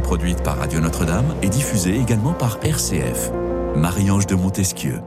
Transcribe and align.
produite 0.00 0.42
par 0.42 0.58
Radio 0.58 0.80
Notre-Dame 0.80 1.34
et 1.42 1.48
diffusée 1.48 1.96
également 1.98 2.32
par 2.32 2.58
RCF. 2.62 3.30
Marie-Ange 3.76 4.26
de 4.26 4.34
Montesquieu. 4.34 5.00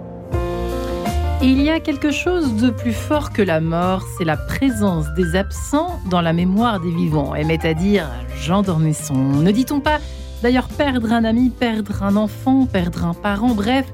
Il 1.42 1.62
y 1.62 1.70
a 1.70 1.80
quelque 1.80 2.12
chose 2.12 2.56
de 2.56 2.70
plus 2.70 2.94
fort 2.94 3.32
que 3.32 3.42
la 3.42 3.60
mort, 3.60 4.04
c'est 4.18 4.24
la 4.26 4.38
présence 4.38 5.06
des 5.16 5.36
absents 5.36 6.00
dans 6.10 6.22
la 6.22 6.34
mémoire 6.34 6.80
des 6.80 6.92
vivants, 6.92 7.36
aimait 7.36 7.66
à 7.66 7.74
dire 7.74 8.10
Jean 8.42 8.62
d'Ormesson. 8.62 9.16
Ne 9.16 9.52
dit-on 9.52 9.80
pas 9.80 10.00
d'ailleurs 10.42 10.68
perdre 10.68 11.12
un 11.12 11.24
ami, 11.24 11.50
perdre 11.50 12.04
un 12.04 12.16
enfant, 12.16 12.66
perdre 12.66 13.06
un 13.06 13.14
parent, 13.14 13.54
bref, 13.54 13.86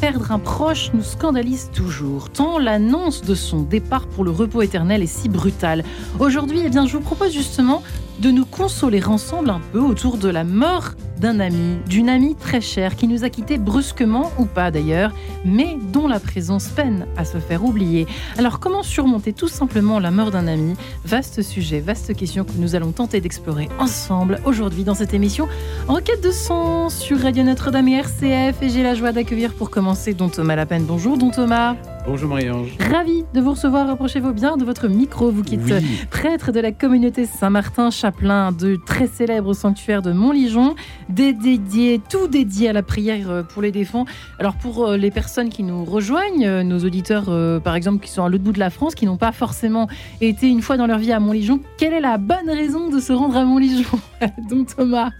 perdre 0.00 0.32
un 0.32 0.38
proche 0.38 0.90
nous 0.94 1.02
scandalise 1.02 1.70
toujours, 1.72 2.30
tant 2.30 2.58
l'annonce 2.58 3.22
de 3.22 3.34
son 3.34 3.62
départ 3.62 4.06
pour 4.06 4.24
le 4.24 4.30
repos 4.30 4.62
éternel 4.62 5.02
est 5.02 5.06
si 5.06 5.28
brutale. 5.28 5.84
Aujourd'hui, 6.18 6.62
eh 6.64 6.68
bien, 6.68 6.86
je 6.86 6.96
vous 6.96 7.02
propose 7.02 7.32
justement 7.32 7.82
de 8.20 8.30
nous 8.30 8.44
consoler 8.44 9.04
ensemble 9.04 9.50
un 9.50 9.60
peu 9.72 9.80
autour 9.80 10.16
de 10.16 10.28
la 10.28 10.44
mort 10.44 10.90
d'un 11.20 11.40
ami, 11.40 11.78
d'une 11.88 12.08
amie 12.08 12.34
très 12.34 12.60
chère 12.60 12.96
qui 12.96 13.08
nous 13.08 13.24
a 13.24 13.30
quittés 13.30 13.58
brusquement 13.58 14.30
ou 14.38 14.44
pas 14.44 14.70
d'ailleurs, 14.70 15.12
mais 15.44 15.76
dont 15.92 16.08
la 16.08 16.20
présence 16.20 16.68
peine 16.68 17.06
à 17.16 17.24
se 17.24 17.38
faire 17.38 17.64
oublier. 17.64 18.06
Alors 18.36 18.60
comment 18.60 18.82
surmonter 18.82 19.32
tout 19.32 19.48
simplement 19.48 19.98
la 19.98 20.10
mort 20.10 20.30
d'un 20.30 20.46
ami? 20.46 20.74
Vaste 21.04 21.42
sujet, 21.42 21.80
vaste 21.80 22.14
question 22.16 22.44
que 22.44 22.52
nous 22.56 22.74
allons 22.74 22.92
tenter 22.92 23.20
d'explorer 23.20 23.68
ensemble 23.78 24.40
aujourd'hui 24.44 24.84
dans 24.84 24.94
cette 24.94 25.14
émission 25.14 25.48
en 25.88 25.96
quête 25.96 26.22
de 26.22 26.30
sens 26.30 26.96
sur 26.96 27.20
Radio 27.20 27.44
Notre-Dame 27.44 27.88
et 27.88 27.98
RCF 27.98 28.62
et 28.62 28.68
j'ai 28.68 28.82
la 28.82 28.94
joie 28.94 29.12
d'accueillir 29.12 29.52
pour 29.54 29.70
commencer 29.70 30.14
Don 30.14 30.28
Thomas 30.28 30.56
Lapenne. 30.56 30.84
Bonjour 30.84 31.18
Don 31.18 31.30
Thomas. 31.30 31.76
Bonjour 32.10 32.30
Marie-Ange. 32.30 32.70
Ravi 32.90 33.24
de 33.34 33.40
vous 33.42 33.50
recevoir. 33.50 33.86
Rapprochez-vous 33.86 34.32
bien 34.32 34.56
de 34.56 34.64
votre 34.64 34.88
micro. 34.88 35.30
Vous 35.30 35.42
qui 35.42 35.56
êtes 35.56 36.08
prêtre 36.08 36.52
de 36.52 36.60
la 36.60 36.72
communauté 36.72 37.26
Saint-Martin, 37.26 37.90
chapelain 37.90 38.50
de 38.50 38.76
très 38.76 39.06
célèbre 39.06 39.52
sanctuaire 39.52 40.00
de 40.00 40.12
Montligeon, 40.12 40.74
dédié, 41.10 42.00
tout 42.08 42.26
dédié 42.26 42.70
à 42.70 42.72
la 42.72 42.82
prière 42.82 43.44
pour 43.50 43.60
les 43.60 43.72
défunts. 43.72 44.06
Alors 44.38 44.54
pour 44.54 44.86
euh, 44.86 44.96
les 44.96 45.10
personnes 45.10 45.50
qui 45.50 45.62
nous 45.62 45.84
rejoignent, 45.84 46.46
euh, 46.46 46.62
nos 46.62 46.78
auditeurs 46.78 47.26
euh, 47.28 47.60
par 47.60 47.74
exemple 47.74 48.02
qui 48.02 48.10
sont 48.10 48.24
à 48.24 48.30
l'autre 48.30 48.42
bout 48.44 48.52
de 48.52 48.58
la 48.58 48.70
France, 48.70 48.94
qui 48.94 49.04
n'ont 49.04 49.18
pas 49.18 49.32
forcément 49.32 49.86
été 50.22 50.48
une 50.48 50.62
fois 50.62 50.78
dans 50.78 50.86
leur 50.86 50.98
vie 50.98 51.12
à 51.12 51.20
Montligeon, 51.20 51.60
quelle 51.76 51.92
est 51.92 52.00
la 52.00 52.16
bonne 52.16 52.48
raison 52.48 52.88
de 52.88 53.00
se 53.00 53.12
rendre 53.12 53.36
à 53.36 53.44
Montligeon? 53.44 53.98
Donc 54.48 54.74
Thomas 54.74 55.10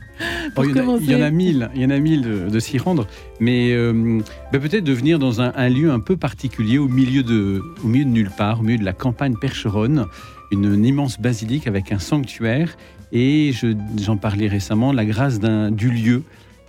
il, 0.58 0.74
y 0.74 0.78
a, 0.78 0.82
il, 1.00 1.10
y 1.10 1.14
en 1.14 1.22
a 1.22 1.30
mille, 1.30 1.70
il 1.74 1.82
y 1.82 1.84
en 1.84 1.90
a 1.90 1.98
mille 1.98 2.48
de, 2.50 2.60
s'y 2.60 2.78
rendre, 2.78 3.06
mais 3.40 3.72
euh, 3.72 4.20
bah, 4.52 4.58
peut-être 4.58 4.84
de 4.84 4.92
venir 4.92 5.18
dans 5.18 5.40
un, 5.40 5.52
un, 5.54 5.68
lieu 5.68 5.90
un 5.90 6.00
peu 6.00 6.16
particulier, 6.16 6.78
au 6.78 6.88
milieu 6.88 7.22
de, 7.22 7.62
au 7.84 7.86
milieu 7.86 8.04
de 8.04 8.10
nulle 8.10 8.30
part, 8.30 8.60
au 8.60 8.62
milieu 8.62 8.78
de 8.78 8.84
la 8.84 8.92
campagne 8.92 9.34
percheronne, 9.40 10.06
une, 10.50 10.74
une 10.74 10.84
immense 10.84 11.20
basilique 11.20 11.66
avec 11.66 11.92
un 11.92 11.98
sanctuaire, 11.98 12.76
et 13.12 13.52
j'en 13.96 14.16
parlais 14.16 14.48
récemment, 14.48 14.92
la 14.92 15.04
grâce 15.04 15.40
du 15.40 15.90
lieu. 15.90 16.22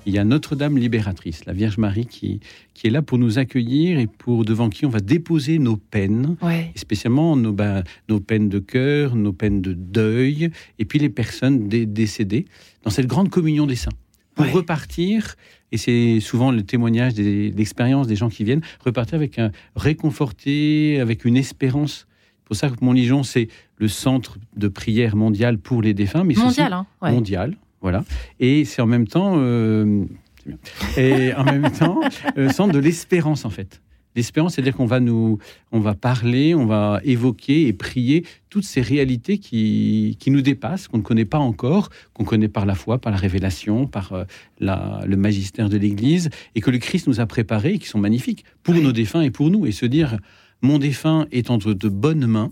Il 0.10 0.16
y 0.16 0.18
a 0.18 0.24
Notre-Dame 0.24 0.78
libératrice, 0.80 1.46
la 1.46 1.54
Vierge 1.54 1.78
Marie, 1.78 2.08
qui, 2.08 2.40
qui 2.74 2.88
est 2.88 2.90
là 2.90 3.04
pour 3.04 3.20
nous 3.20 3.38
accueillir 3.38 4.00
et 4.00 4.08
pour 4.08 4.44
devant 4.44 4.70
qui 4.70 4.88
on 4.88 4.90
va 4.90 5.02
déposer 5.02 5.60
nos 5.60 5.78
peines, 5.78 6.36
ouais. 6.42 6.72
et 6.76 6.80
spécialement 6.80 7.36
nos, 7.36 7.54
bah, 7.54 7.84
nos 8.10 8.20
peines 8.20 8.50
de 8.50 8.58
cœur, 8.58 9.16
nos 9.16 9.34
peines 9.34 9.62
de 9.62 9.74
deuil, 9.74 10.50
et 10.80 10.86
puis 10.86 10.98
les 10.98 11.10
personnes 11.10 11.68
dé 11.68 11.86
décédées 11.86 12.46
dans 12.84 12.90
cette 12.90 13.06
grande 13.06 13.30
communion 13.30 13.68
des 13.68 13.76
saints. 13.76 13.92
Pour 14.34 14.46
Ouais. 14.46 14.52
repartir, 14.52 15.36
et 15.72 15.78
c'est 15.78 16.20
souvent 16.22 16.52
le 16.52 16.64
témoignage 16.64 17.14
des- 17.14 17.52
l'expérience 17.52 18.08
des 18.08 18.16
gens 18.16 18.30
qui 18.30 18.44
viennent, 18.44 18.62
repartir 18.84 19.14
avec 19.16 19.38
un 19.38 19.52
réconforté, 19.76 21.00
avec 21.00 21.24
une 21.26 21.38
espérance. 21.38 22.08
C'est 22.38 22.46
pour 22.46 22.56
ça 22.56 22.70
que 22.70 22.84
Montligeon, 22.84 23.22
c'est 23.24 23.48
le 23.78 23.88
centre 23.88 24.38
de 24.58 24.68
prière 24.70 25.16
mondial 25.16 25.60
pour 25.60 25.82
les 25.84 25.94
défunts, 25.94 26.24
mais 26.24 26.34
mondial, 26.36 26.74
hein 26.74 26.88
ouais. 27.02 27.12
mondial, 27.12 27.56
voilà. 27.82 28.04
Et 28.40 28.66
c'est 28.66 28.82
en 28.82 28.88
même 28.88 29.08
temps, 29.08 29.36
euh, 29.38 30.06
bien. 30.46 30.58
et 30.98 31.34
en 31.36 31.44
même 31.44 31.70
temps, 31.80 32.00
euh, 32.38 32.50
centre 32.50 32.74
de 32.74 32.80
l'espérance 32.80 33.46
en 33.46 33.50
fait. 33.50 33.82
L'espérance, 34.16 34.56
c'est-à-dire 34.56 34.76
qu'on 34.76 34.88
va 34.88 35.00
nous, 35.00 35.38
on 35.72 35.80
va 35.80 35.94
parler, 35.94 36.56
on 36.56 36.66
va 36.66 37.00
évoquer 37.04 37.68
et 37.68 37.74
prier 37.74 38.26
toutes 38.50 38.64
ces 38.64 38.82
réalités 38.82 39.38
qui, 39.38 40.18
qui 40.20 40.32
nous 40.32 40.42
dépassent, 40.42 40.88
qu'on 40.88 40.98
ne 40.98 41.04
connaît 41.04 41.26
pas 41.26 41.38
encore, 41.38 41.90
qu'on 42.14 42.24
connaît 42.24 42.48
par 42.50 42.66
la 42.66 42.74
foi, 42.74 42.98
par 42.98 43.12
la 43.12 43.20
révélation, 43.20 43.86
par 43.86 44.12
euh, 44.14 44.24
la- 44.60 45.04
le 45.06 45.16
magistère 45.16 45.70
de 45.70 45.78
l'Église, 45.78 46.32
et 46.56 46.60
que 46.60 46.72
le 46.72 46.80
Christ 46.80 47.08
nous 47.08 47.20
a 47.20 47.28
préparés, 47.28 47.74
et 47.76 47.78
qui 47.80 47.88
sont 47.88 48.00
magnifiques 48.00 48.46
pour 48.64 48.74
Oui. 48.74 48.82
nos 48.82 48.92
défunts 48.92 49.22
et 49.22 49.30
pour 49.30 49.52
nous. 49.52 49.68
Et 49.68 49.72
se 49.72 49.86
dire, 49.86 50.18
mon 50.64 50.80
défunt 50.80 51.28
est 51.32 51.52
entre 51.52 51.74
de 51.74 51.88
bonnes 51.88 52.26
mains, 52.26 52.52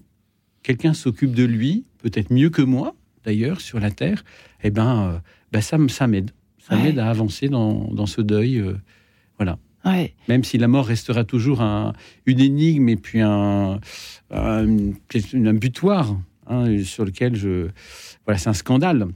quelqu'un 0.61 0.93
s'occupe 0.93 1.33
de 1.33 1.43
lui, 1.43 1.85
peut-être 1.97 2.31
mieux 2.31 2.51
que 2.51 2.61
moi, 2.61 2.95
d'ailleurs, 3.27 3.59
sur 3.61 3.79
la 3.79 3.91
terre, 3.91 4.23
eh 4.63 4.71
ben, 4.71 5.09
euh, 5.15 5.19
ben 5.51 5.61
ça, 5.61 5.77
ça 5.89 6.07
m'aide. 6.07 6.31
Ça 6.57 6.75
Ouais. 6.75 6.83
m'aide 6.83 6.99
à 6.99 7.09
avancer 7.09 7.49
dans, 7.49 7.89
dans 7.93 8.05
ce 8.07 8.21
deuil. 8.21 8.57
euh, 8.57 8.73
voilà. 9.37 9.59
Ouais. 9.85 10.13
Même 10.29 10.43
si 10.43 10.57
la 10.57 10.67
mort 10.67 10.85
restera 10.87 11.23
toujours 11.25 11.61
un- 11.61 11.93
une 12.25 12.39
énigme 12.39 12.89
et 12.89 12.95
puis 12.95 13.19
un, 13.21 13.79
un, 14.31 14.65
un 14.67 15.53
butoir 15.53 16.17
hein, 16.47 16.83
sur 16.83 17.05
lequel 17.05 17.35
je. 17.35 17.67
Voilà, 18.25 18.37
c'est 18.39 18.49
un 18.49 18.53
scandale. 18.53 19.07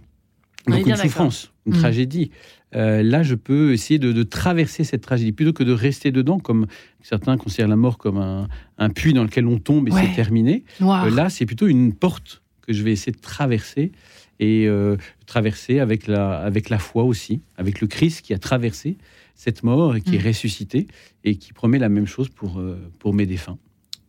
Donc 0.67 0.85
une 0.85 0.95
souffrance, 0.95 1.51
une 1.65 1.73
Mm. 1.73 1.79
tragédie. 1.79 2.31
Euh, 2.75 3.01
là, 3.03 3.23
je 3.23 3.35
peux 3.35 3.73
essayer 3.73 3.99
de, 3.99 4.11
de 4.13 4.23
traverser 4.23 4.83
cette 4.85 5.01
tragédie 5.01 5.31
plutôt 5.33 5.51
que 5.51 5.63
de 5.63 5.73
rester 5.73 6.11
dedans, 6.11 6.39
comme 6.39 6.67
certains 7.01 7.35
considèrent 7.37 7.67
la 7.67 7.75
mort 7.75 7.97
comme 7.97 8.17
un, 8.17 8.47
un 8.77 8.89
puits 8.89 9.13
dans 9.13 9.23
lequel 9.23 9.45
on 9.47 9.57
tombe 9.57 9.89
et 9.89 9.91
Ouais. 9.91 10.03
c'est 10.07 10.15
terminé. 10.15 10.63
Euh, 10.81 11.09
là, 11.09 11.29
c'est 11.29 11.45
plutôt 11.45 11.67
une 11.67 11.93
porte 11.93 12.40
que 12.61 12.73
je 12.73 12.83
vais 12.83 12.91
essayer 12.91 13.11
de 13.11 13.19
traverser 13.21 13.91
et 14.39 14.65
euh, 14.67 14.97
traverser 15.25 15.79
avec 15.79 16.07
la, 16.07 16.39
avec 16.39 16.69
la 16.69 16.79
foi 16.79 17.03
aussi, 17.03 17.41
avec 17.57 17.81
le 17.81 17.87
Christ 17.87 18.21
qui 18.21 18.33
a 18.33 18.39
traversé 18.39 18.97
cette 19.35 19.63
mort 19.63 19.95
et 19.95 20.01
qui 20.01 20.11
Mm. 20.11 20.15
est 20.15 20.27
ressuscité 20.27 20.87
et 21.23 21.35
qui 21.35 21.53
promet 21.53 21.79
la 21.79 21.89
même 21.89 22.07
chose 22.07 22.29
pour, 22.29 22.59
euh, 22.59 22.77
pour 22.99 23.13
mes 23.13 23.25
défunts. 23.25 23.57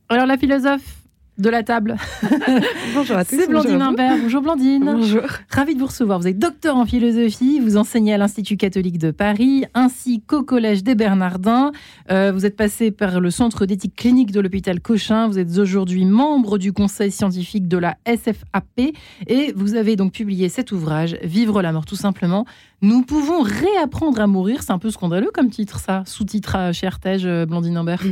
Alors 0.09 0.27
la 0.27 0.37
philosophe 0.37 0.99
de 1.39 1.49
la 1.49 1.63
table, 1.63 1.97
Bonjour 2.95 3.17
à 3.17 3.25
tous. 3.25 3.37
c'est 3.37 3.49
Blandine. 3.49 3.81
Imbert. 3.81 4.19
Bonjour 4.23 4.43
Blandine. 4.43 4.85
Bonjour. 4.85 5.23
Ravi 5.49 5.75
de 5.75 5.81
vous 5.81 5.87
recevoir. 5.87 6.21
Vous 6.21 6.29
êtes 6.29 6.39
docteur 6.39 6.77
en 6.77 6.85
philosophie, 6.85 7.59
vous 7.59 7.77
enseignez 7.79 8.13
à 8.13 8.19
l'Institut 8.19 8.57
catholique 8.59 8.99
de 8.99 9.11
Paris, 9.11 9.65
ainsi 9.75 10.21
qu'au 10.21 10.43
Collège 10.43 10.85
des 10.85 10.95
Bernardins. 10.95 11.73
Euh, 12.11 12.33
vous 12.33 12.45
êtes 12.45 12.57
passé 12.57 12.91
par 12.91 13.19
le 13.21 13.31
Centre 13.31 13.65
d'éthique 13.65 13.97
clinique 13.97 14.31
de 14.31 14.41
l'hôpital 14.41 14.81
Cochin. 14.81 15.27
Vous 15.27 15.39
êtes 15.39 15.57
aujourd'hui 15.59 16.05
membre 16.05 16.59
du 16.59 16.73
conseil 16.73 17.11
scientifique 17.11 17.67
de 17.67 17.79
la 17.79 17.97
SFAP 18.07 18.95
et 19.27 19.53
vous 19.57 19.75
avez 19.75 19.97
donc 19.97 20.13
publié 20.13 20.49
cet 20.49 20.71
ouvrage, 20.71 21.17
Vivre 21.23 21.63
la 21.63 21.73
mort 21.73 21.87
tout 21.87 21.97
simplement. 21.97 22.45
Nous 22.83 23.03
pouvons 23.03 23.43
réapprendre 23.43 24.21
à 24.21 24.27
mourir. 24.27 24.63
C'est 24.63 24.73
un 24.73 24.79
peu 24.79 24.91
scandaleux 24.91 25.31
comme 25.33 25.51
titre, 25.51 25.79
ça. 25.79 26.03
Sous-titre 26.05 26.57
à 26.57 26.73
chez 26.73 26.87
Artege, 26.87 27.25
euh, 27.25 27.47
Blandine 27.47 27.77
Imbert. 27.77 28.03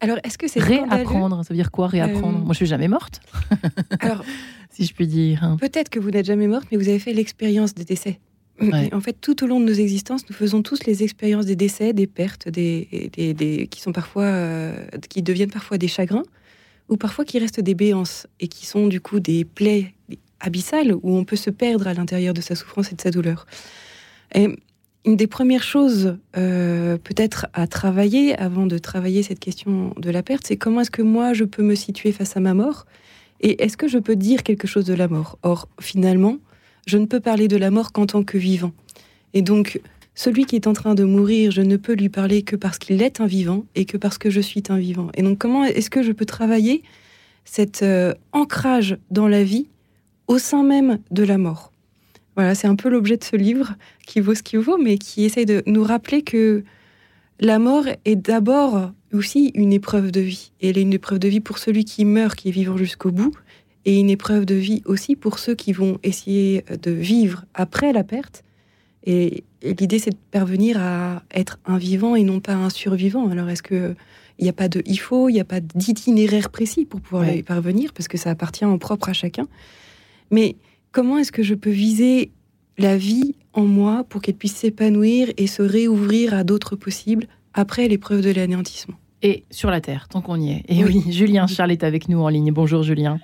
Alors, 0.00 0.18
est-ce 0.24 0.38
que 0.38 0.46
c'est 0.48 0.60
Réapprendre, 0.60 1.44
ça 1.44 1.48
veut 1.52 1.56
dire 1.56 1.70
quoi 1.70 1.88
réapprendre? 1.88 2.38
Euh, 2.38 2.42
Moi, 2.44 2.52
je 2.52 2.58
suis 2.58 2.66
jamais 2.66 2.88
morte, 2.88 3.20
Alors, 4.00 4.24
si 4.70 4.84
je 4.84 4.94
puis 4.94 5.06
dire. 5.06 5.42
hein. 5.44 5.56
peut-être 5.60 5.88
que 5.88 5.98
vous 5.98 6.10
n'êtes 6.10 6.26
jamais 6.26 6.46
morte, 6.46 6.66
mais 6.70 6.78
vous 6.78 6.88
avez 6.88 6.98
fait 7.00 7.12
l'expérience 7.12 7.74
des 7.74 7.84
décès. 7.84 8.20
Ouais. 8.60 8.92
En 8.92 9.00
fait, 9.00 9.16
tout 9.20 9.44
au 9.44 9.46
long 9.46 9.60
de 9.60 9.64
nos 9.66 9.72
existences, 9.72 10.28
nous 10.28 10.34
faisons 10.34 10.62
tous 10.62 10.84
les 10.86 11.02
expériences 11.04 11.46
des 11.46 11.54
décès, 11.56 11.92
des 11.92 12.06
pertes, 12.08 12.48
des, 12.48 13.10
des- 13.12 13.32
des- 13.34 13.66
qui 13.68 13.80
sont 13.80 13.92
parfois, 13.92 14.24
euh, 14.24 14.84
qui 15.08 15.22
deviennent 15.22 15.50
parfois 15.50 15.78
des 15.78 15.86
chagrins, 15.88 16.24
ou 16.88 16.96
parfois 16.96 17.24
qui 17.24 17.38
restent 17.38 17.60
des 17.60 17.74
béances 17.74 18.26
et 18.40 18.48
qui 18.48 18.66
sont 18.66 18.86
du 18.88 19.00
coup 19.00 19.20
des 19.20 19.44
plaies 19.44 19.94
abyssales 20.40 20.92
où 20.94 21.16
on 21.16 21.24
peut 21.24 21.36
se 21.36 21.50
perdre 21.50 21.86
à 21.86 21.94
l'intérieur 21.94 22.34
de 22.34 22.40
sa 22.40 22.54
souffrance 22.56 22.90
et 22.92 22.94
de 22.96 23.00
sa 23.00 23.10
douleur. 23.10 23.46
Et 24.34 24.48
une 25.08 25.16
des 25.16 25.26
premières 25.26 25.62
choses, 25.62 26.18
euh, 26.36 26.98
peut-être 26.98 27.46
à 27.54 27.66
travailler 27.66 28.38
avant 28.38 28.66
de 28.66 28.76
travailler 28.76 29.22
cette 29.22 29.40
question 29.40 29.94
de 29.96 30.10
la 30.10 30.22
perte, 30.22 30.46
c'est 30.46 30.58
comment 30.58 30.82
est-ce 30.82 30.90
que 30.90 31.00
moi 31.00 31.32
je 31.32 31.44
peux 31.44 31.62
me 31.62 31.74
situer 31.74 32.12
face 32.12 32.36
à 32.36 32.40
ma 32.40 32.52
mort 32.52 32.84
et 33.40 33.62
est-ce 33.62 33.78
que 33.78 33.88
je 33.88 33.96
peux 33.96 34.16
dire 34.16 34.42
quelque 34.42 34.66
chose 34.66 34.84
de 34.84 34.92
la 34.92 35.08
mort? 35.08 35.38
Or, 35.42 35.66
finalement, 35.80 36.36
je 36.86 36.98
ne 36.98 37.06
peux 37.06 37.20
parler 37.20 37.48
de 37.48 37.56
la 37.56 37.70
mort 37.70 37.92
qu'en 37.92 38.04
tant 38.04 38.22
que 38.22 38.36
vivant. 38.36 38.72
Et 39.32 39.40
donc, 39.40 39.80
celui 40.14 40.44
qui 40.44 40.56
est 40.56 40.66
en 40.66 40.74
train 40.74 40.94
de 40.94 41.04
mourir, 41.04 41.52
je 41.52 41.62
ne 41.62 41.78
peux 41.78 41.94
lui 41.94 42.10
parler 42.10 42.42
que 42.42 42.56
parce 42.56 42.76
qu'il 42.76 43.00
est 43.00 43.22
un 43.22 43.26
vivant 43.26 43.64
et 43.74 43.86
que 43.86 43.96
parce 43.96 44.18
que 44.18 44.28
je 44.28 44.42
suis 44.42 44.62
un 44.68 44.76
vivant. 44.76 45.08
Et 45.14 45.22
donc, 45.22 45.38
comment 45.38 45.64
est-ce 45.64 45.88
que 45.88 46.02
je 46.02 46.12
peux 46.12 46.26
travailler 46.26 46.82
cet 47.46 47.82
euh, 47.82 48.12
ancrage 48.32 48.98
dans 49.10 49.26
la 49.26 49.42
vie 49.42 49.68
au 50.26 50.36
sein 50.36 50.64
même 50.64 50.98
de 51.10 51.22
la 51.22 51.38
mort? 51.38 51.67
Voilà, 52.38 52.54
c'est 52.54 52.68
un 52.68 52.76
peu 52.76 52.88
l'objet 52.88 53.16
de 53.16 53.24
ce 53.24 53.34
livre 53.34 53.74
qui 54.06 54.20
vaut 54.20 54.32
ce 54.36 54.44
qu'il 54.44 54.60
vaut, 54.60 54.78
mais 54.78 54.96
qui 54.96 55.24
essaye 55.24 55.44
de 55.44 55.64
nous 55.66 55.82
rappeler 55.82 56.22
que 56.22 56.62
la 57.40 57.58
mort 57.58 57.84
est 58.04 58.14
d'abord 58.14 58.92
aussi 59.12 59.50
une 59.56 59.72
épreuve 59.72 60.12
de 60.12 60.20
vie. 60.20 60.52
Et 60.60 60.68
elle 60.70 60.78
est 60.78 60.82
une 60.82 60.92
épreuve 60.92 61.18
de 61.18 61.26
vie 61.26 61.40
pour 61.40 61.58
celui 61.58 61.84
qui 61.84 62.04
meurt, 62.04 62.38
qui 62.38 62.46
est 62.48 62.52
vivant 62.52 62.76
jusqu'au 62.76 63.10
bout, 63.10 63.32
et 63.86 63.98
une 63.98 64.08
épreuve 64.08 64.44
de 64.44 64.54
vie 64.54 64.82
aussi 64.84 65.16
pour 65.16 65.40
ceux 65.40 65.56
qui 65.56 65.72
vont 65.72 65.98
essayer 66.04 66.64
de 66.80 66.92
vivre 66.92 67.44
après 67.54 67.92
la 67.92 68.04
perte. 68.04 68.44
Et, 69.02 69.42
et 69.62 69.74
l'idée, 69.74 69.98
c'est 69.98 70.10
de 70.10 70.16
parvenir 70.30 70.80
à 70.80 71.24
être 71.34 71.58
un 71.66 71.76
vivant 71.76 72.14
et 72.14 72.22
non 72.22 72.38
pas 72.38 72.54
un 72.54 72.70
survivant. 72.70 73.28
Alors, 73.30 73.48
est-ce 73.50 73.64
que 73.64 73.96
il 74.38 74.44
n'y 74.44 74.50
a 74.50 74.52
pas 74.52 74.68
de 74.68 74.80
il 74.86 74.98
faut, 75.00 75.28
il 75.28 75.32
n'y 75.32 75.40
a 75.40 75.44
pas 75.44 75.58
d'itinéraire 75.58 76.50
précis 76.50 76.84
pour 76.84 77.00
pouvoir 77.00 77.24
Ouais. 77.26 77.38
y 77.38 77.42
parvenir, 77.42 77.92
parce 77.92 78.06
que 78.06 78.16
ça 78.16 78.30
appartient 78.30 78.64
en 78.64 78.78
propre 78.78 79.08
à 79.08 79.12
chacun. 79.12 79.48
Mais 80.30 80.54
comment 80.92 81.18
est-ce 81.18 81.32
que 81.32 81.42
je 81.42 81.54
peux 81.54 81.70
viser 81.70 82.30
la 82.78 82.96
vie 82.96 83.34
en 83.52 83.64
moi 83.64 84.04
pour 84.08 84.22
qu'elle 84.22 84.36
puisse 84.36 84.56
s'épanouir 84.56 85.28
et 85.36 85.46
se 85.46 85.62
réouvrir 85.62 86.34
à 86.34 86.44
d'autres 86.44 86.76
possibles 86.76 87.26
après 87.54 87.88
l'épreuve 87.88 88.22
de 88.22 88.30
l'anéantissement? 88.30 88.96
Et 89.22 89.44
sur 89.50 89.70
la 89.70 89.80
Terre, 89.80 90.08
tant 90.08 90.20
qu'on 90.20 90.40
y 90.40 90.52
est. 90.52 90.64
Et 90.68 90.84
oui, 90.84 91.02
Julien 91.10 91.46
Charles 91.46 91.72
est 91.72 91.82
avec 91.82 92.08
nous 92.08 92.20
en 92.20 92.28
ligne. 92.28 92.52
Bonjour 92.52 92.82
Julien. 92.82 93.18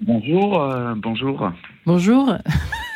Bonjour, 0.00 0.62
euh, 0.62 0.94
bonjour. 0.96 1.50
Bonjour. 1.86 2.36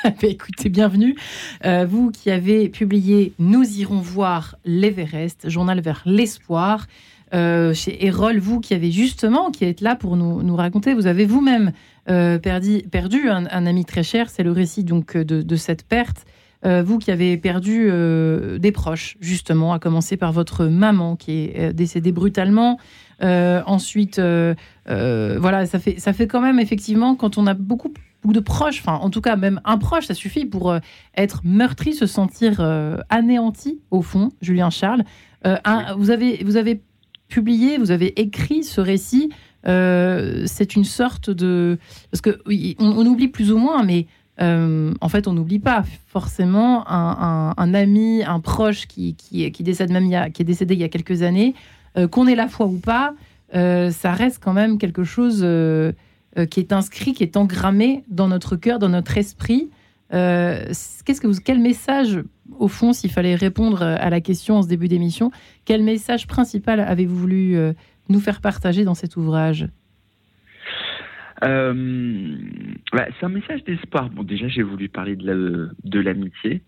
Bah, 0.04 0.10
écoutez, 0.22 0.68
bienvenue. 0.68 1.16
Euh, 1.64 1.84
vous 1.84 2.10
qui 2.10 2.30
avez 2.30 2.68
publié 2.68 3.32
Nous 3.38 3.80
irons 3.80 3.98
voir 3.98 4.56
l'Everest, 4.64 5.48
journal 5.48 5.80
vers 5.80 6.02
l'espoir. 6.06 6.86
Euh, 7.34 7.72
chez 7.72 8.04
Erol, 8.06 8.38
vous 8.38 8.60
qui 8.60 8.74
avez 8.74 8.90
justement, 8.90 9.50
qui 9.50 9.64
êtes 9.64 9.80
là 9.80 9.96
pour 9.96 10.16
nous, 10.16 10.42
nous 10.42 10.54
raconter, 10.54 10.92
vous 10.92 11.06
avez 11.06 11.24
vous-même 11.24 11.72
perdu, 12.06 12.82
perdu 12.90 13.28
un, 13.28 13.66
ami 13.66 13.84
très 13.84 14.02
cher. 14.02 14.30
C'est 14.30 14.42
le 14.42 14.52
récit 14.52 14.84
donc 14.84 15.16
de, 15.16 15.42
de 15.42 15.56
cette 15.56 15.86
perte. 15.86 16.24
vous 16.64 16.98
qui 16.98 17.10
avez 17.10 17.36
perdu 17.36 17.90
des 18.58 18.72
proches, 18.72 19.16
justement, 19.20 19.72
à 19.72 19.78
commencer 19.78 20.16
par 20.16 20.32
votre 20.32 20.66
maman 20.66 21.16
qui 21.16 21.50
est 21.54 21.72
décédée 21.72 22.12
brutalement. 22.12 22.78
ensuite, 23.20 24.20
voilà, 24.86 25.66
ça 25.66 25.78
fait, 25.78 25.98
ça 25.98 26.12
fait 26.12 26.26
quand 26.26 26.40
même 26.40 26.58
effectivement, 26.58 27.14
quand 27.14 27.38
on 27.38 27.46
a 27.46 27.54
beaucoup 27.54 27.92
ou 28.24 28.32
de 28.32 28.40
proches, 28.40 28.80
enfin 28.80 28.94
en 28.94 29.10
tout 29.10 29.20
cas 29.20 29.36
même 29.36 29.60
un 29.64 29.78
proche, 29.78 30.06
ça 30.06 30.14
suffit 30.14 30.44
pour 30.44 30.70
euh, 30.70 30.78
être 31.16 31.40
meurtri, 31.44 31.94
se 31.94 32.06
sentir 32.06 32.60
euh, 32.60 32.96
anéanti 33.08 33.80
au 33.90 34.02
fond, 34.02 34.30
Julien 34.40 34.70
Charles. 34.70 35.04
Euh, 35.46 35.56
vous, 35.96 36.10
avez, 36.10 36.42
vous 36.44 36.56
avez 36.56 36.82
publié, 37.28 37.78
vous 37.78 37.90
avez 37.90 38.20
écrit 38.20 38.62
ce 38.62 38.80
récit. 38.80 39.30
C'est 39.64 40.76
une 40.76 40.84
sorte 40.84 41.30
de... 41.30 41.78
Parce 42.10 42.20
que 42.20 42.40
on, 42.78 43.06
oublie 43.06 43.28
plus 43.28 43.52
ou 43.52 43.58
moins, 43.58 43.82
mais 43.82 44.06
en 44.38 45.08
fait 45.08 45.28
on 45.28 45.32
n'oublie 45.32 45.60
pas 45.60 45.84
forcément 46.08 46.84
un, 46.88 47.74
ami, 47.74 48.22
un 48.24 48.40
proche 48.40 48.86
qui, 48.86 49.14
qui, 49.14 49.62
décède 49.62 49.90
même 49.90 50.08
qui 50.32 50.42
est 50.42 50.44
décédé 50.44 50.74
il 50.74 50.80
y 50.80 50.84
a 50.84 50.88
quelques 50.88 51.22
années. 51.22 51.54
Qu'on 52.10 52.26
ait 52.26 52.34
la 52.34 52.48
foi 52.48 52.66
ou 52.66 52.78
pas, 52.78 53.14
ça 53.52 54.12
reste 54.12 54.42
quand 54.42 54.52
même 54.52 54.78
quelque 54.78 55.04
chose 55.04 55.44
euh, 56.38 56.46
qui 56.46 56.60
est 56.60 56.72
inscrit, 56.72 57.12
qui 57.12 57.22
est 57.24 57.36
engrammé 57.36 58.04
dans 58.08 58.26
notre 58.26 58.56
cœur, 58.56 58.78
dans 58.78 58.88
notre 58.88 59.18
esprit. 59.18 59.68
Euh, 60.14 60.64
qu'est-ce 61.04 61.20
que 61.20 61.26
vous, 61.26 61.38
quel 61.44 61.58
message, 61.58 62.22
au 62.58 62.68
fond, 62.68 62.92
s'il 62.92 63.10
fallait 63.10 63.34
répondre 63.34 63.82
à 63.82 64.10
la 64.10 64.20
question 64.20 64.56
en 64.56 64.62
ce 64.62 64.68
début 64.68 64.88
d'émission, 64.88 65.30
quel 65.64 65.82
message 65.82 66.26
principal 66.26 66.80
avez-vous 66.80 67.16
voulu 67.16 67.56
euh, 67.56 67.72
nous 68.08 68.20
faire 68.20 68.40
partager 68.40 68.84
dans 68.84 68.94
cet 68.94 69.16
ouvrage? 69.16 69.68
Bah, 71.40 73.06
C'est 73.18 73.26
un 73.26 73.30
message 73.30 73.64
d'espoir. 73.64 74.10
Bon, 74.10 74.22
déjà, 74.22 74.48
j'ai 74.48 74.62
voulu 74.62 74.88
parler 74.88 75.16
de 75.16 76.00
l'amitié. 76.00 76.62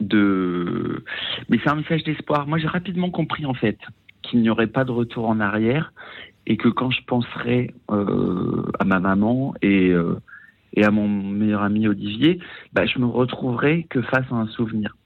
De... 0.00 1.04
Mais 1.48 1.58
c'est 1.62 1.70
un 1.70 1.76
message 1.76 2.02
d'espoir. 2.02 2.48
Moi, 2.48 2.58
j'ai 2.58 2.66
rapidement 2.66 3.10
compris, 3.10 3.46
en 3.46 3.54
fait, 3.54 3.78
qu'il 4.22 4.40
n'y 4.40 4.50
aurait 4.50 4.66
pas 4.66 4.84
de 4.84 4.90
retour 4.90 5.28
en 5.28 5.38
arrière 5.38 5.92
et 6.46 6.56
que 6.56 6.68
quand 6.68 6.90
je 6.90 7.02
penserai 7.04 7.72
euh, 7.90 8.70
à 8.78 8.84
ma 8.84 8.98
maman 8.98 9.54
et, 9.62 9.90
euh, 9.90 10.16
et 10.74 10.84
à 10.84 10.90
mon 10.90 11.08
meilleur 11.08 11.62
ami 11.62 11.86
Olivier, 11.88 12.38
bah, 12.72 12.86
je 12.86 12.98
me 12.98 13.06
retrouverai 13.06 13.86
que 13.88 14.02
face 14.02 14.26
à 14.30 14.34
un 14.34 14.46
souvenir. 14.48 14.96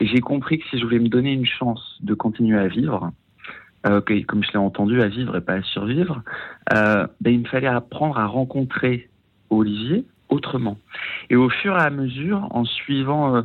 Et 0.00 0.06
j'ai 0.06 0.20
compris 0.20 0.58
que 0.58 0.64
si 0.68 0.78
je 0.78 0.84
voulais 0.84 1.00
me 1.00 1.08
donner 1.08 1.32
une 1.32 1.46
chance 1.46 1.98
de 2.00 2.14
continuer 2.14 2.58
à 2.58 2.68
vivre, 2.68 3.10
euh, 3.86 4.00
comme 4.26 4.44
je 4.44 4.52
l'ai 4.52 4.58
entendu, 4.58 5.02
à 5.02 5.08
vivre 5.08 5.36
et 5.36 5.40
pas 5.40 5.54
à 5.54 5.62
survivre, 5.62 6.22
euh, 6.72 7.06
bah, 7.20 7.30
il 7.30 7.40
me 7.40 7.46
fallait 7.46 7.66
apprendre 7.66 8.18
à 8.18 8.26
rencontrer 8.26 9.08
Olivier 9.50 10.04
autrement. 10.28 10.78
Et 11.30 11.36
au 11.36 11.48
fur 11.48 11.76
et 11.76 11.80
à 11.80 11.90
mesure, 11.90 12.46
en 12.50 12.64
suivant 12.64 13.36
euh, 13.36 13.42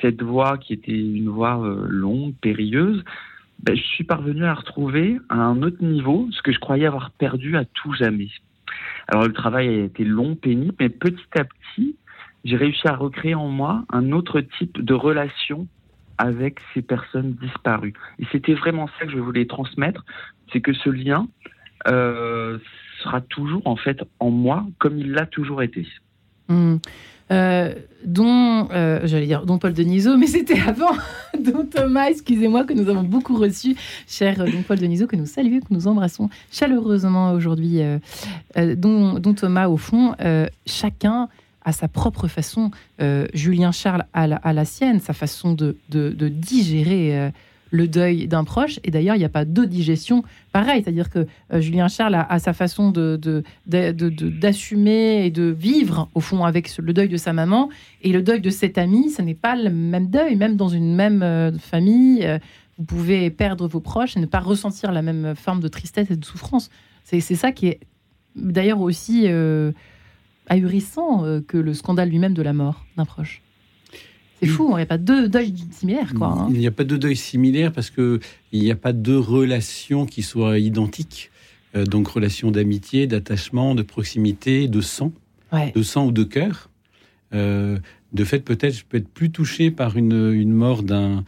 cette 0.00 0.22
voie 0.22 0.58
qui 0.58 0.72
était 0.72 0.92
une 0.92 1.28
voie 1.28 1.60
euh, 1.60 1.86
longue, 1.88 2.34
périlleuse, 2.40 3.04
ben, 3.62 3.76
je 3.76 3.82
suis 3.82 4.04
parvenu 4.04 4.44
à 4.44 4.54
retrouver 4.54 5.18
à 5.28 5.36
un 5.36 5.62
autre 5.62 5.82
niveau 5.82 6.28
ce 6.32 6.40
que 6.40 6.52
je 6.52 6.58
croyais 6.58 6.86
avoir 6.86 7.10
perdu 7.10 7.56
à 7.56 7.64
tout 7.64 7.92
jamais. 7.92 8.28
Alors 9.08 9.24
le 9.24 9.32
travail 9.32 9.68
a 9.68 9.84
été 9.84 10.04
long, 10.04 10.34
pénible, 10.36 10.74
mais 10.78 10.88
petit 10.88 11.38
à 11.38 11.44
petit, 11.44 11.96
j'ai 12.44 12.56
réussi 12.56 12.86
à 12.88 12.94
recréer 12.94 13.34
en 13.34 13.48
moi 13.48 13.84
un 13.90 14.12
autre 14.12 14.40
type 14.40 14.80
de 14.80 14.94
relation 14.94 15.66
avec 16.18 16.60
ces 16.74 16.82
personnes 16.82 17.34
disparues. 17.34 17.94
Et 18.18 18.24
c'était 18.30 18.54
vraiment 18.54 18.88
ça 18.98 19.06
que 19.06 19.12
je 19.12 19.18
voulais 19.18 19.46
transmettre, 19.46 20.04
c'est 20.52 20.60
que 20.60 20.72
ce 20.72 20.90
lien 20.90 21.28
euh, 21.88 22.58
sera 23.02 23.20
toujours 23.20 23.66
en 23.66 23.76
fait 23.76 24.02
en 24.18 24.30
moi 24.30 24.66
comme 24.78 24.98
il 24.98 25.12
l'a 25.12 25.26
toujours 25.26 25.62
été. 25.62 25.86
Mmh. 26.48 26.76
Euh, 27.30 27.74
dont, 28.04 28.68
euh, 28.72 29.00
j'allais 29.04 29.26
dire, 29.26 29.44
dont 29.44 29.58
Paul 29.58 29.74
Denisot, 29.74 30.16
mais 30.16 30.26
c'était 30.26 30.58
avant, 30.58 30.94
dont 31.38 31.66
Thomas, 31.66 32.08
excusez-moi, 32.08 32.64
que 32.64 32.72
nous 32.72 32.88
avons 32.88 33.02
beaucoup 33.02 33.36
reçu, 33.36 33.76
cher 34.08 34.40
euh, 34.40 34.50
dont 34.50 34.62
Paul 34.66 34.78
Denisot, 34.78 35.06
que 35.06 35.16
nous 35.16 35.26
saluons, 35.26 35.60
que 35.60 35.72
nous 35.72 35.86
embrassons 35.86 36.30
chaleureusement 36.50 37.32
aujourd'hui, 37.32 37.80
dont, 38.56 39.34
Thomas, 39.34 39.68
au 39.68 39.76
fond, 39.76 40.14
chacun 40.66 41.28
à 41.62 41.72
sa 41.72 41.88
propre 41.88 42.26
façon, 42.26 42.70
Julien 43.34 43.70
Charles 43.70 44.04
à 44.14 44.26
la, 44.26 44.36
à 44.36 44.52
la, 44.52 44.64
sienne, 44.64 44.98
sa 44.98 45.12
façon 45.12 45.52
de, 45.52 45.76
de 45.90 46.28
digérer 46.28 47.30
le 47.70 47.88
deuil 47.88 48.26
d'un 48.26 48.44
proche. 48.44 48.78
Et 48.84 48.90
d'ailleurs, 48.90 49.16
il 49.16 49.18
n'y 49.18 49.24
a 49.24 49.30
pas 49.30 49.44
de 49.44 49.64
digestion 49.64 50.22
pareil. 50.52 50.82
C'est-à-dire 50.82 51.10
que 51.10 51.26
euh, 51.52 51.60
Julien 51.60 51.88
Charles 51.88 52.14
a, 52.14 52.38
sa 52.38 52.52
façon 52.52 52.92
d'assumer 53.66 55.26
et 55.26 55.30
de 55.30 55.44
vivre, 55.44 56.08
au 56.14 56.20
fond, 56.20 56.44
avec 56.44 56.76
le 56.78 56.92
deuil 56.92 57.08
de 57.08 57.16
sa 57.16 57.32
maman. 57.32 57.70
Et 58.02 58.12
le 58.12 58.22
deuil 58.22 58.40
de 58.40 58.50
cet 58.50 58.78
ami, 58.78 59.10
ce 59.10 59.22
n'est 59.22 59.34
pas 59.34 59.56
le 59.56 59.70
même 59.70 60.08
deuil. 60.08 60.36
Même 60.36 60.56
dans 60.56 60.68
une 60.68 60.94
même 60.94 61.22
euh, 61.22 61.56
famille, 61.58 62.24
euh, 62.24 62.38
vous 62.78 62.84
pouvez 62.84 63.30
perdre 63.30 63.66
vos 63.68 63.80
proches 63.80 64.16
et 64.16 64.20
ne 64.20 64.26
pas 64.26 64.40
ressentir 64.40 64.92
la 64.92 65.02
même 65.02 65.34
forme 65.34 65.60
de 65.60 65.68
tristesse 65.68 66.10
et 66.10 66.16
de 66.16 66.24
souffrance. 66.24 66.70
C'est 67.04 67.20
ça 67.20 67.50
qui 67.50 67.66
est 67.66 67.80
d'ailleurs 68.36 68.80
aussi 68.80 69.26
ahurissant 70.48 71.24
que 71.48 71.58
le 71.58 71.74
scandale 71.74 72.08
lui-même 72.08 72.34
de 72.34 72.42
la 72.42 72.52
mort 72.52 72.86
d'un 72.96 73.04
proche. 73.04 73.42
C'est 74.40 74.46
fou, 74.46 74.70
il 74.72 74.76
n'y 74.76 74.82
a 74.82 74.86
pas 74.86 74.98
deux 74.98 75.28
deuils 75.28 75.54
similaires. 75.70 76.14
Quoi, 76.14 76.28
hein. 76.28 76.48
Il 76.50 76.58
n'y 76.58 76.66
a 76.66 76.70
pas 76.70 76.84
de 76.84 76.96
deuil 76.96 77.16
similaire 77.16 77.72
parce 77.72 77.90
qu'il 77.90 78.20
n'y 78.52 78.70
a 78.70 78.76
pas 78.76 78.92
deux 78.92 79.18
relations 79.18 80.06
qui 80.06 80.22
soient 80.22 80.58
identiques. 80.58 81.30
Euh, 81.76 81.84
donc, 81.84 82.08
relation 82.08 82.50
d'amitié, 82.50 83.06
d'attachement, 83.06 83.74
de 83.74 83.82
proximité, 83.82 84.66
de 84.66 84.80
sang, 84.80 85.12
de 85.52 85.82
sang 85.82 86.06
ou 86.06 86.12
de 86.12 86.24
cœur. 86.24 86.70
Euh, 87.34 87.78
de 88.12 88.24
fait, 88.24 88.40
peut-être, 88.40 88.74
je 88.74 88.84
peux 88.88 88.96
être 88.96 89.08
plus 89.08 89.30
touché 89.30 89.70
par 89.70 89.96
une, 89.96 90.32
une 90.32 90.52
mort 90.52 90.82
d'un 90.82 91.24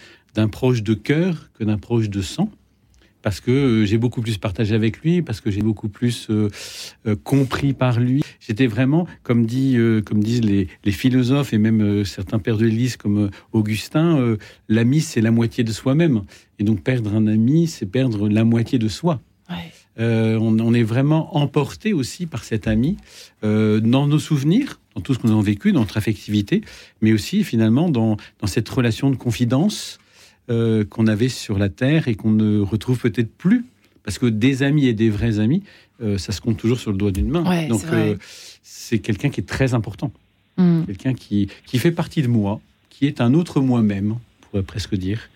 proche 0.51 0.83
de 0.83 0.95
cœur 0.95 1.51
que 1.55 1.65
d'un 1.65 1.79
proche 1.79 2.09
de 2.09 2.23
sang 2.23 2.51
parce 3.23 3.41
que 3.41 3.51
euh, 3.51 3.85
j'ai 3.87 3.99
beaucoup 3.99 4.21
plus 4.21 4.37
partagé 4.39 4.75
avec 4.75 4.99
lui, 4.99 5.23
parce 5.23 5.41
que 5.41 5.51
j'ai 5.51 5.63
beaucoup 5.63 5.89
plus 5.89 6.29
euh, 6.29 6.49
euh, 7.07 7.17
compris 7.23 7.73
par 7.73 8.01
lui. 8.01 8.23
J'étais 8.41 8.67
vraiment, 8.67 9.07
comme, 9.23 9.47
dit, 9.47 9.77
comme 10.05 10.23
disent 10.23 10.43
les, 10.43 10.93
philosophes 10.93 11.53
et 11.53 11.59
même 11.59 12.05
certains 12.05 12.39
pères 12.39 12.59
de 12.59 12.67
l'Église 12.67 12.97
comme 12.97 13.31
Augustin, 13.53 14.37
l'ami, 14.69 15.01
c'est 15.01 15.21
la 15.21 15.31
moitié 15.31 15.65
de 15.65 15.73
soi-même. 15.73 16.23
Et 16.59 16.65
donc 16.65 16.83
perdre 16.83 17.15
un 17.15 17.27
ami, 17.27 17.67
c'est 17.69 17.87
perdre 17.87 18.29
la 18.29 18.45
moitié 18.45 18.79
de 18.79 18.89
soi. 18.89 19.21
On, 19.97 20.75
est 20.75 20.83
vraiment 20.83 21.37
emporté 21.37 21.93
aussi 21.93 22.27
par 22.27 22.45
cet 22.45 22.67
ami 22.67 22.97
dans 23.43 24.07
nos 24.07 24.19
souvenirs, 24.19 24.81
dans 24.95 25.01
tout 25.01 25.15
ce 25.15 25.21
que 25.21 25.27
nous 25.29 25.33
avons 25.33 25.43
vécu, 25.43 25.73
dans 25.73 25.81
notre 25.81 25.97
affectivité, 25.97 26.63
mais 27.01 27.13
aussi 27.13 27.45
finalement 27.45 27.89
dans, 27.89 28.17
dans 28.41 28.47
cette 28.49 28.69
relation 28.69 29.11
de 29.11 29.17
confidence 29.17 29.99
euh, 30.51 30.85
qu'on 30.85 31.07
avait 31.07 31.29
sur 31.29 31.57
la 31.57 31.69
Terre 31.69 32.09
et 32.09 32.17
qu'on 32.17 32.33
ne 32.33 32.59
retrouve 32.59 32.99
peut-être 32.99 33.33
plus. 33.33 33.65
Parce 34.03 34.19
que 34.19 34.27
des 34.27 34.65
amis 34.65 34.87
et 34.87 34.93
des 34.93 35.09
vrais 35.09 35.39
amis, 35.39 35.63
euh, 36.03 36.19
ça 36.19 36.33
se 36.33 36.41
compte 36.41 36.57
toujours 36.57 36.81
sur 36.81 36.91
le 36.91 36.97
doigt 36.97 37.13
d'une 37.13 37.29
main. 37.29 37.69
Donc 37.69 37.85
euh, 37.93 38.17
c'est 38.65 38.99
quelqu'un 38.99 39.31
qui 39.31 39.41
est 39.41 39.47
très 39.47 39.73
important. 39.75 40.11
Hmm. 40.57 40.83
Quelqu'un 40.85 41.15
qui, 41.15 41.49
qui 41.65 41.79
fait 41.79 41.93
partie 41.93 42.23
de 42.23 42.27
moi, 42.27 42.61
qui 42.91 43.07
est 43.07 43.21
un 43.21 43.35
autre 43.35 43.61
moi-même, 43.61 44.13
on 44.13 44.47
pourrait 44.51 44.63
presque 44.65 44.97
dire. 44.97 45.31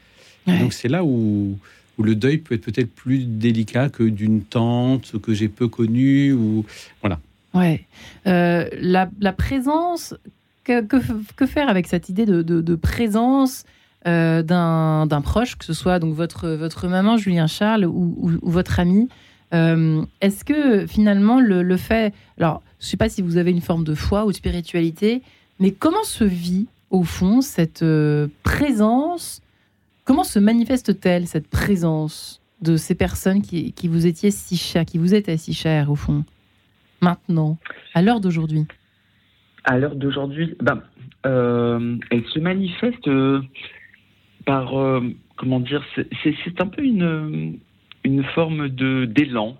Donc 0.48 0.72
c'est 0.72 0.88
là 0.88 1.04
où, 1.04 1.56
où 1.98 2.02
le 2.02 2.16
deuil 2.16 2.38
peut 2.38 2.56
être 2.56 2.64
peut-être 2.64 2.92
plus 2.92 3.25
délicat 3.25 3.88
que 3.88 4.02
d'une 4.02 4.42
tante 4.42 5.20
que 5.20 5.32
j'ai 5.32 5.48
peu 5.48 5.68
connue. 5.68 6.32
Ou... 6.32 6.64
Voilà. 7.00 7.20
Ouais. 7.54 7.84
la, 8.25 9.08
la, 9.20 9.32
présence, 9.32 10.14
que, 10.64 10.80
que, 10.82 11.46
faire 11.46 11.68
avec 11.68 11.86
cette 11.86 12.08
idée 12.08 12.26
de, 12.26 12.42
de, 12.42 12.60
de 12.60 12.75
présence 12.75 13.64
euh, 14.06 14.42
d'un 14.44 15.20
proche, 15.20 15.56
que 15.56 15.64
ce 15.64 15.72
soit 15.72 15.98
donc 15.98 16.14
votre, 16.14 16.48
votre 16.50 16.86
maman, 16.86 17.16
Julien 17.16 17.48
Charles, 17.48 17.84
ou, 17.84 18.30
votre 18.42 18.78
ami. 18.78 19.08
Euh, 19.52 20.04
est-ce 20.20 20.44
que 20.44 20.86
finalement 20.86 21.40
le, 21.40 21.76
fait, 21.76 22.14
alors 22.38 22.62
je 22.78 22.86
ne 22.86 22.90
sais 22.90 22.96
pas 22.96 23.08
si 23.08 23.20
vous 23.20 23.36
avez 23.36 23.50
une 23.50 23.60
forme 23.60 23.82
de 23.82 23.96
foi 23.96 24.25
ou 24.25 24.30
de 24.30 24.36
spiritualité, 24.36 25.22
mais 25.58 25.72
comment 25.72 26.04
se 26.04 26.22
vit 26.22 26.68
au 26.90 27.02
fond 27.02 27.40
cette 27.40 27.82
euh, 27.82 28.28
présence? 28.44 29.42
Comment 30.04 30.22
se 30.22 30.38
manifeste-t-elle 30.38 31.26
cette 31.26 31.48
présence 31.48 32.40
de 32.62 32.76
ces 32.76 32.94
personnes 32.94 33.42
qui, 33.42 33.72
qui 33.72 33.88
vous 33.88 34.06
étiez 34.06 34.30
si 34.30 34.56
chères, 34.56 34.84
qui 34.84 34.98
vous 34.98 35.14
étaient 35.16 35.36
si 35.36 35.52
chères 35.52 35.90
au 35.90 35.96
fond, 35.96 36.25
maintenant, 37.00 37.58
à 37.92 38.02
l'heure 38.02 38.20
d'aujourd'hui 38.20 38.66
À 39.64 39.78
l'heure 39.78 39.96
d'aujourd'hui, 39.96 40.56
ben, 40.60 40.80
elle 41.25 42.25
se 42.32 42.38
manifeste 42.38 43.08
par, 44.46 44.72
comment 45.36 45.60
dire, 45.60 45.84
c'est 46.22 46.60
un 46.60 46.66
peu 46.66 46.82
une, 46.82 47.58
une 48.04 48.24
forme 48.24 48.68
d'élan, 48.68 49.58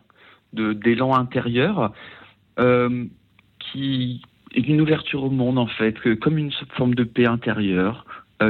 d'élan 0.53 1.15
intérieur, 1.15 1.93
qui 2.57 4.23
est 4.55 4.69
une 4.69 4.81
ouverture 4.81 5.25
au 5.25 5.31
monde 5.31 5.59
en 5.59 5.67
fait, 5.67 5.97
comme 6.21 6.39
une 6.39 6.53
forme 6.77 6.95
de 6.95 7.05
paix 7.05 7.27
intérieure 7.27 8.07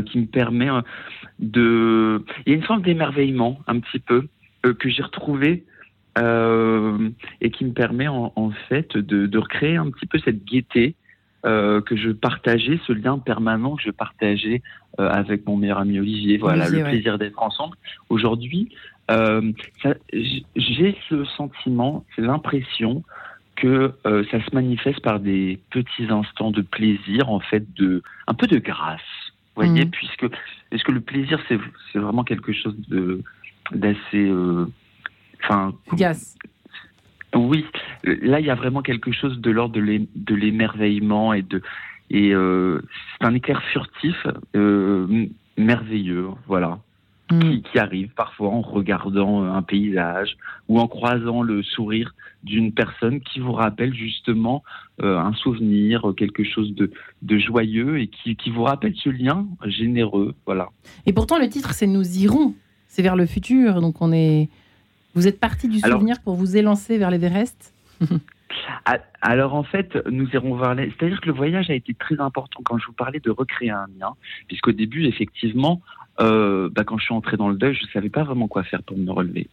qui 0.07 0.19
me 0.19 0.27
permet 0.27 0.69
de... 1.41 2.25
Il 2.45 2.51
y 2.51 2.53
a 2.53 2.57
une 2.57 2.65
forme 2.65 2.83
d'émerveillement 2.83 3.59
un 3.67 3.81
petit 3.81 3.99
peu 3.99 4.29
que 4.63 4.89
j'ai 4.89 5.03
retrouvé 5.03 5.65
euh, 6.19 7.11
et 7.43 7.51
qui 7.51 7.65
me 7.67 7.73
permet 7.73 8.09
en, 8.09 8.51
fait 8.69 8.97
de, 8.97 9.39
recréer 9.39 9.77
un 9.77 9.91
petit 9.91 10.07
peu 10.07 10.19
cette 10.19 10.45
gaieté 10.45 10.95
euh, 11.45 11.81
que 11.81 11.97
je 11.97 12.11
partageais, 12.11 12.81
ce 12.87 12.93
lien 12.93 13.19
permanent 13.19 13.77
que 13.77 13.83
je 13.83 13.91
partageais 13.91 14.63
euh, 14.99 15.09
avec 15.09 15.47
mon 15.47 15.57
meilleur 15.57 15.79
ami 15.79 15.99
Olivier. 15.99 16.39
Voilà, 16.39 16.69
le 16.69 16.83
plaisir 16.83 17.19
d'être 17.19 17.43
ensemble. 17.43 17.77
Aujourd'hui, 18.09 18.75
j'ai 19.09 20.97
ce 21.09 21.25
sentiment, 21.37 22.05
l'impression 22.19 23.03
que 23.55 23.93
ça 24.05 24.45
se 24.45 24.55
manifeste 24.55 25.01
par 25.01 25.21
des 25.21 25.59
petits 25.71 26.07
instants 26.11 26.51
de 26.51 26.63
plaisir, 26.63 27.31
en 27.31 27.41
fait, 27.41 27.65
de 27.75 28.03
un 28.27 28.35
peu 28.35 28.47
de 28.47 28.59
grâce. 28.59 29.01
Vous 29.55 29.63
voyez, 29.63 29.87
mmh. 29.87 29.91
puisque 29.91 30.27
est-ce 30.71 30.85
que 30.85 30.93
le 30.93 31.01
plaisir 31.01 31.41
c'est 31.49 31.99
vraiment 31.99 32.25
quelque 32.25 32.53
chose 32.53 32.77
de 32.89 33.23
d'assez 33.73 34.31
Enfin, 35.43 35.75
Gaz. 35.95 36.37
Oui, 37.37 37.65
là 38.05 38.41
il 38.41 38.47
y 38.47 38.51
a 38.51 38.55
vraiment 38.55 38.83
quelque 38.83 39.13
chose 39.13 39.41
de 39.41 39.51
l'ordre 39.51 39.75
de 39.79 40.35
l'émerveillement 40.35 41.33
et 41.33 41.43
de 41.43 41.63
et 42.11 42.33
euh, 42.33 42.81
c'est 43.19 43.27
un 43.27 43.35
éclair 43.35 43.63
furtif 43.73 44.27
euh, 44.55 45.27
merveilleux, 45.57 46.29
voilà, 46.47 46.79
hmm. 47.31 47.61
qui, 47.63 47.79
arrive 47.79 48.11
parfois 48.15 48.51
en 48.51 48.61
regardant 48.61 49.43
un 49.43 49.63
paysage 49.63 50.37
ou 50.69 50.79
en 50.79 50.87
croisant 50.87 51.43
le 51.43 51.63
sourire 51.63 52.15
d'une 52.45 52.73
personne 52.73 53.21
qui 53.21 53.41
vous 53.41 53.53
rappelle 53.53 53.93
justement 53.93 54.63
euh, 55.03 55.19
un 55.19 55.33
souvenir, 55.33 56.13
quelque 56.17 56.45
chose 56.45 56.75
de, 56.75 56.91
de 57.23 57.39
joyeux 57.39 57.99
et 57.99 58.07
qui, 58.07 58.37
qui 58.37 58.51
vous 58.51 58.63
rappelle 58.63 58.95
ce 58.97 59.09
lien 59.09 59.47
généreux, 59.65 60.35
voilà. 60.45 60.69
Et 61.07 61.13
pourtant 61.13 61.39
le 61.39 61.49
titre 61.49 61.73
c'est 61.73 61.89
Nous 61.89 62.19
irons, 62.19 62.55
c'est 62.87 63.03
vers 63.03 63.17
le 63.17 63.27
futur, 63.27 63.81
donc 63.81 64.01
on 64.01 64.13
est 64.13 64.49
vous 65.17 65.27
êtes 65.27 65.41
parti 65.41 65.69
du 65.69 65.81
souvenir 65.81 66.21
pour 66.21 66.35
vous 66.35 66.57
élancer 66.57 66.99
vers 66.99 67.11
l'Everest 67.11 67.75
Alors 69.23 69.55
en 69.55 69.65
fait, 69.65 69.99
nous 70.09 70.29
irons 70.33 70.55
voir. 70.55 70.75
Les... 70.75 70.91
C'est-à-dire 70.91 71.21
que 71.21 71.27
le 71.27 71.33
voyage 71.33 71.71
a 71.71 71.75
été 71.75 71.95
très 71.95 72.21
important 72.21 72.61
quand 72.65 72.79
je 72.79 72.87
vous 72.87 72.93
parlais 72.93 73.21
de 73.21 73.31
recréer 73.31 73.71
un 73.71 73.87
lien, 73.99 74.15
puisqu'au 74.47 74.73
début, 74.73 75.05
effectivement, 75.07 75.83
euh, 76.21 76.69
bah, 76.71 76.85
quand 76.85 76.99
je 76.99 77.05
suis 77.05 77.15
entré 77.15 77.37
dans 77.37 77.49
le 77.49 77.57
deuil, 77.57 77.75
je 77.75 77.85
ne 77.85 77.91
savais 77.91 78.09
pas 78.09 78.23
vraiment 78.23 78.49
quoi 78.49 78.63
faire 78.63 78.83
pour 78.83 78.97
me 78.97 79.11
relever. 79.11 79.49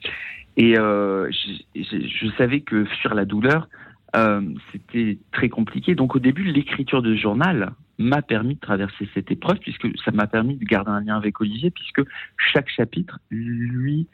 Et 0.58 0.78
euh, 0.78 1.30
je, 1.76 2.28
savais 2.38 2.62
que 2.62 2.86
fuir 2.86 3.16
la 3.16 3.26
douleur, 3.26 3.68
euh, 4.16 4.42
c'était 4.72 5.18
très 5.32 5.50
compliqué. 5.50 5.96
Donc 5.96 6.16
au 6.16 6.20
début, 6.20 6.44
l'écriture 6.44 7.02
de 7.02 7.16
journal 7.16 7.74
m'a 7.98 8.22
permis 8.22 8.56
de 8.56 8.60
traverser 8.60 9.10
cette 9.14 9.32
épreuve, 9.32 9.58
puisque 9.60 9.88
ça 10.04 10.12
m'a 10.12 10.28
permis 10.28 10.56
de 10.56 10.66
garder 10.66 10.92
un 10.92 11.02
lien 11.02 11.18
avec 11.18 11.42
Olivier, 11.42 11.72
puisque 11.72 12.02
chaque 12.38 12.70
chapitre 12.70 13.20
lui 13.32 14.08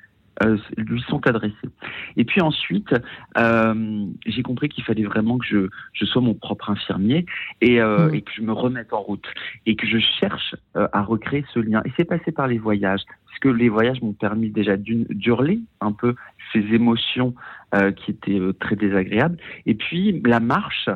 lui 0.78 1.02
sont 1.10 1.26
adressés. 1.28 1.70
Et 2.18 2.26
puis 2.26 2.42
ensuite, 2.42 2.94
euh, 3.38 4.06
j'ai 4.26 4.44
compris 4.44 4.70
qu'il 4.70 4.84
fallait 4.84 5.04
vraiment 5.04 5.38
que 5.38 5.46
je, 5.46 5.70
je, 5.94 6.06
sois 6.06 6.22
mon 6.22 6.34
propre 6.34 6.70
infirmier 6.70 7.26
et, 7.62 7.82
euh, 7.82 8.10
mmh. 8.10 8.16
et, 8.16 8.22
que 8.22 8.32
je 8.36 8.42
me 8.42 8.54
remette 8.54 8.94
en 8.94 9.02
route 9.02 9.28
et 9.66 9.76
que 9.76 9.88
je 9.88 9.98
cherche 10.20 10.56
euh, 10.76 10.88
à 10.94 11.02
recréer 11.02 11.46
ce 11.54 11.60
lien. 11.60 11.82
Et 11.86 11.92
c'est 11.98 12.06
passé 12.06 12.32
par 12.32 12.48
les 12.48 12.58
voyages, 12.58 13.02
parce 13.28 13.40
que 13.40 13.50
les 13.50 13.70
voyages 13.70 14.02
m'ont 14.02 14.14
permis 14.14 14.50
déjà 14.50 14.78
d'hurler 14.78 15.60
un 15.82 15.92
peu 15.92 16.16
ces 16.54 16.60
émotions 16.74 17.36
euh, 17.76 17.92
qui 17.92 18.12
étaient 18.12 18.40
très 18.60 18.76
désagréables. 18.76 19.38
Et 19.66 19.76
puis 19.76 20.22
la 20.26 20.40
marche, 20.40 20.90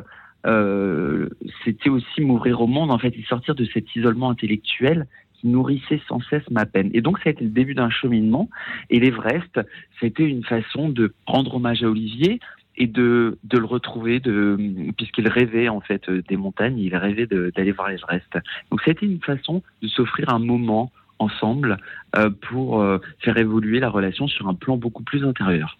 euh, 0.46 1.28
c'était 1.64 1.88
aussi 1.88 2.20
m'ouvrir 2.20 2.60
au 2.60 2.66
monde, 2.66 2.90
en 2.90 2.98
fait, 2.98 3.14
et 3.16 3.24
sortir 3.28 3.54
de 3.54 3.64
cet 3.72 3.94
isolement 3.96 4.30
intellectuel 4.30 5.06
nourrissait 5.44 6.00
sans 6.08 6.20
cesse 6.22 6.48
ma 6.50 6.66
peine. 6.66 6.90
Et 6.94 7.00
donc 7.00 7.18
ça 7.18 7.28
a 7.28 7.30
été 7.30 7.44
le 7.44 7.50
début 7.50 7.74
d'un 7.74 7.90
cheminement. 7.90 8.48
Et 8.90 8.98
l'Everest, 8.98 9.60
c'était 10.00 10.24
une 10.24 10.44
façon 10.44 10.88
de 10.88 11.14
rendre 11.26 11.54
hommage 11.54 11.82
à 11.82 11.88
Olivier 11.88 12.40
et 12.76 12.86
de, 12.86 13.38
de 13.44 13.58
le 13.58 13.66
retrouver, 13.66 14.18
de, 14.18 14.58
puisqu'il 14.96 15.28
rêvait 15.28 15.68
en 15.68 15.80
fait 15.80 16.10
des 16.10 16.36
montagnes, 16.36 16.78
il 16.78 16.96
rêvait 16.96 17.26
d'aller 17.26 17.70
voir 17.70 17.88
l'Everest. 17.88 18.38
Donc 18.70 18.80
c'était 18.84 19.06
une 19.06 19.22
façon 19.22 19.62
de 19.82 19.88
s'offrir 19.88 20.30
un 20.30 20.40
moment 20.40 20.90
ensemble 21.18 21.78
euh, 22.16 22.30
pour 22.48 22.80
euh, 22.80 22.98
faire 23.20 23.36
évoluer 23.36 23.80
la 23.80 23.88
relation 23.88 24.26
sur 24.26 24.48
un 24.48 24.54
plan 24.54 24.76
beaucoup 24.76 25.02
plus 25.02 25.24
intérieur. 25.24 25.78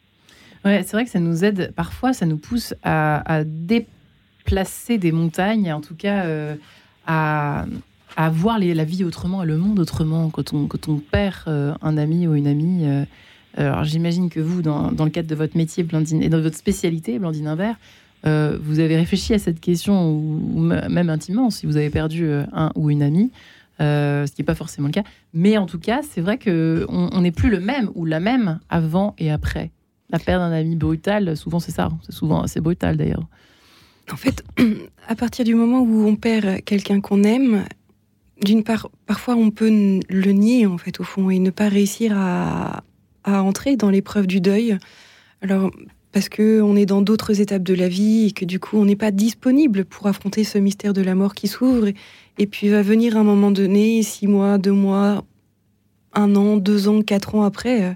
Ouais, 0.64 0.82
c'est 0.82 0.96
vrai 0.96 1.04
que 1.04 1.10
ça 1.10 1.20
nous 1.20 1.44
aide, 1.44 1.72
parfois 1.76 2.12
ça 2.12 2.24
nous 2.24 2.38
pousse 2.38 2.74
à, 2.82 3.44
déplacer 3.44 4.96
des 4.96 5.12
montagnes, 5.12 5.72
en 5.72 5.80
tout 5.80 5.94
cas 5.94 6.24
euh, 6.24 6.54
à, 7.06 7.66
à 8.16 8.30
voir 8.30 8.58
la 8.58 8.84
vie 8.84 9.04
autrement 9.04 9.42
et 9.42 9.46
le 9.46 9.56
monde 9.56 9.78
autrement 9.78 10.30
quand 10.30 10.54
on, 10.54 10.98
perd 10.98 11.36
euh, 11.48 11.74
un 11.82 11.96
ami 11.96 12.26
ou 12.26 12.34
une 12.34 12.46
amie. 12.46 12.84
Euh, 12.84 13.04
alors 13.56 13.84
j'imagine 13.84 14.30
que 14.30 14.40
vous, 14.40 14.62
dans, 14.62 14.90
le 14.90 15.10
cadre 15.10 15.28
de 15.28 15.34
votre 15.34 15.56
métier, 15.56 15.82
Blandine, 15.82 16.22
et 16.22 16.28
dans 16.28 16.40
votre 16.40 16.56
spécialité, 16.56 17.18
Blandine 17.18 17.46
Imbert, 17.46 17.76
euh, 18.26 18.58
vous 18.60 18.80
avez 18.80 18.96
réfléchi 18.96 19.34
à 19.34 19.38
cette 19.38 19.60
question, 19.60 20.10
ou, 20.10 20.60
même 20.60 21.10
intimement, 21.10 21.50
si 21.50 21.66
vous 21.66 21.76
avez 21.76 21.90
perdu 21.90 22.28
un 22.52 22.70
ou 22.74 22.90
une 22.90 23.02
amie, 23.02 23.30
ce 23.78 24.26
qui 24.26 24.40
n'est 24.40 24.46
pas 24.46 24.54
forcément 24.54 24.88
le 24.88 24.92
cas. 24.92 25.04
Mais 25.32 25.56
en 25.58 25.66
tout 25.66 25.78
cas, 25.78 26.00
c'est 26.08 26.20
vrai 26.20 26.38
qu'on 26.38 27.20
n'est 27.20 27.32
plus 27.32 27.50
le 27.50 27.60
même 27.60 27.90
ou 27.94 28.04
la 28.04 28.20
même 28.20 28.60
avant 28.70 29.14
et 29.18 29.30
après. 29.30 29.70
La 30.10 30.18
perte 30.18 30.40
d'un 30.40 30.52
ami 30.52 30.76
brutal, 30.76 31.36
souvent 31.36 31.60
c'est 31.60 31.72
ça, 31.72 31.90
c'est 32.02 32.14
souvent 32.14 32.42
assez 32.42 32.60
brutal 32.60 32.96
d'ailleurs. 32.96 33.26
En 34.12 34.16
fait, 34.16 34.44
à 35.08 35.14
partir 35.14 35.44
du 35.44 35.54
moment 35.54 35.80
où 35.80 36.06
on 36.06 36.16
perd 36.16 36.62
quelqu'un 36.64 37.00
qu'on 37.00 37.22
aime, 37.24 37.64
d'une 38.42 38.64
part, 38.64 38.90
parfois 39.06 39.36
on 39.36 39.50
peut 39.50 39.70
le 40.08 40.32
nier 40.32 40.66
en 40.66 40.78
fait 40.78 41.00
au 41.00 41.04
fond 41.04 41.30
et 41.30 41.38
ne 41.38 41.50
pas 41.50 41.68
réussir 41.68 42.12
à, 42.16 42.82
entrer 43.26 43.76
dans 43.76 43.90
l'épreuve 43.90 44.26
du 44.26 44.40
deuil. 44.40 44.76
Alors 45.40 45.70
parce 46.12 46.28
que 46.28 46.60
on 46.60 46.76
est 46.76 46.86
dans 46.86 47.00
d'autres 47.00 47.40
étapes 47.40 47.62
de 47.62 47.74
la 47.74 47.88
vie 47.88 48.26
et 48.26 48.32
que 48.32 48.44
du 48.44 48.60
coup 48.60 48.76
on 48.76 48.84
n'est 48.84 48.96
pas 48.96 49.10
disponible 49.10 49.84
pour 49.84 50.06
affronter 50.06 50.44
ce 50.44 50.58
mystère 50.58 50.92
de 50.92 51.02
la 51.02 51.14
mort 51.14 51.34
qui 51.34 51.48
s'ouvre. 51.48 51.88
Et, 52.38 52.46
puis 52.46 52.68
va 52.68 52.82
venir 52.82 53.16
un 53.16 53.24
moment 53.24 53.50
donné, 53.50 54.02
six 54.02 54.26
mois, 54.26 54.58
deux 54.58 54.72
mois, 54.72 55.24
un 56.12 56.36
an, 56.36 56.56
deux 56.56 56.88
ans, 56.88 57.02
quatre 57.02 57.34
ans 57.34 57.44
après, 57.44 57.82
euh, 57.82 57.92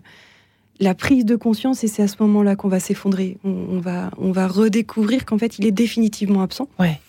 la 0.80 0.94
prise 0.94 1.24
de 1.24 1.36
conscience 1.36 1.84
et 1.84 1.88
c'est 1.88 2.02
à 2.02 2.08
ce 2.08 2.16
moment-là 2.20 2.56
qu'on 2.56 2.68
va 2.68 2.80
s'effondrer. 2.80 3.36
On, 3.44 3.80
va, 3.80 4.10
on 4.16 4.32
va 4.32 4.46
redécouvrir 4.46 5.26
qu'en 5.26 5.38
fait 5.38 5.58
il 5.58 5.66
est 5.66 5.72
définitivement 5.72 6.42
absent. 6.42 6.68
Ouais. 6.78 7.00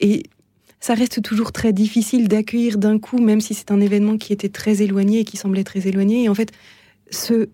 Et 0.00 0.24
ça 0.84 0.92
reste 0.92 1.22
toujours 1.22 1.50
très 1.50 1.72
difficile 1.72 2.28
d'accueillir 2.28 2.76
d'un 2.76 2.98
coup, 2.98 3.16
même 3.16 3.40
si 3.40 3.54
c'est 3.54 3.70
un 3.70 3.80
événement 3.80 4.18
qui 4.18 4.34
était 4.34 4.50
très 4.50 4.82
éloigné 4.82 5.20
et 5.20 5.24
qui 5.24 5.38
semblait 5.38 5.64
très 5.64 5.88
éloigné. 5.88 6.24
Et 6.24 6.28
en 6.28 6.34
fait, 6.34 6.52
se, 7.08 7.48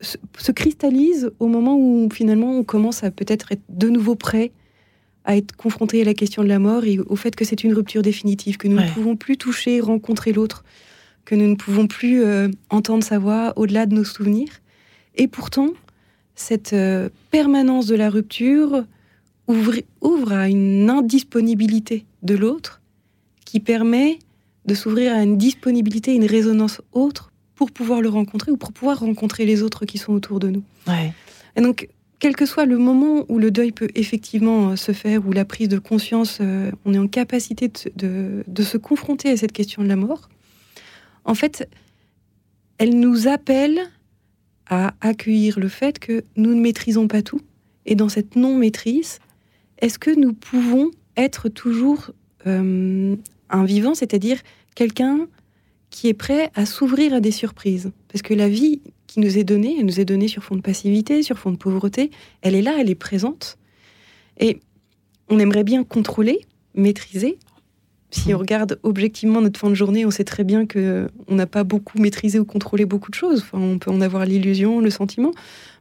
se, 0.00 0.52
cristallise 0.52 1.32
au 1.40 1.48
moment 1.48 1.76
où 1.76 2.08
finalement 2.12 2.56
on 2.56 2.62
commence 2.62 3.02
à 3.02 3.10
peut-être 3.10 3.50
être 3.50 3.64
de 3.68 3.88
nouveau 3.88 4.14
prêt 4.14 4.52
à 5.24 5.36
être 5.36 5.56
confronté 5.56 6.02
à 6.02 6.04
la 6.04 6.14
question 6.14 6.44
de 6.44 6.48
la 6.48 6.60
mort 6.60 6.84
et 6.84 7.00
au 7.00 7.16
fait 7.16 7.34
que 7.34 7.44
c'est 7.44 7.64
une 7.64 7.74
rupture 7.74 8.02
définitive, 8.02 8.58
que 8.58 8.68
nous 8.68 8.78
ne 8.78 8.88
pouvons 8.90 9.16
plus 9.16 9.36
toucher, 9.36 9.80
rencontrer 9.80 10.32
l'autre, 10.32 10.62
que 11.24 11.34
nous 11.34 11.48
ne 11.48 11.56
pouvons 11.56 11.88
plus 11.88 12.22
euh, 12.22 12.48
entendre 12.70 13.02
sa 13.02 13.18
voix 13.18 13.54
au-delà 13.56 13.86
de 13.86 13.94
nos 13.96 14.04
souvenirs. 14.04 14.52
Et 15.16 15.26
pourtant, 15.26 15.70
cette 16.36 16.74
euh, 16.74 17.08
permanence 17.32 17.86
de 17.86 17.96
la 17.96 18.08
rupture 18.08 18.84
ouvre, 19.48 20.32
à 20.32 20.48
une 20.48 20.88
indisponibilité 20.88 22.04
de 22.22 22.34
l'autre 22.34 22.80
qui 23.44 23.60
permet 23.60 24.18
de 24.66 24.74
s'ouvrir 24.74 25.14
à 25.14 25.22
une 25.22 25.38
disponibilité, 25.38 26.14
une 26.14 26.26
résonance 26.26 26.82
autre 26.92 27.32
pour 27.54 27.70
pouvoir 27.70 28.00
le 28.00 28.08
rencontrer 28.08 28.52
ou 28.52 28.56
pour 28.56 28.72
pouvoir 28.72 29.00
rencontrer 29.00 29.44
les 29.44 29.62
autres 29.62 29.86
qui 29.86 29.98
sont 29.98 30.12
autour 30.12 30.38
de 30.38 30.48
nous. 30.48 30.62
Et 31.56 31.60
donc, 31.60 31.88
quel 32.18 32.36
que 32.36 32.46
soit 32.46 32.66
le 32.66 32.78
moment 32.78 33.24
où 33.28 33.38
le 33.38 33.50
deuil 33.50 33.72
peut 33.72 33.88
effectivement 33.94 34.70
euh, 34.70 34.76
se 34.76 34.92
faire, 34.92 35.26
où 35.26 35.32
la 35.32 35.44
prise 35.44 35.68
de 35.68 35.78
conscience, 35.78 36.38
euh, 36.40 36.70
on 36.84 36.94
est 36.94 36.98
en 36.98 37.08
capacité 37.08 37.70
de, 37.96 38.44
de, 38.46 38.62
se 38.62 38.76
confronter 38.76 39.30
à 39.30 39.36
cette 39.36 39.52
question 39.52 39.82
de 39.82 39.88
la 39.88 39.96
mort, 39.96 40.28
en 41.24 41.34
fait, 41.34 41.68
elle 42.78 42.98
nous 42.98 43.28
appelle 43.28 43.80
à 44.68 44.94
accueillir 45.00 45.58
le 45.58 45.68
fait 45.68 45.98
que 45.98 46.24
nous 46.36 46.54
ne 46.54 46.60
maîtrisons 46.60 47.08
pas 47.08 47.22
tout. 47.22 47.40
Et 47.86 47.94
dans 47.94 48.08
cette 48.08 48.36
non-maîtrise, 48.36 49.18
est-ce 49.78 49.98
que 49.98 50.10
nous 50.10 50.32
pouvons 50.32 50.90
être 51.18 51.48
toujours 51.48 52.10
euh, 52.46 53.16
un 53.50 53.64
vivant, 53.64 53.94
c'est-à-dire 53.94 54.38
quelqu'un 54.74 55.26
qui 55.90 56.08
est 56.08 56.14
prêt 56.14 56.50
à 56.54 56.66
s'ouvrir 56.66 57.14
à 57.14 57.20
des 57.20 57.30
surprises 57.30 57.90
Parce 58.12 58.22
que 58.22 58.34
la 58.34 58.48
vie 58.48 58.80
qui 59.06 59.20
nous 59.20 59.38
est 59.38 59.44
donnée, 59.44 59.76
elle 59.78 59.86
nous 59.86 60.00
est 60.00 60.04
donnée 60.04 60.28
sur 60.28 60.44
fond 60.44 60.54
de 60.54 60.60
passivité, 60.60 61.22
sur 61.22 61.38
fond 61.38 61.50
de 61.50 61.56
pauvreté, 61.56 62.10
elle 62.42 62.54
est 62.54 62.62
là, 62.62 62.76
elle 62.78 62.90
est 62.90 62.94
présente. 62.94 63.58
Et 64.38 64.60
on 65.28 65.38
aimerait 65.38 65.64
bien 65.64 65.82
contrôler, 65.82 66.40
maîtrisé. 66.74 67.38
Si 68.10 68.32
on 68.32 68.38
regarde 68.38 68.78
objectivement 68.82 69.40
notre 69.40 69.58
fin 69.58 69.68
de 69.68 69.74
journée, 69.74 70.06
on 70.06 70.10
sait 70.10 70.24
très 70.24 70.44
bien 70.44 70.66
que 70.66 71.08
on 71.26 71.34
n'a 71.34 71.46
pas 71.46 71.64
beaucoup 71.64 71.98
maîtrisé 71.98 72.38
ou 72.38 72.44
contrôlé 72.44 72.84
beaucoup 72.86 73.10
de 73.10 73.16
choses. 73.16 73.40
Enfin, 73.40 73.58
on 73.58 73.78
peut 73.78 73.90
en 73.90 74.00
avoir 74.00 74.24
l'illusion, 74.24 74.80
le 74.80 74.90
sentiment. 74.90 75.32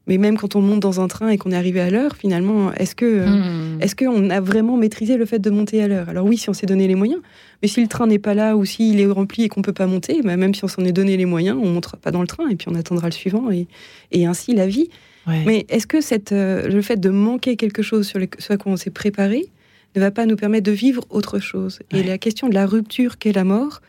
Mais 0.08 0.18
même 0.18 0.38
quand 0.38 0.56
on 0.56 0.62
monte 0.62 0.80
dans 0.80 1.02
un 1.02 1.08
train 1.08 1.30
et 1.30 1.38
qu'on 1.38 1.52
est 1.52 1.56
arrivé 1.56 1.82
à 1.82 1.90
l'heure, 1.90 2.16
finalement, 2.16 2.74
est-ce 2.74 2.96
que 2.96 3.26
hmm. 3.26 3.82
est-ce 3.82 3.96
qu'on 3.96 4.30
a 4.30 4.40
vraiment 4.40 4.78
maîtrisé 4.78 5.18
le 5.18 5.26
fait 5.26 5.40
de 5.40 5.50
monter 5.50 5.84
à 5.84 5.88
l'heure? 5.88 6.10
Alors 6.10 6.26
oui, 6.26 6.38
si 6.38 6.50
on 6.50 6.54
s'est 6.54 6.66
donné 6.66 6.88
les 6.88 6.96
moyens. 6.96 7.22
Mais 7.62 7.68
si 7.68 7.82
le 7.82 7.88
train 7.88 8.08
n'est 8.08 8.20
pas 8.20 8.34
là 8.34 8.56
ou 8.56 8.66
s'il 8.66 9.00
est 9.00 9.08
rempli 9.08 9.44
et 9.44 9.50
qu'on 9.50 9.62
peut 9.62 9.74
pas 9.74 9.88
monter, 9.88 10.22
bah, 10.24 10.38
même 10.38 10.54
si 10.54 10.64
on 10.64 10.68
s'en 10.68 10.84
est 10.86 10.92
donné 10.92 11.18
les 11.18 11.26
moyens, 11.26 11.58
on 11.62 11.70
montera 11.70 11.98
pas 11.98 12.12
dans 12.12 12.22
le 12.22 12.28
train 12.28 12.48
et 12.50 12.56
puis 12.56 12.68
on 12.70 12.76
attendra 12.76 13.08
le 13.08 13.14
suivant 13.14 13.50
et, 13.52 13.68
et 14.12 14.26
ainsi 14.26 14.54
la 14.54 14.68
vie. 14.68 14.90
Mais 15.28 15.66
est-ce 15.68 15.88
que 15.88 16.00
cette, 16.00 16.32
euh, 16.32 16.68
le 16.70 16.82
fait 16.82 16.98
de 16.98 17.10
manquer 17.10 17.58
quelque 17.58 17.82
chose 17.82 18.08
sur 18.08 18.20
ce 18.40 18.54
à 18.54 18.58
quoi 18.58 18.72
on 18.72 18.78
s'est 18.78 18.92
préparé 18.92 19.48
ne 19.96 20.00
va 20.00 20.10
pas 20.10 20.26
nous 20.26 20.38
permettre 20.38 20.66
de 20.66 20.72
vivre 20.72 21.04
autre 21.10 21.40
chose? 21.40 21.80
Et 21.92 22.02
la 22.04 22.18
question 22.18 22.48
de 22.48 22.54
la 22.54 22.66
rupture 22.66 23.18
qu'est 23.18 23.34
la 23.34 23.44
mort 23.44 23.82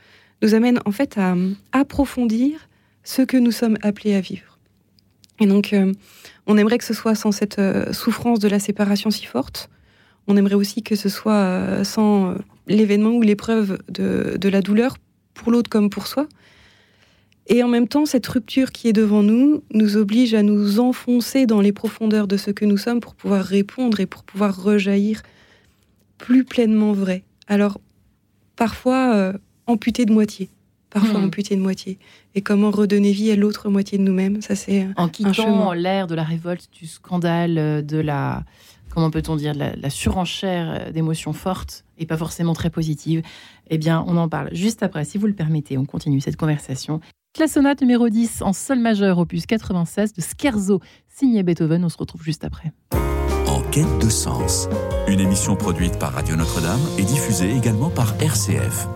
nous 0.42 0.54
amène 0.54 0.80
en 0.84 0.90
fait 0.90 1.16
à 1.16 1.36
approfondir 1.72 2.68
ce 3.04 3.22
que 3.22 3.36
nous 3.36 3.52
sommes 3.52 3.78
appelés 3.82 4.14
à 4.14 4.20
vivre. 4.20 4.57
Et 5.40 5.46
donc, 5.46 5.72
euh, 5.72 5.92
on 6.46 6.56
aimerait 6.58 6.78
que 6.78 6.84
ce 6.84 6.94
soit 6.94 7.14
sans 7.14 7.32
cette 7.32 7.58
euh, 7.58 7.92
souffrance 7.92 8.38
de 8.38 8.48
la 8.48 8.58
séparation 8.58 9.10
si 9.10 9.26
forte. 9.26 9.70
On 10.26 10.36
aimerait 10.36 10.54
aussi 10.54 10.82
que 10.82 10.96
ce 10.96 11.08
soit 11.08 11.84
sans 11.84 12.34
l'événement 12.66 13.12
ou 13.12 13.22
l'épreuve 13.22 13.78
de, 13.88 14.36
de, 14.38 14.48
la 14.50 14.60
douleur 14.60 14.98
pour 15.32 15.50
l'autre 15.50 15.70
comme 15.70 15.88
pour 15.88 16.06
soi. 16.06 16.28
Et 17.46 17.62
en 17.62 17.68
même 17.68 17.88
temps, 17.88 18.04
cette 18.04 18.26
rupture 18.26 18.70
qui 18.72 18.88
est 18.88 18.92
devant 18.92 19.22
nous 19.22 19.62
nous 19.72 19.96
oblige 19.96 20.34
à 20.34 20.42
nous 20.42 20.80
enfoncer 20.80 21.46
dans 21.46 21.62
les 21.62 21.72
profondeurs 21.72 22.26
de 22.26 22.36
ce 22.36 22.50
que 22.50 22.66
nous 22.66 22.76
sommes 22.76 23.00
pour 23.00 23.14
pouvoir 23.14 23.42
répondre 23.42 24.00
et 24.00 24.06
pour 24.06 24.22
pouvoir 24.22 24.62
rejaillir 24.62 25.22
plus 26.18 26.44
pleinement 26.44 26.92
vrai. 26.92 27.24
Alors, 27.46 27.80
parfois 28.56 29.14
euh, 29.14 29.32
amputé 29.66 30.04
de 30.04 30.12
moitié, 30.12 30.50
parfois 30.90 31.20
hmm. 31.20 31.24
amputé 31.24 31.56
de 31.56 31.60
moitié. 31.60 31.98
Et 32.34 32.42
comment 32.42 32.70
redonner 32.70 33.12
vie 33.12 33.30
à 33.30 33.36
l'autre 33.36 33.68
moitié 33.68 33.98
de 33.98 34.02
nous-mêmes, 34.02 34.40
ça 34.42 34.54
c'est 34.54 34.86
en 34.96 35.08
quittant 35.08 35.72
l'ère 35.72 36.06
de 36.06 36.14
la 36.14 36.24
révolte, 36.24 36.68
du 36.72 36.86
scandale, 36.86 37.58
euh, 37.58 37.82
de 37.82 37.98
la 37.98 38.44
comment 38.90 39.10
peut-on 39.10 39.36
dire, 39.36 39.54
la, 39.54 39.76
la 39.76 39.90
surenchère 39.90 40.70
euh, 40.70 40.92
d'émotions 40.92 41.32
fortes 41.32 41.84
et 41.98 42.06
pas 42.06 42.16
forcément 42.16 42.54
très 42.54 42.70
positives. 42.70 43.22
Eh 43.70 43.78
bien, 43.78 44.04
on 44.06 44.16
en 44.16 44.28
parle 44.28 44.48
juste 44.52 44.82
après, 44.82 45.04
si 45.04 45.18
vous 45.18 45.26
le 45.26 45.34
permettez. 45.34 45.78
On 45.78 45.84
continue 45.84 46.20
cette 46.20 46.36
conversation. 46.36 47.00
La 47.38 47.46
sonate 47.46 47.80
numéro 47.82 48.08
10 48.08 48.42
en 48.42 48.52
sol 48.52 48.80
majeur, 48.80 49.18
opus 49.18 49.46
96 49.46 50.12
de 50.14 50.22
Scherzo, 50.22 50.80
signé 51.08 51.42
Beethoven. 51.42 51.84
On 51.84 51.88
se 51.88 51.98
retrouve 51.98 52.22
juste 52.22 52.44
après. 52.44 52.72
En 53.46 53.62
quête 53.70 53.98
de 54.00 54.08
sens, 54.08 54.68
une 55.06 55.20
émission 55.20 55.54
produite 55.54 55.98
par 55.98 56.14
Radio 56.14 56.34
Notre-Dame 56.34 56.80
et 56.98 57.02
diffusée 57.02 57.54
également 57.54 57.90
par 57.90 58.20
RCF. 58.20 58.88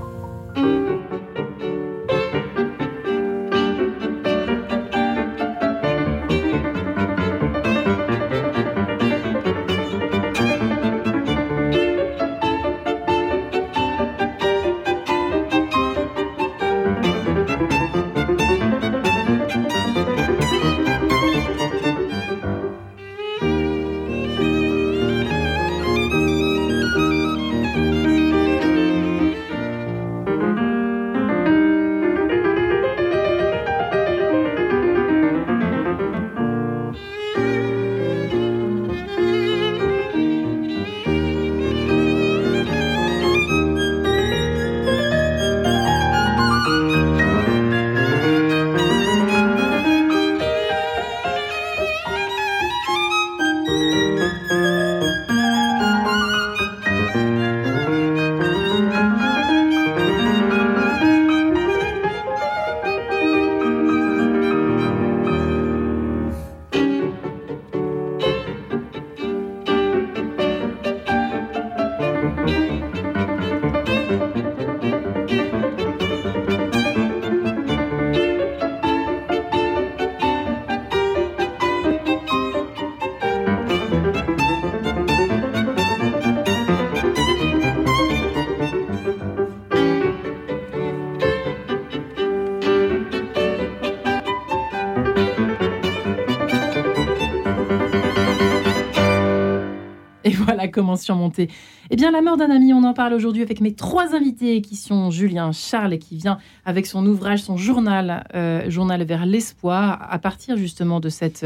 Comment 100.68 100.96
surmonter 100.96 101.48
Eh 101.94 101.96
bien, 101.96 102.10
la 102.10 102.22
mort 102.22 102.38
d'un 102.38 102.50
ami, 102.50 102.72
on 102.72 102.84
en 102.84 102.94
parle 102.94 103.12
aujourd'hui 103.12 103.42
avec 103.42 103.60
mes 103.60 103.74
trois 103.74 104.14
invités 104.14 104.62
qui 104.62 104.76
sont 104.76 105.10
Julien 105.10 105.52
Charles, 105.52 105.98
qui 105.98 106.16
vient 106.16 106.38
avec 106.64 106.86
son 106.86 107.04
ouvrage, 107.04 107.42
son 107.42 107.58
journal, 107.58 108.24
euh, 108.34 108.70
Journal 108.70 109.04
vers 109.04 109.26
l'espoir, 109.26 110.08
à 110.10 110.18
partir 110.18 110.56
justement 110.56 111.00
de 111.00 111.10
cette 111.10 111.44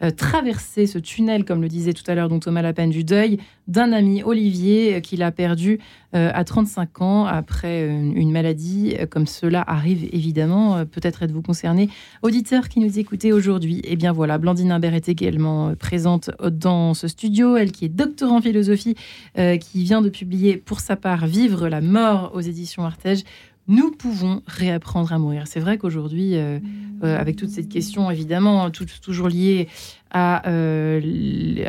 euh, 0.00 0.10
traversée, 0.12 0.86
ce 0.86 1.00
tunnel, 1.00 1.44
comme 1.44 1.60
le 1.60 1.66
disait 1.66 1.94
tout 1.94 2.04
à 2.06 2.14
l'heure 2.14 2.28
donc 2.28 2.44
Thomas 2.44 2.62
Lapenne, 2.62 2.90
du 2.90 3.02
deuil 3.02 3.38
d'un 3.66 3.92
ami, 3.92 4.22
Olivier, 4.22 4.94
euh, 4.94 5.00
qu'il 5.00 5.20
a 5.24 5.32
perdu 5.32 5.80
à 6.14 6.42
35 6.42 7.02
ans 7.02 7.26
après 7.26 7.86
une, 7.86 8.32
maladie, 8.32 8.96
comme 9.10 9.26
cela 9.26 9.62
arrive 9.66 10.08
évidemment. 10.10 10.86
Peut-être 10.86 11.22
êtes-vous 11.22 11.42
concerné. 11.42 11.90
Auditeur 12.22 12.70
qui 12.70 12.80
nous 12.80 12.98
écoutez 12.98 13.30
aujourd'hui, 13.30 13.82
eh 13.84 13.94
bien 13.94 14.12
voilà, 14.12 14.38
Blandine 14.38 14.72
Imbert 14.72 14.94
est 14.94 15.10
également 15.10 15.74
présente 15.74 16.30
dans 16.50 16.94
ce 16.94 17.08
studio, 17.08 17.58
elle 17.58 17.72
qui 17.72 17.84
est 17.84 17.90
docteur 17.90 18.32
en 18.32 18.40
philosophie, 18.40 18.94
qui 19.34 19.87
vient 19.88 20.02
de 20.02 20.10
publier 20.10 20.58
pour 20.58 20.80
sa 20.80 20.96
part 20.96 21.26
Vivre 21.26 21.66
la 21.66 21.80
mort 21.80 22.32
aux 22.34 22.42
éditions 22.42 22.84
Artege 22.84 23.24
nous 23.68 23.90
pouvons 23.90 24.42
réapprendre 24.46 25.12
à 25.14 25.18
mourir. 25.18 25.46
C'est 25.46 25.60
vrai 25.60 25.78
qu'aujourd'hui, 25.78 26.36
euh, 26.36 26.58
euh, 27.02 27.18
avec 27.18 27.36
toute 27.36 27.48
cette 27.48 27.70
question, 27.70 28.10
évidemment, 28.10 28.70
toujours 28.70 29.28
liée 29.28 29.68
euh, 30.14 31.64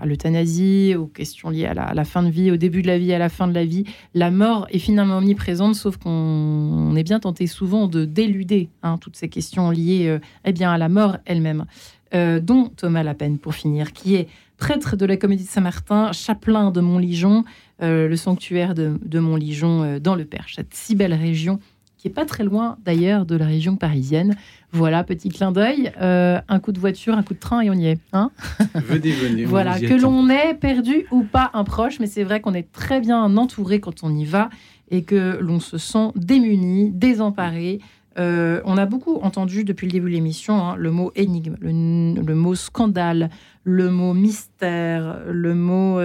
à, 0.00 0.06
l'euthanasie, 0.06 0.94
aux 0.96 1.06
questions 1.06 1.50
liées 1.50 1.66
à 1.66 1.94
la, 1.94 2.04
fin 2.04 2.24
de 2.24 2.30
vie, 2.30 2.50
au 2.50 2.56
début 2.56 2.82
de 2.82 2.88
la 2.88 2.98
vie, 2.98 3.12
à 3.12 3.18
la 3.18 3.28
fin 3.28 3.46
de 3.46 3.54
la 3.54 3.64
vie, 3.64 3.84
la 4.14 4.32
mort 4.32 4.66
est 4.70 4.80
finalement 4.80 5.18
omniprésente, 5.18 5.76
sauf 5.76 5.98
qu'on 5.98 6.94
est 6.96 7.04
bien 7.04 7.20
tenté 7.20 7.46
souvent 7.46 7.86
de 7.86 8.04
déluder 8.04 8.68
hein, 8.82 8.98
toutes 9.00 9.16
ces 9.16 9.28
questions 9.28 9.70
liées 9.70 10.18
eh 10.44 10.52
bien, 10.52 10.72
à 10.72 10.78
la 10.78 10.88
mort 10.88 11.18
elle-même. 11.26 11.64
dont 12.12 12.70
Thomas 12.76 13.02
Lapenne, 13.02 13.38
pour 13.38 13.54
finir, 13.54 13.92
qui 13.92 14.14
est 14.14 14.28
prêtre 14.62 14.94
de 14.94 15.04
la 15.06 15.16
Comédie 15.16 15.42
de 15.42 15.48
Saint-Martin, 15.48 16.12
chapelain 16.12 16.70
de 16.70 16.80
Montligeon, 16.80 17.42
euh, 17.82 18.06
le 18.06 18.14
sanctuaire 18.14 18.74
de, 18.76 19.18
Montligeon 19.18 19.82
euh, 19.82 19.98
dans 19.98 20.14
le 20.14 20.24
Perche, 20.24 20.54
cette 20.54 20.72
si 20.72 20.94
belle 20.94 21.14
région 21.14 21.58
qui 21.98 22.06
est 22.06 22.12
pas 22.12 22.24
très 22.24 22.44
loin 22.44 22.78
d'ailleurs 22.84 23.26
de 23.26 23.34
la 23.34 23.46
région 23.46 23.74
parisienne. 23.74 24.36
Voilà, 24.70 25.02
petit 25.02 25.30
clin 25.30 25.50
d'œil, 25.50 25.90
euh, 26.00 26.40
un 26.48 26.60
coup 26.60 26.70
de 26.70 26.78
voiture, 26.78 27.14
un 27.14 27.24
coup 27.24 27.34
de 27.34 27.40
train 27.40 27.60
et 27.60 27.70
on 27.70 27.74
y 27.74 27.86
est. 27.86 27.98
Hein? 28.12 28.30
Venez, 28.74 29.10
venez. 29.10 29.44
voilà, 29.44 29.80
que 29.80 30.00
l'on 30.00 30.28
ait 30.28 30.54
perdu 30.54 31.06
ou 31.10 31.24
pas 31.24 31.50
un 31.54 31.64
proche, 31.64 31.98
mais 31.98 32.06
c'est 32.06 32.22
vrai 32.22 32.40
qu'on 32.40 32.54
est 32.54 32.70
très 32.70 33.00
bien 33.00 33.36
entouré 33.36 33.80
quand 33.80 34.04
on 34.04 34.14
y 34.14 34.24
va 34.24 34.48
et 34.92 35.02
que 35.02 35.38
l'on 35.40 35.58
se 35.58 35.76
sent 35.76 36.12
démuni, 36.14 36.92
désemparé. 36.92 37.80
On 38.16 38.76
a 38.76 38.86
beaucoup 38.86 39.16
entendu 39.16 39.64
depuis 39.64 39.86
le 39.86 39.92
début 39.92 40.10
de 40.10 40.14
l'émission 40.14 40.54
hein, 40.54 40.76
le 40.76 40.90
mot 40.90 41.12
énigme, 41.14 41.56
le, 41.60 42.34
mot 42.34 42.54
scandale, 42.54 43.30
le 43.64 43.90
mot 43.90 44.14
mystère, 44.14 45.20
le 45.26 45.54
mot 45.54 45.98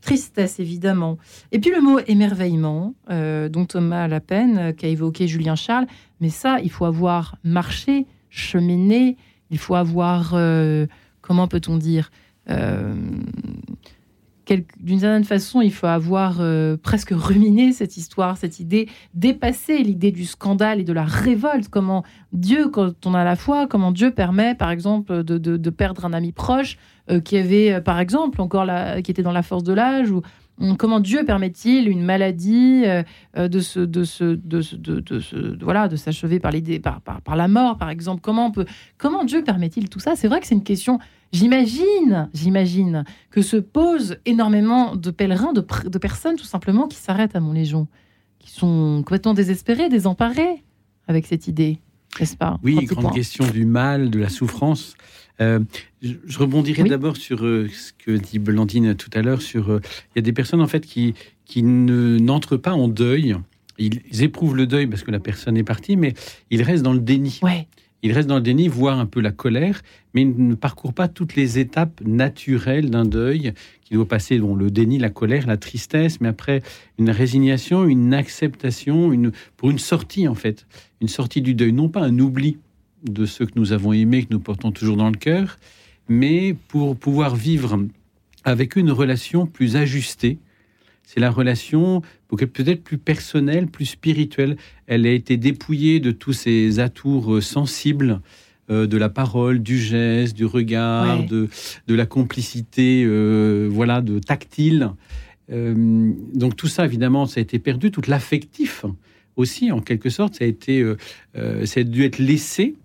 Tristesse, 0.00 0.60
évidemment. 0.60 1.18
Et 1.52 1.58
puis 1.58 1.70
le 1.70 1.80
mot 1.80 1.98
émerveillement, 2.06 2.94
euh, 3.10 3.48
dont 3.48 3.66
Thomas 3.66 4.08
Lapen, 4.08 4.58
euh, 4.58 4.72
qu'a 4.72 4.88
évoqué 4.88 5.28
Julien 5.28 5.56
Charles. 5.56 5.86
Mais 6.20 6.30
ça, 6.30 6.58
il 6.60 6.70
faut 6.70 6.86
avoir 6.86 7.36
marché, 7.44 8.06
cheminé, 8.30 9.16
il 9.50 9.58
faut 9.58 9.74
avoir, 9.74 10.32
euh, 10.34 10.86
comment 11.20 11.48
peut-on 11.48 11.76
dire, 11.76 12.10
d'une 14.78 15.00
certaine 15.00 15.24
façon, 15.24 15.60
il 15.60 15.72
faut 15.72 15.86
avoir 15.86 16.38
euh, 16.40 16.76
presque 16.76 17.10
ruminé 17.12 17.72
cette 17.72 17.96
histoire, 17.96 18.36
cette 18.36 18.60
idée, 18.60 18.88
dépasser 19.14 19.78
l'idée 19.78 20.12
du 20.12 20.24
scandale 20.24 20.80
et 20.80 20.84
de 20.84 20.92
la 20.92 21.04
révolte. 21.04 21.68
Comment 21.68 22.04
Dieu, 22.32 22.68
quand 22.68 23.06
on 23.06 23.14
a 23.14 23.24
la 23.24 23.36
foi, 23.36 23.66
comment 23.66 23.92
Dieu 23.92 24.10
permet, 24.10 24.54
par 24.54 24.70
exemple, 24.70 25.22
de, 25.22 25.70
perdre 25.70 26.04
un 26.04 26.12
ami 26.12 26.32
proche 26.32 26.78
euh, 27.10 27.20
qui 27.20 27.36
avait, 27.36 27.72
euh, 27.72 27.80
par 27.80 28.00
exemple, 28.00 28.40
encore 28.40 28.66
qui 29.02 29.10
était 29.10 29.22
dans 29.22 29.32
la 29.32 29.42
force 29.42 29.64
de 29.64 29.72
l'âge 29.72 30.10
ou 30.10 30.22
Comment 30.78 31.00
Dieu 31.00 31.24
permet-il 31.24 31.88
une 31.88 32.02
maladie 32.02 32.84
de 33.36 33.60
se, 33.60 33.80
de 33.80 34.04
se, 34.04 34.24
de, 34.24 35.64
voilà, 35.64 35.88
de 35.88 35.96
s'achever 35.96 36.38
par 36.38 36.52
l'idée, 36.52 36.78
par, 36.78 37.00
par, 37.00 37.36
la 37.36 37.48
mort, 37.48 37.78
par 37.78 37.90
exemple? 37.90 38.20
Comment 38.20 38.46
on 38.46 38.50
peut, 38.50 38.66
comment 38.98 39.24
Dieu 39.24 39.42
permet-il 39.42 39.88
tout 39.88 40.00
ça? 40.00 40.16
C'est 40.16 40.28
vrai 40.28 40.40
que 40.40 40.46
c'est 40.46 40.54
une 40.54 40.64
question 40.64 40.98
J'imagine, 41.32 42.28
j'imagine 42.34 43.04
que 43.30 43.40
se 43.40 43.56
posent 43.56 44.18
énormément 44.26 44.96
de 44.96 45.10
pèlerins, 45.12 45.52
de, 45.52 45.60
personnes 45.98 46.36
tout 46.36 46.44
simplement 46.44 46.88
qui 46.88 46.96
s'arrêtent 46.96 47.36
à 47.36 47.40
Montlégion, 47.40 47.86
qui 48.40 48.50
sont 48.50 49.02
complètement 49.04 49.34
désespérés, 49.34 49.88
désemparés 49.88 50.64
avec 51.06 51.26
cette 51.26 51.46
idée, 51.46 51.78
n'est-ce 52.18 52.36
pas? 52.36 52.58
Oui, 52.64 52.84
grande 52.84 53.12
question 53.12 53.46
du 53.46 53.64
mal, 53.64 54.10
de 54.10 54.18
la 54.18 54.28
souffrance. 54.28 54.94
Euh, 55.40 55.60
je, 56.02 56.38
rebondirai 56.38 56.84
d'abord 56.84 57.16
sur 57.16 57.44
euh, 57.44 57.68
ce 57.68 57.92
que 57.92 58.10
dit 58.10 58.38
Blandine 58.38 58.94
tout 58.94 59.10
à 59.14 59.22
l'heure. 59.22 59.42
Sur, 59.42 59.70
euh, 59.70 59.80
il 60.14 60.18
y 60.18 60.20
a 60.20 60.22
des 60.22 60.32
personnes 60.32 60.60
en 60.60 60.66
fait 60.66 60.86
qui 60.86 61.14
qui 61.44 61.62
ne 61.62 62.18
n'entrent 62.18 62.56
pas 62.56 62.72
en 62.72 62.88
deuil. 62.88 63.36
Ils, 63.78 64.22
éprouvent 64.22 64.56
le 64.56 64.66
deuil 64.66 64.86
parce 64.86 65.02
que 65.02 65.10
la 65.10 65.20
personne 65.20 65.56
est 65.56 65.64
partie, 65.64 65.96
mais 65.96 66.14
ils 66.50 66.62
restent 66.62 66.82
dans 66.82 66.92
le 66.92 67.00
déni. 67.00 67.40
Ouais. 67.42 67.66
Il 68.02 68.12
reste 68.12 68.28
dans 68.28 68.36
le 68.36 68.42
déni, 68.42 68.68
voire 68.68 68.98
un 68.98 69.06
peu 69.06 69.20
la 69.20 69.30
colère, 69.30 69.82
mais 70.14 70.22
il 70.22 70.46
ne 70.46 70.54
parcourt 70.54 70.94
pas 70.94 71.08
toutes 71.08 71.34
les 71.34 71.58
étapes 71.58 72.00
naturelles 72.04 72.88
d'un 72.88 73.04
deuil 73.04 73.52
qui 73.82 73.94
doit 73.94 74.08
passer, 74.08 74.38
bon, 74.38 74.54
le 74.54 74.70
déni, 74.70 74.98
la 74.98 75.10
colère, 75.10 75.46
la 75.46 75.58
tristesse, 75.58 76.20
mais 76.20 76.28
après 76.28 76.62
une 76.98 77.10
résignation, 77.10 77.84
une 77.84 78.14
acceptation, 78.14 79.12
une, 79.12 79.32
pour 79.56 79.70
une 79.70 79.78
sortie 79.78 80.28
en 80.28 80.34
fait, 80.34 80.66
une 81.02 81.08
sortie 81.08 81.42
du 81.42 81.54
deuil, 81.54 81.72
non 81.72 81.88
pas 81.88 82.00
un 82.00 82.18
oubli 82.18 82.58
de 83.04 83.26
ceux 83.26 83.46
que 83.46 83.52
nous 83.56 83.72
avons 83.72 83.92
aimés, 83.92 84.24
que 84.24 84.32
nous 84.32 84.40
portons 84.40 84.72
toujours 84.72 84.96
dans 84.96 85.10
le 85.10 85.16
cœur, 85.16 85.58
mais 86.08 86.54
pour 86.68 86.96
pouvoir 86.96 87.36
vivre 87.36 87.78
avec 88.44 88.76
une 88.76 88.90
relation 88.90 89.46
plus 89.46 89.76
ajustée, 89.76 90.38
c'est 91.04 91.20
la 91.20 91.30
relation 91.30 92.02
peut-être 92.28 92.84
plus 92.84 92.98
personnelle, 92.98 93.66
plus 93.66 93.86
spirituelle. 93.86 94.56
Elle 94.86 95.06
a 95.06 95.10
été 95.10 95.36
dépouillée 95.36 95.98
de 95.98 96.12
tous 96.12 96.32
ces 96.32 96.78
atours 96.78 97.34
euh, 97.34 97.40
sensibles 97.40 98.20
euh, 98.70 98.86
de 98.86 98.96
la 98.96 99.08
parole, 99.08 99.60
du 99.60 99.76
geste, 99.78 100.36
du 100.36 100.44
regard, 100.44 101.24
de, 101.24 101.48
de, 101.88 101.94
la 101.94 102.06
complicité, 102.06 103.02
euh, 103.04 103.68
voilà, 103.70 104.02
de 104.02 104.20
tactile. 104.20 104.90
donc 105.48 106.54
tout 106.54 106.68
ça, 106.68 106.84
évidemment, 106.84 107.26
ça 107.26 107.40
a 107.40 107.42
été 107.42 107.58
perdu. 107.58 107.90
Tout 107.90 108.02
l'affectif 108.06 108.84
aussi, 109.34 109.72
en 109.72 109.80
quelque 109.80 110.10
sorte, 110.10 110.36
ça 110.36 110.44
a 110.44 110.46
été, 110.46 110.84
ça 111.34 111.80
a 111.80 111.82
dû 111.82 112.04
être 112.04 112.18
laissé 112.18 112.76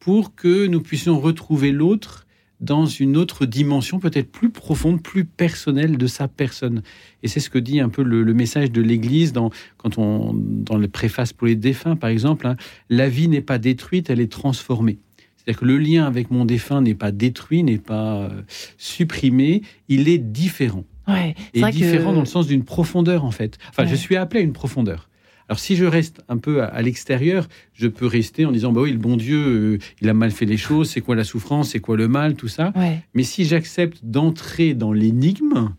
pour 0.00 0.34
que 0.34 0.66
nous 0.66 0.80
puissions 0.80 1.20
retrouver 1.20 1.70
l'autre 1.70 2.26
dans 2.60 2.84
une 2.84 3.16
autre 3.16 3.46
dimension 3.46 3.98
peut-être 3.98 4.30
plus 4.30 4.50
profonde, 4.50 5.02
plus 5.02 5.24
personnelle 5.24 5.96
de 5.96 6.06
sa 6.06 6.28
personne. 6.28 6.82
Et 7.22 7.28
c'est 7.28 7.40
ce 7.40 7.48
que 7.48 7.58
dit 7.58 7.80
un 7.80 7.88
peu 7.88 8.02
le, 8.02 8.34
message 8.34 8.70
de 8.70 8.82
l'Église 8.82 9.32
dans, 9.32 9.50
quand 9.78 9.98
on, 9.98 10.34
dans 10.34 10.76
le 10.76 10.88
préface 10.88 11.32
pour 11.32 11.46
les 11.46 11.56
défunts, 11.56 11.96
par 11.96 12.10
exemple. 12.10 12.46
Hein, 12.46 12.56
la 12.90 13.08
vie 13.08 13.28
n'est 13.28 13.40
pas 13.40 13.58
détruite, 13.58 14.10
elle 14.10 14.20
est 14.20 14.30
transformée. 14.30 14.98
C'est-à-dire 15.36 15.60
que 15.60 15.64
le 15.64 15.78
lien 15.78 16.06
avec 16.06 16.30
mon 16.30 16.44
défunt 16.44 16.82
n'est 16.82 16.94
pas 16.94 17.12
détruit, 17.12 17.62
n'est 17.62 17.78
pas 17.78 18.16
euh, 18.16 18.42
supprimé, 18.76 19.62
il 19.88 20.08
est 20.08 20.18
différent. 20.18 20.84
Ouais, 21.08 21.34
et 21.54 21.62
différent 21.70 22.12
dans 22.12 22.20
le 22.20 22.26
sens 22.26 22.46
d'une 22.46 22.62
profondeur, 22.62 23.24
en 23.24 23.30
fait. 23.30 23.58
Enfin, 23.70 23.86
je 23.86 23.94
suis 23.94 24.16
appelé 24.16 24.40
à 24.40 24.42
une 24.44 24.52
profondeur. 24.52 25.09
Alors 25.50 25.58
si 25.58 25.74
je 25.74 25.84
reste 25.84 26.22
un 26.28 26.38
peu 26.38 26.62
à, 26.62 26.80
l'extérieur, 26.80 27.48
je 27.74 27.88
peux 27.88 28.06
rester 28.06 28.46
en 28.46 28.52
disant 28.52 28.70
bah 28.70 28.82
oui, 28.82 28.92
le 28.92 28.98
bon 28.98 29.16
Dieu, 29.16 29.38
euh, 29.38 29.78
il 30.00 30.08
a 30.08 30.14
mal 30.14 30.30
fait 30.30 30.44
les 30.44 30.56
choses, 30.56 30.90
c'est 30.90 31.00
quoi 31.00 31.16
la 31.16 31.24
souffrance, 31.24 31.70
c'est 31.70 31.80
quoi 31.80 31.96
le 31.96 32.06
mal, 32.06 32.36
tout 32.36 32.46
ça. 32.46 32.72
Mais 33.14 33.24
si 33.24 33.44
j'accepte 33.44 33.98
d'entrer 34.04 34.74
dans 34.74 34.92
l'énigme, 34.92 35.74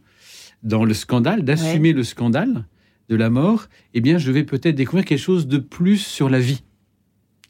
dans 0.61 0.83
le 0.83 0.93
scandale, 0.93 1.45
d'assumer 1.45 1.93
le 1.93 2.03
scandale 2.03 2.65
de 3.07 3.15
la 3.15 3.29
mort, 3.29 3.69
eh 3.93 4.01
bien 4.01 4.17
je 4.17 4.29
vais 4.33 4.43
peut-être 4.43 4.75
découvrir 4.75 5.05
quelque 5.05 5.17
chose 5.17 5.47
de 5.47 5.57
plus 5.57 6.05
sur 6.05 6.29
la 6.29 6.41
vie. 6.41 6.63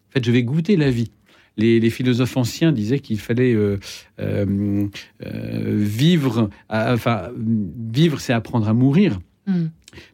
En 0.10 0.12
fait, 0.12 0.24
je 0.24 0.32
vais 0.32 0.44
goûter 0.44 0.78
la 0.78 0.92
vie. 0.92 1.10
Les, 1.58 1.90
philosophes 1.90 2.38
anciens 2.38 2.72
disaient 2.72 3.00
qu'il 3.00 3.20
fallait 3.20 3.56
euh, 3.56 3.80
euh, 4.20 4.46
vivre, 5.26 6.52
enfin 6.70 7.32
vivre, 7.36 8.20
c'est 8.20 8.34
apprendre 8.34 8.70
à 8.70 8.74
mourir. 8.74 9.20
Hmm. 9.48 9.70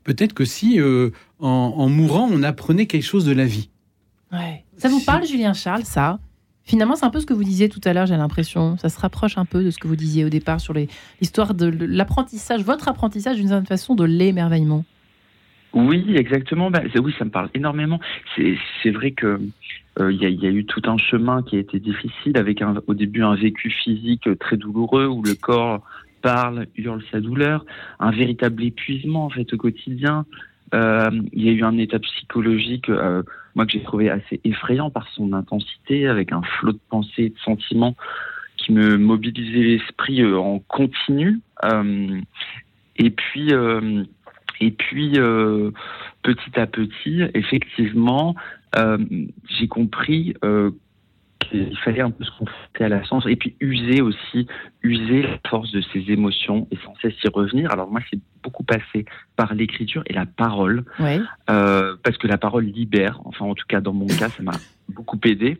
Peut-être 0.06 0.34
que 0.34 0.46
si, 0.46 0.80
en, 1.40 1.90
mourant, 1.90 2.28
on 2.32 2.44
apprenait 2.44 2.88
quelque 2.88 3.04
chose 3.04 3.26
de 3.26 3.34
la 3.34 3.46
vie. 3.46 3.70
Ouais. 4.32 4.64
Ça 4.78 4.90
vous 4.90 5.02
parle, 5.02 5.26
Julien 5.26 5.54
Charles, 5.54 5.86
ça 5.86 6.20
Finalement, 6.64 6.98
c'est 6.98 7.06
un 7.06 7.10
peu 7.10 7.22
ce 7.22 7.26
que 7.26 7.34
vous 7.34 7.46
disiez 7.46 7.70
tout 7.70 7.80
à 7.86 7.94
l'heure, 7.94 8.08
j'ai 8.08 8.18
l'impression. 8.18 8.76
Ça 8.78 8.90
se 8.90 9.00
rapproche 9.00 9.38
un 9.38 9.46
peu 9.46 9.64
de 9.64 9.72
ce 9.72 9.78
que 9.78 9.88
vous 9.88 9.96
disiez 9.96 10.26
au 10.26 10.30
départ 10.30 10.60
sur 10.60 10.74
l'histoire 10.74 11.54
de 11.54 11.68
l'apprentissage, 11.86 12.62
votre 12.62 12.90
apprentissage 12.90 13.38
d'une 13.38 13.48
certaine 13.48 13.66
façon 13.66 13.96
de 13.96 14.04
l'émerveillement. 14.04 14.84
Oui, 15.74 16.04
exactement. 16.16 16.70
Bah, 16.70 16.82
oui, 17.02 17.16
ça 17.18 17.24
me 17.24 17.30
parle 17.30 17.50
énormément. 17.54 18.02
C'est 18.36 18.92
vrai 18.92 19.12
que 19.12 19.40
euh, 20.00 20.12
il 20.12 20.22
y, 20.22 20.46
a 20.46 20.50
eu 20.50 20.66
tout 20.66 20.82
un 20.88 20.98
chemin 20.98 21.42
qui 21.42 21.56
a 21.56 21.60
été 21.60 21.80
difficile 21.80 22.38
avec 22.38 22.62
au 22.88 22.94
début 22.94 23.24
un 23.24 23.36
vécu 23.36 23.70
physique 23.70 24.28
très 24.40 24.58
douloureux 24.58 25.08
où 25.08 25.22
le 25.24 25.36
corps 25.36 25.82
parle, 26.22 26.68
hurle 26.76 27.02
sa 27.12 27.22
douleur, 27.22 27.66
un 28.00 28.12
véritable 28.12 28.64
épuisement 28.64 29.26
en 29.26 29.30
fait 29.30 29.54
au 29.54 29.58
quotidien. 29.58 30.26
Euh, 30.74 31.10
il 31.34 31.46
y 31.46 31.50
a 31.50 31.52
eu 31.52 31.64
un 31.64 31.78
état 31.78 32.00
psychologique, 32.00 32.90
euh, 32.90 33.24
moi 33.56 33.66
que 33.66 33.72
j'ai 33.72 33.84
trouvé 33.84 34.10
assez 34.10 34.40
effrayant 34.44 34.90
par 34.90 35.08
son 35.10 35.34
intensité, 35.34 36.08
avec 36.08 36.32
un 36.32 36.42
flot 36.42 36.74
de 36.74 36.80
pensées 36.90 37.24
et 37.24 37.30
de 37.30 37.40
sentiments 37.40 37.96
qui 38.58 38.74
me 38.74 38.98
mobilisait 38.98 39.64
l'esprit 39.64 40.22
euh, 40.22 40.38
en 40.38 40.60
continu. 40.60 41.40
et 42.98 43.10
puis, 43.12 43.52
et 44.60 44.72
puis 44.72 45.12
petit 46.24 46.60
à 46.60 46.68
petit, 46.68 47.22
effectivement, 47.34 48.36
j'ai 48.76 49.68
compris 49.68 50.34
il 51.54 51.78
fallait 51.78 52.02
un 52.02 52.12
peu 52.12 52.24
se 52.24 52.32
confronter 52.32 52.84
à 52.84 52.90
la 52.90 53.04
science 53.06 53.26
et 53.28 53.36
puis 53.36 53.56
user 53.60 54.02
aussi, 54.02 54.48
user 54.84 55.24
la 55.24 55.38
force 55.50 55.72
de 55.72 55.82
ses 55.94 56.12
émotions 56.12 56.68
et 56.72 56.78
sans 56.84 56.94
cesse 57.02 57.14
y 57.24 57.28
revenir. 57.30 57.72
Alors 57.72 57.90
moi, 57.90 58.02
c'est 58.10 58.20
beaucoup 58.44 58.64
passé 58.64 59.06
par 59.36 59.54
l'écriture 59.54 60.04
et 60.08 60.14
la 60.14 60.26
parole, 60.26 60.86
euh, 61.50 61.96
parce 62.04 62.18
que 62.18 62.28
la 62.28 62.38
parole 62.38 62.66
libère. 62.66 63.22
Enfin, 63.26 63.46
en 63.46 63.56
tout 63.56 63.66
cas, 63.68 63.82
dans 63.82 63.94
mon 63.94 64.08
cas, 64.08 64.30
ça 64.30 64.44
m'a 64.44 64.54
beaucoup 64.90 65.20
aidé. 65.26 65.60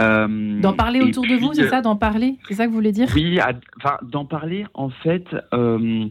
Euh, 0.00 0.60
d'en 0.60 0.72
parler 0.72 1.00
autour 1.00 1.24
de 1.24 1.36
vous, 1.36 1.54
c'est 1.54 1.68
ça, 1.68 1.80
d'en 1.80 1.96
parler, 1.96 2.36
c'est 2.48 2.54
ça 2.54 2.64
que 2.64 2.70
vous 2.70 2.76
voulez 2.76 2.92
dire? 2.92 3.08
Oui, 3.14 3.38
enfin, 3.76 3.98
d'en 4.02 4.24
parler 4.24 4.66
en 4.74 4.90
fait 4.90 5.24
euh, 5.52 6.06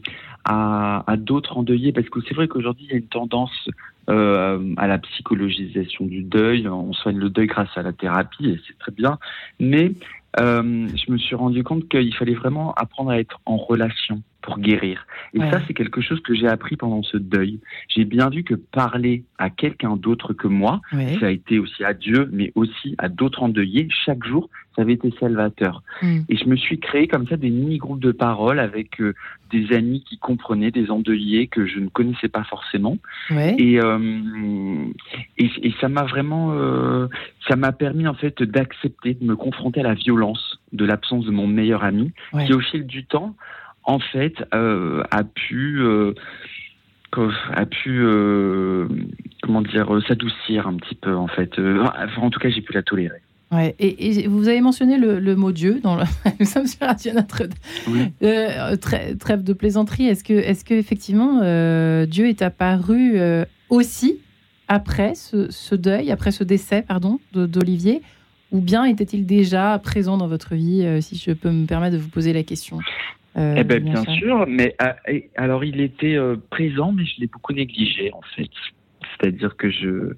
à, 0.45 1.03
à 1.05 1.17
d'autres 1.17 1.57
endeuillés, 1.57 1.91
parce 1.91 2.07
que 2.07 2.19
c'est 2.25 2.33
vrai 2.33 2.47
qu'aujourd'hui 2.47 2.85
il 2.85 2.91
y 2.91 2.93
a 2.93 2.97
une 2.97 3.07
tendance 3.07 3.69
euh, 4.09 4.73
à 4.77 4.87
la 4.87 4.97
psychologisation 4.97 6.05
du 6.05 6.23
deuil. 6.23 6.67
On 6.67 6.93
soigne 6.93 7.17
le 7.17 7.29
deuil 7.29 7.47
grâce 7.47 7.75
à 7.75 7.81
la 7.81 7.93
thérapie 7.93 8.49
et 8.49 8.59
c'est 8.67 8.77
très 8.77 8.91
bien. 8.91 9.17
Mais 9.59 9.93
euh, 10.39 10.87
je 10.87 11.11
me 11.11 11.17
suis 11.17 11.35
rendu 11.35 11.63
compte 11.63 11.87
qu'il 11.89 12.13
fallait 12.15 12.33
vraiment 12.33 12.73
apprendre 12.73 13.11
à 13.11 13.19
être 13.19 13.39
en 13.45 13.57
relation 13.57 14.21
pour 14.43 14.59
guérir. 14.59 15.07
Et 15.33 15.39
ça, 15.39 15.61
c'est 15.65 15.73
quelque 15.73 16.01
chose 16.01 16.19
que 16.21 16.35
j'ai 16.35 16.47
appris 16.47 16.75
pendant 16.75 17.01
ce 17.01 17.17
deuil. 17.17 17.59
J'ai 17.87 18.05
bien 18.05 18.29
vu 18.29 18.43
que 18.43 18.53
parler 18.53 19.23
à 19.39 19.49
quelqu'un 19.49 19.95
d'autre 19.95 20.33
que 20.33 20.47
moi, 20.47 20.81
ça 20.91 21.27
a 21.27 21.29
été 21.29 21.57
aussi 21.57 21.83
à 21.83 21.93
Dieu, 21.93 22.29
mais 22.31 22.51
aussi 22.55 22.95
à 22.99 23.09
d'autres 23.09 23.41
endeuillés, 23.41 23.87
chaque 24.05 24.23
jour, 24.25 24.49
ça 24.75 24.81
avait 24.81 24.93
été 24.93 25.13
salvateur. 25.19 25.83
Hmm. 26.01 26.21
Et 26.29 26.35
je 26.35 26.45
me 26.45 26.55
suis 26.55 26.79
créé 26.79 27.07
comme 27.07 27.27
ça 27.27 27.37
des 27.37 27.49
mini-groupes 27.49 27.99
de 27.99 28.11
parole 28.11 28.59
avec 28.59 28.99
euh, 29.01 29.13
des 29.51 29.73
amis 29.75 30.03
qui 30.03 30.17
comprenaient, 30.17 30.71
des 30.71 30.89
endeuillés 30.89 31.47
que 31.47 31.65
je 31.65 31.79
ne 31.79 31.87
connaissais 31.87 32.27
pas 32.27 32.43
forcément. 32.43 32.97
Et, 33.29 33.79
euh, 33.79 34.85
et, 35.37 35.51
et, 35.61 35.73
ça 35.79 35.89
m'a 35.89 36.03
vraiment, 36.03 36.53
euh, 36.53 37.07
ça 37.47 37.55
m'a 37.55 37.71
permis 37.71 38.07
en 38.07 38.15
fait 38.15 38.41
d'accepter, 38.41 39.13
de 39.13 39.23
me 39.23 39.35
confronter 39.35 39.81
à 39.81 39.83
la 39.83 39.93
violence 39.93 40.59
de 40.71 40.85
l'absence 40.85 41.25
de 41.25 41.31
mon 41.31 41.47
meilleur 41.47 41.83
ami, 41.83 42.11
qui 42.45 42.53
au 42.53 42.59
fil 42.59 42.85
du 42.87 43.05
temps 43.05 43.35
en 43.83 43.99
fait, 43.99 44.35
euh, 44.53 45.03
a 45.11 45.23
pu 45.23 45.79
euh, 45.81 46.13
a 47.53 47.65
pu 47.65 48.01
euh, 48.01 48.87
comment 49.41 49.61
dire 49.61 49.87
s'adoucir 50.07 50.67
un 50.67 50.75
petit 50.75 50.95
peu 50.95 51.15
en 51.15 51.27
fait. 51.27 51.59
en 51.59 52.29
tout 52.29 52.39
cas, 52.39 52.49
j'ai 52.49 52.61
pu 52.61 52.73
la 52.73 52.83
tolérer. 52.83 53.21
Ouais, 53.51 53.75
et, 53.77 54.27
vous 54.27 54.47
avez 54.47 54.61
mentionné 54.61 54.97
le, 54.97 55.35
mot 55.35 55.51
Dieu 55.51 55.79
dans 55.83 55.95
le... 55.95 56.03
nous 56.39 56.45
sommes 56.45 56.65
sur 56.65 56.87
Radio 56.87 57.13
Notre-Dame. 57.13 58.77
trêve 59.19 59.43
de 59.43 59.53
plaisanterie. 59.53 60.07
Est-ce 60.07 60.23
que, 60.23 60.33
est-ce 60.33 60.65
que 60.65 60.73
effectivement 60.73 61.41
Dieu 62.05 62.29
est 62.29 62.41
apparu 62.41 63.19
aussi 63.69 64.19
après 64.67 65.13
ce, 65.13 65.75
deuil, 65.75 66.09
après 66.09 66.31
ce 66.31 66.43
décès, 66.43 66.81
pardon, 66.81 67.19
d'Olivier, 67.33 68.01
ou 68.51 68.59
bien 68.59 68.85
était-il 68.85 69.27
déjà 69.27 69.77
présent 69.77 70.17
dans 70.17 70.27
votre 70.27 70.55
vie, 70.55 70.87
si 71.03 71.15
je 71.15 71.31
peux 71.31 71.51
me 71.51 71.67
permettre 71.67 71.95
de 71.95 72.01
vous 72.01 72.09
poser 72.09 72.33
la 72.33 72.41
question? 72.41 72.79
Eh 73.35 73.63
ben, 73.63 73.83
bien 73.83 74.03
sûr, 74.03 74.45
mais 74.47 74.75
alors 75.35 75.63
il 75.63 75.81
était 75.81 76.17
présent, 76.49 76.91
mais 76.91 77.05
je 77.05 77.19
l'ai 77.19 77.27
beaucoup 77.27 77.53
négligé 77.53 78.11
en 78.13 78.21
fait. 78.35 78.49
C'est-à-dire 79.01 79.55
que 79.57 79.69
je, 79.71 80.13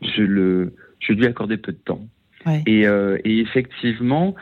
je 0.00 0.22
le, 0.22 0.74
je 1.00 1.12
lui 1.12 1.26
accordais 1.26 1.58
peu 1.58 1.72
de 1.72 1.78
temps. 1.78 2.06
Et, 2.66 2.86
et, 3.24 3.40
effectivement, 3.40 4.34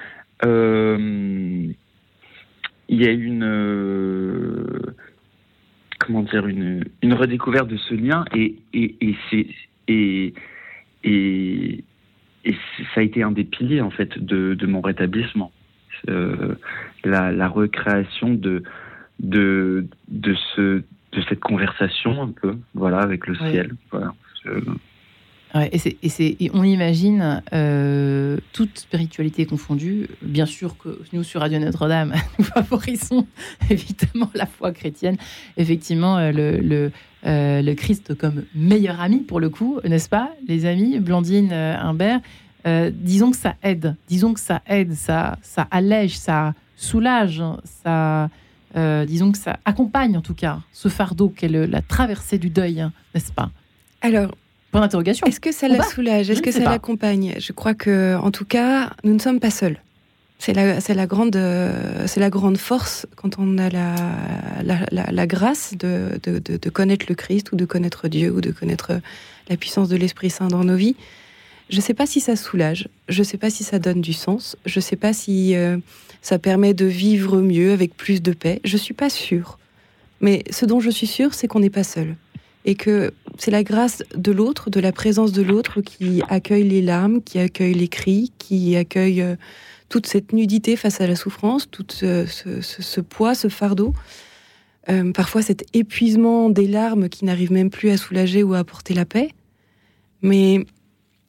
il 0.45 1.75
y 2.89 3.05
a 3.05 3.11
une 3.11 4.95
comment 5.99 6.23
dire 6.23 6.47
une, 6.47 6.85
une 7.03 7.15
redécouverte 7.15 7.69
de 7.69 7.77
ce 7.77 7.95
lien 7.95 8.25
et 8.35 8.57
et 8.73 8.97
et 9.01 9.17
c'est 9.31 9.47
et, 9.89 10.35
et, 11.05 11.85
et 12.45 12.57
ça 12.95 13.01
a 13.01 13.03
été 13.03 13.23
un 13.23 13.33
des 13.33 13.45
piliers 13.45 13.81
en 13.81 13.91
fait 13.91 14.19
de, 14.19 14.55
de 14.55 14.67
mon 14.67 14.81
rétablissement 14.81 15.53
euh, 15.53 15.58
la, 16.07 17.33
la, 17.33 17.49
recréation 17.49 18.35
de 18.35 18.63
de 19.21 19.87
de 20.09 20.35
ce 20.55 20.83
de 21.13 21.23
cette 21.29 21.41
conversation 21.41 22.23
un 22.23 22.31
peu 22.31 22.57
voilà 22.75 22.99
avec 22.99 23.27
le 23.27 23.35
ciel 23.35 23.75
voilà 23.91 24.15
et, 25.73 25.79
c'est, 26.09 26.37
on 26.53 26.63
imagine 26.63 27.43
euh, 27.53 28.37
toute 28.53 28.79
spiritualité 28.79 29.47
confondue. 29.47 30.09
Bien 30.23 30.47
sûr 30.47 30.77
que 30.77 31.01
nous, 31.13 31.23
sur 31.23 31.41
Radio 31.41 31.59
Notre-Dame, 31.59 32.15
nous 32.39 32.45
favorisons 32.45 33.27
évidemment 33.71 34.31
la 34.35 34.47
foi 34.47 34.73
chrétienne. 34.73 35.17
Effectivement, 35.57 36.19
euh, 36.19 36.33
le, 36.33 36.59
le, 36.59 36.93
euh, 37.27 37.63
le, 37.63 37.75
Christ 37.75 38.15
comme 38.15 38.45
meilleur 38.55 39.01
ami, 39.01 39.21
pour 39.21 39.41
le 39.41 39.49
coup, 39.49 39.81
n'est-ce 39.85 40.09
pas, 40.09 40.31
les 40.47 40.67
amis? 40.67 40.99
Blandine, 40.99 41.53
Humbert, 41.53 42.21
disons 42.64 43.31
que 43.31 43.37
ça 43.37 43.55
aide. 43.62 43.97
Disons 44.09 44.35
que 44.35 44.40
ça 44.40 44.62
aide, 44.66 44.94
ça, 44.94 45.38
ça 45.42 45.66
allège, 45.71 46.18
ça 46.18 46.55
soulage, 46.77 47.42
ça. 47.83 48.29
disons 49.07 49.33
que 49.33 49.38
ça 49.38 49.59
accompagne 49.64 50.16
en 50.16 50.21
tout 50.21 50.35
cas 50.35 50.61
ce 50.73 50.88
fardeau 50.88 51.29
qu'est 51.29 51.49
la 51.49 51.83
traversée 51.83 52.38
du 52.38 52.51
deuil, 52.51 52.87
n'est-ce 53.14 53.33
pas? 53.33 53.51
Alors, 54.01 54.33
est-ce 54.75 55.40
que 55.40 55.53
ça 55.53 55.68
la 55.68 55.83
soulage? 55.83 56.31
Est-ce 56.31 56.42
que 56.42 56.53
ça 56.53 56.61
l'accompagne? 56.61 57.35
Je 57.38 57.53
crois 57.53 57.75
que, 57.75 58.16
en 58.16 58.31
tout 58.31 58.44
cas, 58.44 58.90
nous 59.03 59.14
ne 59.14 59.18
sommes 59.18 59.40
pas 59.40 59.51
seuls. 59.51 59.81
C'est 60.38 60.53
la, 60.53 61.07
grande, 61.07 61.37
c'est 62.07 62.21
la 62.21 62.31
grande 62.31 62.59
force 62.59 63.07
quand 63.16 63.38
on 63.38 63.59
a 63.59 63.71
la, 63.71 63.94
la, 64.92 65.27
grâce 65.27 65.75
de, 65.77 66.21
de, 66.23 66.38
de, 66.38 66.71
connaître 66.71 67.07
le 67.09 67.16
Christ 67.16 67.51
ou 67.51 67.57
de 67.57 67.64
connaître 67.64 68.07
Dieu 68.07 68.31
ou 68.31 68.40
de 68.40 68.53
connaître 68.53 69.01
la 69.49 69.57
puissance 69.57 69.88
de 69.88 69.97
l'Esprit 69.97 70.31
Saint 70.31 70.47
dans 70.47 70.62
nos 70.62 70.77
vies. 70.77 70.94
Je 71.71 71.77
ne 71.77 71.83
sais 71.83 71.95
pas 71.95 72.07
si 72.07 72.21
ça 72.21 72.37
soulage, 72.37 72.89
je 73.09 73.19
ne 73.19 73.25
sais 73.25 73.37
pas 73.37 73.51
si 73.51 73.63
ça 73.63 73.79
donne 73.79 74.01
du 74.01 74.13
sens, 74.13 74.57
je 74.65 74.79
ne 74.79 74.83
sais 74.83 74.97
pas 74.97 75.13
si 75.13 75.55
euh, 75.55 75.77
ça 76.23 76.39
permet 76.39 76.75
de 76.75 76.87
vivre 76.87 77.41
mieux 77.41 77.73
avec 77.73 77.97
plus 77.97 78.23
de 78.23 78.33
paix. 78.33 78.61
Je 78.65 78.77
suis 78.77 78.95
pas 78.95 79.11
sûre. 79.11 79.59
Mais 80.21 80.45
ce 80.51 80.65
dont 80.65 80.81
je 80.81 80.91
suis 80.91 81.07
sûre, 81.07 81.35
c'est 81.35 81.47
qu'on 81.47 81.61
n'est 81.61 81.71
pas 81.71 81.85
seul 81.85 82.17
et 82.65 82.75
que 82.75 83.13
c'est 83.39 83.51
la 83.51 83.63
grâce 83.63 84.03
de 84.15 84.31
l'autre, 84.33 84.69
de 84.69 84.81
la 84.81 84.93
présence 84.93 85.33
de 85.33 85.43
l'autre 85.43 85.81
qui 85.81 86.23
accueille 86.29 86.69
les 86.69 86.83
larmes, 86.83 87.23
qui 87.23 87.39
accueille 87.39 87.73
les 87.73 87.89
cris, 87.89 88.33
qui 88.39 88.77
accueille 88.77 89.23
euh, 89.23 89.37
toute 89.89 90.07
cette 90.07 90.35
nudité 90.35 90.77
face 90.77 91.01
à 91.01 91.07
la 91.07 91.17
souffrance, 91.17 91.71
tout 91.71 91.87
ce, 91.89 93.01
poids, 93.01 93.35
ce 93.35 93.49
fardeau. 93.49 93.95
Euh, 94.91 95.13
parfois 95.13 95.41
cet 95.41 95.65
épuisement 95.75 96.51
des 96.51 96.67
larmes 96.67 97.09
qui 97.09 97.25
n'arrivent 97.25 97.53
même 97.53 97.71
plus 97.71 97.91
à 97.91 97.97
soulager 97.97 98.43
ou 98.43 98.55
à 98.55 98.59
apporter 98.59 98.93
la 98.93 99.05
paix. 99.05 99.31
Mais 100.21 100.67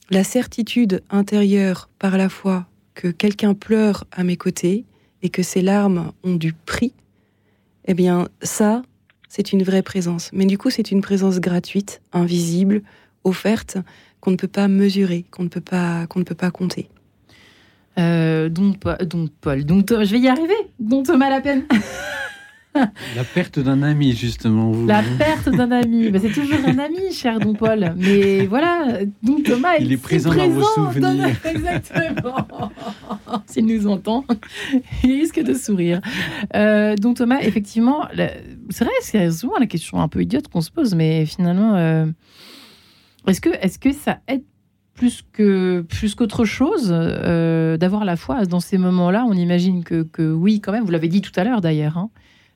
la 0.09 0.23
certitude 0.23 1.01
intérieure 1.09 1.89
par 1.99 2.17
la 2.17 2.29
foi 2.29 2.67
que 2.95 3.07
quelqu'un 3.07 3.53
pleure 3.53 4.05
à 4.11 4.23
mes 4.23 4.37
côtés 4.37 4.85
et 5.21 5.29
que 5.29 5.43
ces 5.43 5.61
larmes 5.61 6.11
ont 6.23 6.35
du 6.35 6.53
prix, 6.53 6.93
eh 7.85 7.93
bien 7.93 8.27
ça, 8.41 8.81
c'est 9.27 9.53
une 9.53 9.63
vraie 9.63 9.83
présence. 9.83 10.29
Mais 10.33 10.45
du 10.45 10.57
coup, 10.57 10.69
c'est 10.69 10.91
une 10.91 11.01
présence 11.01 11.39
gratuite, 11.39 12.01
invisible, 12.11 12.81
offerte, 13.23 13.77
qu'on 14.19 14.31
ne 14.31 14.35
peut 14.35 14.47
pas 14.47 14.67
mesurer, 14.67 15.25
qu'on 15.31 15.43
ne 15.43 15.49
peut 15.49 15.61
pas, 15.61 16.07
qu'on 16.07 16.19
ne 16.19 16.25
peut 16.25 16.35
pas 16.35 16.51
compter. 16.51 16.89
Euh, 17.97 18.49
donc, 18.49 18.79
donc, 19.05 19.29
Paul, 19.41 19.63
donc 19.65 19.89
je 19.89 20.11
vais 20.11 20.19
y 20.19 20.27
arriver. 20.27 20.55
Donc 20.79 21.05
Thomas 21.05 21.29
la 21.29 21.41
peine. 21.41 21.65
La 23.15 23.23
perte 23.23 23.59
d'un 23.59 23.81
ami, 23.81 24.15
justement. 24.15 24.71
La 24.85 25.01
perte 25.17 25.49
d'un 25.49 25.71
ami. 25.71 26.11
c'est 26.19 26.31
toujours 26.31 26.59
un 26.65 26.77
ami, 26.77 27.11
cher 27.11 27.39
Don 27.39 27.53
Paul. 27.53 27.93
Mais 27.97 28.45
voilà, 28.45 28.99
donc 29.23 29.43
Thomas, 29.43 29.77
il, 29.79 29.91
est 29.91 29.97
présent, 29.97 30.33
dans 30.33 30.49
vos 30.49 30.63
souvenirs. 30.63 31.35
Exactement. 31.45 32.47
S'il 33.47 33.65
nous 33.65 33.87
entend, 33.87 34.23
il 35.03 35.19
risque 35.19 35.41
de 35.41 35.53
sourire. 35.53 35.99
Euh, 36.55 36.95
donc 36.95 37.17
Thomas, 37.17 37.39
effectivement, 37.41 38.07
c'est 38.69 38.83
vrai, 38.83 38.93
c'est 39.01 39.31
souvent 39.31 39.57
la 39.59 39.67
question 39.67 40.01
un 40.01 40.07
peu 40.07 40.21
idiote 40.21 40.47
qu'on 40.47 40.61
se 40.61 40.71
pose, 40.71 40.93
mais 40.93 41.25
finalement, 41.25 41.75
euh, 41.75 42.05
est-ce 43.27 43.41
que, 43.41 43.49
est 43.49 43.79
que 43.79 43.91
ça 43.91 44.19
aide 44.27 44.43
plus 44.93 45.23
que 45.31 45.81
plus 45.81 46.13
qu'autre 46.13 46.43
chose 46.43 46.89
euh, 46.91 47.77
d'avoir 47.77 48.05
la 48.05 48.15
foi 48.15 48.45
dans 48.45 48.59
ces 48.59 48.77
moments-là? 48.77 49.25
On 49.27 49.33
imagine 49.33 49.83
que, 49.83 50.03
que, 50.03 50.31
oui, 50.31 50.61
quand 50.61 50.71
même. 50.71 50.83
Vous 50.83 50.91
l'avez 50.91 51.07
dit 51.07 51.21
tout 51.21 51.31
à 51.35 51.43
l'heure, 51.43 51.61
d'ailleurs. 51.61 51.97
Hein. 51.97 52.09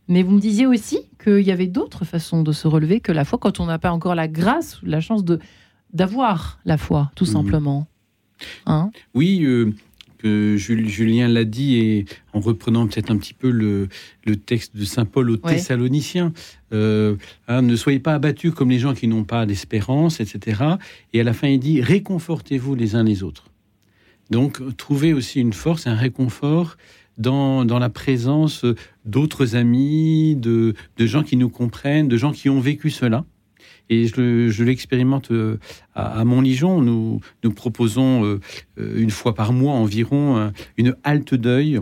Mais 0.08 0.24
vous 0.24 0.32
me 0.32 0.40
disiez 0.40 0.66
aussi 0.66 1.00
qu'il 1.24 1.42
y 1.42 1.52
avait 1.52 1.68
d'autres 1.68 2.06
façons 2.06 2.44
de 2.44 2.52
se 2.52 2.68
relever 2.68 3.00
que 3.00 3.12
la 3.12 3.26
foi 3.26 3.40
quand 3.40 3.60
on 3.60 3.66
n'a 3.66 3.80
pas 3.80 3.92
encore 3.92 4.16
la 4.16 4.28
grâce 4.28 4.82
ou 4.82 4.86
la 4.86 5.00
chance 5.00 5.24
de 5.24 5.40
d'avoir 5.94 6.60
la 6.66 6.78
foi, 6.78 7.12
tout 7.16 7.26
mhm. 7.26 7.32
simplement. 7.32 7.88
Hein 8.66 8.90
oui, 9.14 9.44
euh, 9.44 9.74
que 10.24 10.56
Julien 10.58 11.28
l'a 11.28 11.44
dit, 11.44 11.76
et 11.76 12.06
en 12.34 12.40
reprenant 12.40 12.88
peut-être 12.88 13.12
un 13.12 13.18
petit 13.18 13.34
peu 13.34 13.52
le, 13.52 13.90
le 14.26 14.36
texte 14.38 14.76
de 14.76 14.86
Saint 14.86 15.06
Paul 15.06 15.30
aux 15.30 15.38
Thessaloniciens, 15.38 16.32
euh, 16.72 17.18
hein, 17.48 17.62
ne 17.62 17.76
soyez 17.76 18.00
pas 18.00 18.14
abattus 18.14 18.54
comme 18.54 18.70
les 18.70 18.80
gens 18.80 18.94
qui 18.94 19.08
n'ont 19.08 19.26
pas 19.26 19.46
d'espérance, 19.46 20.20
etc. 20.20 20.64
Et 21.12 21.20
à 21.20 21.24
la 21.24 21.34
fin, 21.34 21.50
il 21.50 21.60
dit 21.60 21.82
réconfortez-vous 21.82 22.74
les 22.74 22.96
uns 22.96 23.04
les 23.04 23.22
autres. 23.22 23.50
Donc, 24.30 24.62
trouvez 24.78 25.14
aussi 25.14 25.42
une 25.42 25.54
force, 25.54 25.88
un 25.88 25.96
réconfort 25.96 26.78
dans, 27.18 27.66
dans 27.66 27.80
la 27.80 27.90
présence 27.90 28.66
d'autres 29.06 29.56
amis, 29.56 30.36
de, 30.36 30.74
de, 30.98 31.06
gens 31.06 31.24
qui 31.24 31.38
nous 31.38 31.50
comprennent, 31.50 32.08
de 32.08 32.18
gens 32.18 32.32
qui 32.32 32.50
ont 32.50 32.60
vécu 32.60 32.90
cela. 32.90 33.26
Et 33.90 34.08
je, 34.08 34.50
je 34.50 34.64
l'expérimente 34.64 35.32
euh, 35.32 35.60
à, 35.94 36.20
à 36.20 36.24
Montligeon. 36.24 36.82
Nous, 36.82 37.20
nous 37.44 37.52
proposons 37.52 38.24
euh, 38.26 38.40
une 38.78 39.12
fois 39.12 39.36
par 39.36 39.54
mois 39.54 39.74
environ 39.74 40.52
une 40.78 40.96
halte 41.04 41.36
deuil 41.36 41.82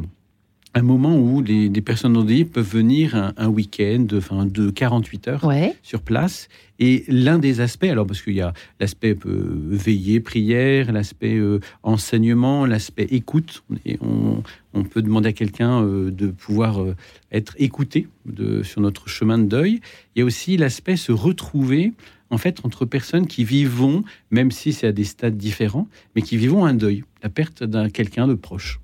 un 0.73 0.81
moment 0.81 1.17
où 1.17 1.41
les, 1.41 1.69
personnes 1.81 2.15
endeuillées 2.15 2.45
peuvent 2.45 2.69
venir 2.69 3.33
un, 3.35 3.47
week-end 3.49 4.07
enfin, 4.13 4.45
de 4.45 4.69
48 4.69 5.27
heures 5.27 5.51
sur 5.83 6.01
place. 6.01 6.47
Et 6.79 7.03
l'un 7.07 7.37
des 7.37 7.59
aspects, 7.61 7.85
alors 7.85 8.07
parce 8.07 8.21
qu'il 8.21 8.33
y 8.33 8.41
a 8.41 8.53
l'aspect 8.79 9.15
euh, 9.25 9.61
veillée, 9.69 10.19
prière, 10.19 10.91
l'aspect 10.91 11.35
euh, 11.35 11.59
enseignement, 11.83 12.65
l'aspect 12.65 13.07
écoute, 13.11 13.63
et 13.85 13.97
on, 14.01 14.41
on, 14.73 14.83
peut 14.83 15.01
demander 15.01 15.29
à 15.29 15.33
quelqu'un 15.33 15.83
euh, 15.83 16.09
de 16.09 16.27
pouvoir 16.27 16.83
être 17.31 17.53
écouté 17.59 18.07
de, 18.25 18.63
sur 18.63 18.81
notre 18.81 19.09
chemin 19.09 19.37
de 19.37 19.45
deuil. 19.45 19.81
Il 20.15 20.19
y 20.19 20.21
a 20.23 20.25
aussi 20.25 20.57
l'aspect 20.57 20.95
se 20.95 21.11
retrouver 21.11 21.93
en 22.31 22.37
fait 22.37 22.61
entre 22.63 22.85
personnes 22.85 23.27
qui 23.27 23.43
vivent, 23.43 24.01
même 24.31 24.51
si 24.51 24.73
c'est 24.73 24.87
à 24.87 24.91
des 24.91 25.03
stades 25.03 25.37
différents, 25.37 25.87
mais 26.15 26.21
qui 26.21 26.37
vivent 26.37 26.55
un 26.55 26.73
deuil, 26.73 27.03
la 27.21 27.29
perte 27.29 27.63
d'un 27.63 27.89
quelqu'un 27.89 28.27
de 28.27 28.33
proche. 28.33 28.79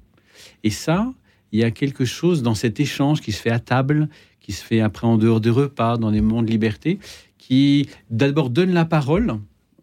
Et 0.64 0.70
ça, 0.70 1.14
il 1.52 1.60
y 1.60 1.64
a 1.64 1.72
quelque 1.72 2.06
chose 2.06 2.44
dans 2.44 2.56
cet 2.56 2.80
échange 2.80 3.22
qui 3.22 3.32
se 3.32 3.42
fait 3.42 3.52
à 3.52 3.60
table, 3.60 4.10
qui 4.40 4.52
se 4.52 4.64
fait 4.64 4.82
après 4.82 5.08
en 5.08 5.18
dehors 5.18 5.42
des 5.42 5.50
repas, 5.50 5.98
dans 5.98 6.10
les 6.10 6.22
moments 6.22 6.42
de 6.42 6.50
liberté, 6.50 7.00
qui 7.38 7.90
d'abord 8.10 8.50
donne 8.50 8.74
la 8.74 8.86
parole 8.86 9.32
en 9.32 9.42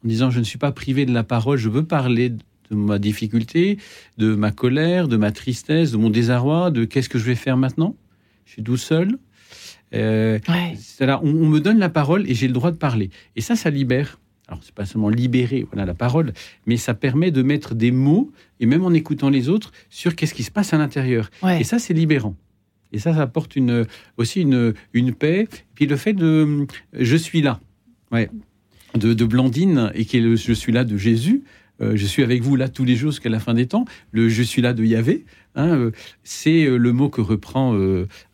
disant 0.08 0.30
je 0.30 0.38
ne 0.38 0.44
suis 0.44 0.58
pas 0.58 0.72
privé 0.72 1.06
de 1.06 1.12
la 1.12 1.24
parole, 1.24 1.58
je 1.58 1.68
veux 1.68 1.84
parler 1.84 2.30
de 2.30 2.38
ma 2.70 2.98
difficulté, 2.98 3.78
de 4.18 4.34
ma 4.34 4.50
colère, 4.50 5.08
de 5.08 5.16
ma 5.16 5.32
tristesse, 5.32 5.92
de 5.92 5.96
mon 5.96 6.10
désarroi, 6.10 6.70
de 6.70 6.84
qu'est-ce 6.84 7.08
que 7.08 7.18
je 7.18 7.24
vais 7.24 7.34
faire 7.34 7.56
maintenant? 7.56 7.96
Je 8.44 8.52
suis 8.52 8.62
tout 8.62 8.76
seul. 8.76 9.18
Euh, 9.94 10.38
on, 11.00 11.18
on, 11.22 11.46
me 11.46 11.60
donne 11.60 11.78
la 11.78 11.88
parole 11.88 12.28
et 12.28 12.34
j'ai 12.34 12.48
le 12.48 12.52
droit 12.52 12.70
de 12.70 12.76
parler. 12.76 13.10
Et 13.36 13.40
ça, 13.40 13.54
ça 13.54 13.70
libère 13.70 14.18
alors 14.48 14.60
c'est 14.62 14.74
pas 14.74 14.84
seulement 14.84 15.08
libérer 15.08 15.66
voilà 15.70 15.86
la 15.86 15.94
parole, 15.94 16.32
mais 16.66 16.76
ça 16.76 16.94
permet 16.94 17.30
de 17.30 17.42
mettre 17.42 17.74
des 17.74 17.90
mots 17.90 18.30
et 18.60 18.66
même 18.66 18.84
en 18.84 18.92
écoutant 18.92 19.30
les 19.30 19.48
autres 19.48 19.72
sur 19.88 20.14
qu'est-ce 20.14 20.34
qui 20.34 20.42
se 20.42 20.50
passe 20.50 20.74
à 20.74 20.78
l'intérieur. 20.78 21.30
Et 21.58 21.64
ça 21.64 21.78
c'est 21.78 21.94
libérant. 21.94 22.36
Et 22.92 22.98
ça, 23.00 23.12
ça 23.12 23.22
apporte 23.22 23.56
une, 23.56 23.86
aussi 24.18 24.42
une, 24.42 24.72
une 24.92 25.12
paix. 25.12 25.48
Puis 25.74 25.86
le 25.86 25.96
fait 25.96 26.12
de 26.12 26.66
je 26.92 27.16
suis 27.16 27.42
là, 27.42 27.60
ouais, 28.12 28.30
de, 28.94 29.14
de 29.14 29.24
Blandine 29.24 29.90
et 29.94 30.04
qui 30.04 30.18
est 30.18 30.20
le 30.20 30.36
je 30.36 30.52
suis 30.52 30.72
là 30.72 30.84
de 30.84 30.96
Jésus. 30.96 31.42
Euh, 31.80 31.96
je 31.96 32.06
suis 32.06 32.22
avec 32.22 32.42
vous 32.42 32.54
là 32.54 32.68
tous 32.68 32.84
les 32.84 32.94
jours 32.94 33.10
jusqu'à 33.10 33.30
la 33.30 33.40
fin 33.40 33.52
des 33.52 33.66
temps. 33.66 33.84
Le 34.12 34.28
je 34.28 34.42
suis 34.44 34.62
là 34.62 34.74
de 34.74 34.84
Yahvé, 34.84 35.24
hein, 35.56 35.70
euh, 35.70 35.90
c'est 36.22 36.66
euh, 36.66 36.76
le 36.76 36.92
mot 36.92 37.08
que 37.08 37.20
reprend 37.20 37.76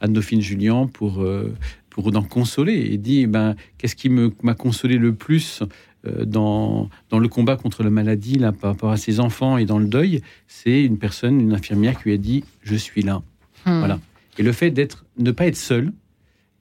Anne-Dauphine 0.01 0.42
Julien 0.42 0.87
pour 0.87 1.25
pour 1.90 2.16
en 2.16 2.23
consoler 2.23 2.88
et 2.92 2.96
dit 2.96 3.27
ben 3.27 3.57
qu'est-ce 3.77 3.96
qui 3.96 4.09
m'a 4.09 4.55
consolé 4.55 4.96
le 4.96 5.14
plus 5.14 5.62
euh, 5.62 5.66
dans, 6.05 6.89
dans 7.11 7.19
le 7.19 7.29
combat 7.29 7.57
contre 7.57 7.83
la 7.83 7.91
maladie, 7.91 8.39
là, 8.39 8.53
par 8.53 8.71
rapport 8.71 8.91
à 8.91 8.97
ses 8.97 9.21
enfants 9.21 9.59
et 9.59 9.67
dans 9.67 9.79
le 9.79 9.87
deuil, 9.87 10.23
c'est 10.49 10.83
une 10.83 10.99
personne, 10.99 11.41
une 11.41 11.53
infirmière 11.53 11.99
qui 11.99 12.05
lui 12.05 12.15
a 12.15 12.17
dit 12.17 12.45
Je 12.63 12.77
suis 12.77 13.03
là. 13.03 13.23
Hmm. 13.67 13.81
Voilà. 13.81 14.01
Et 14.39 14.43
le 14.43 14.53
fait 14.53 14.71
d'être, 14.71 15.05
ne 15.19 15.31
pas 15.33 15.47
être 15.47 15.57
seul, 15.57 15.93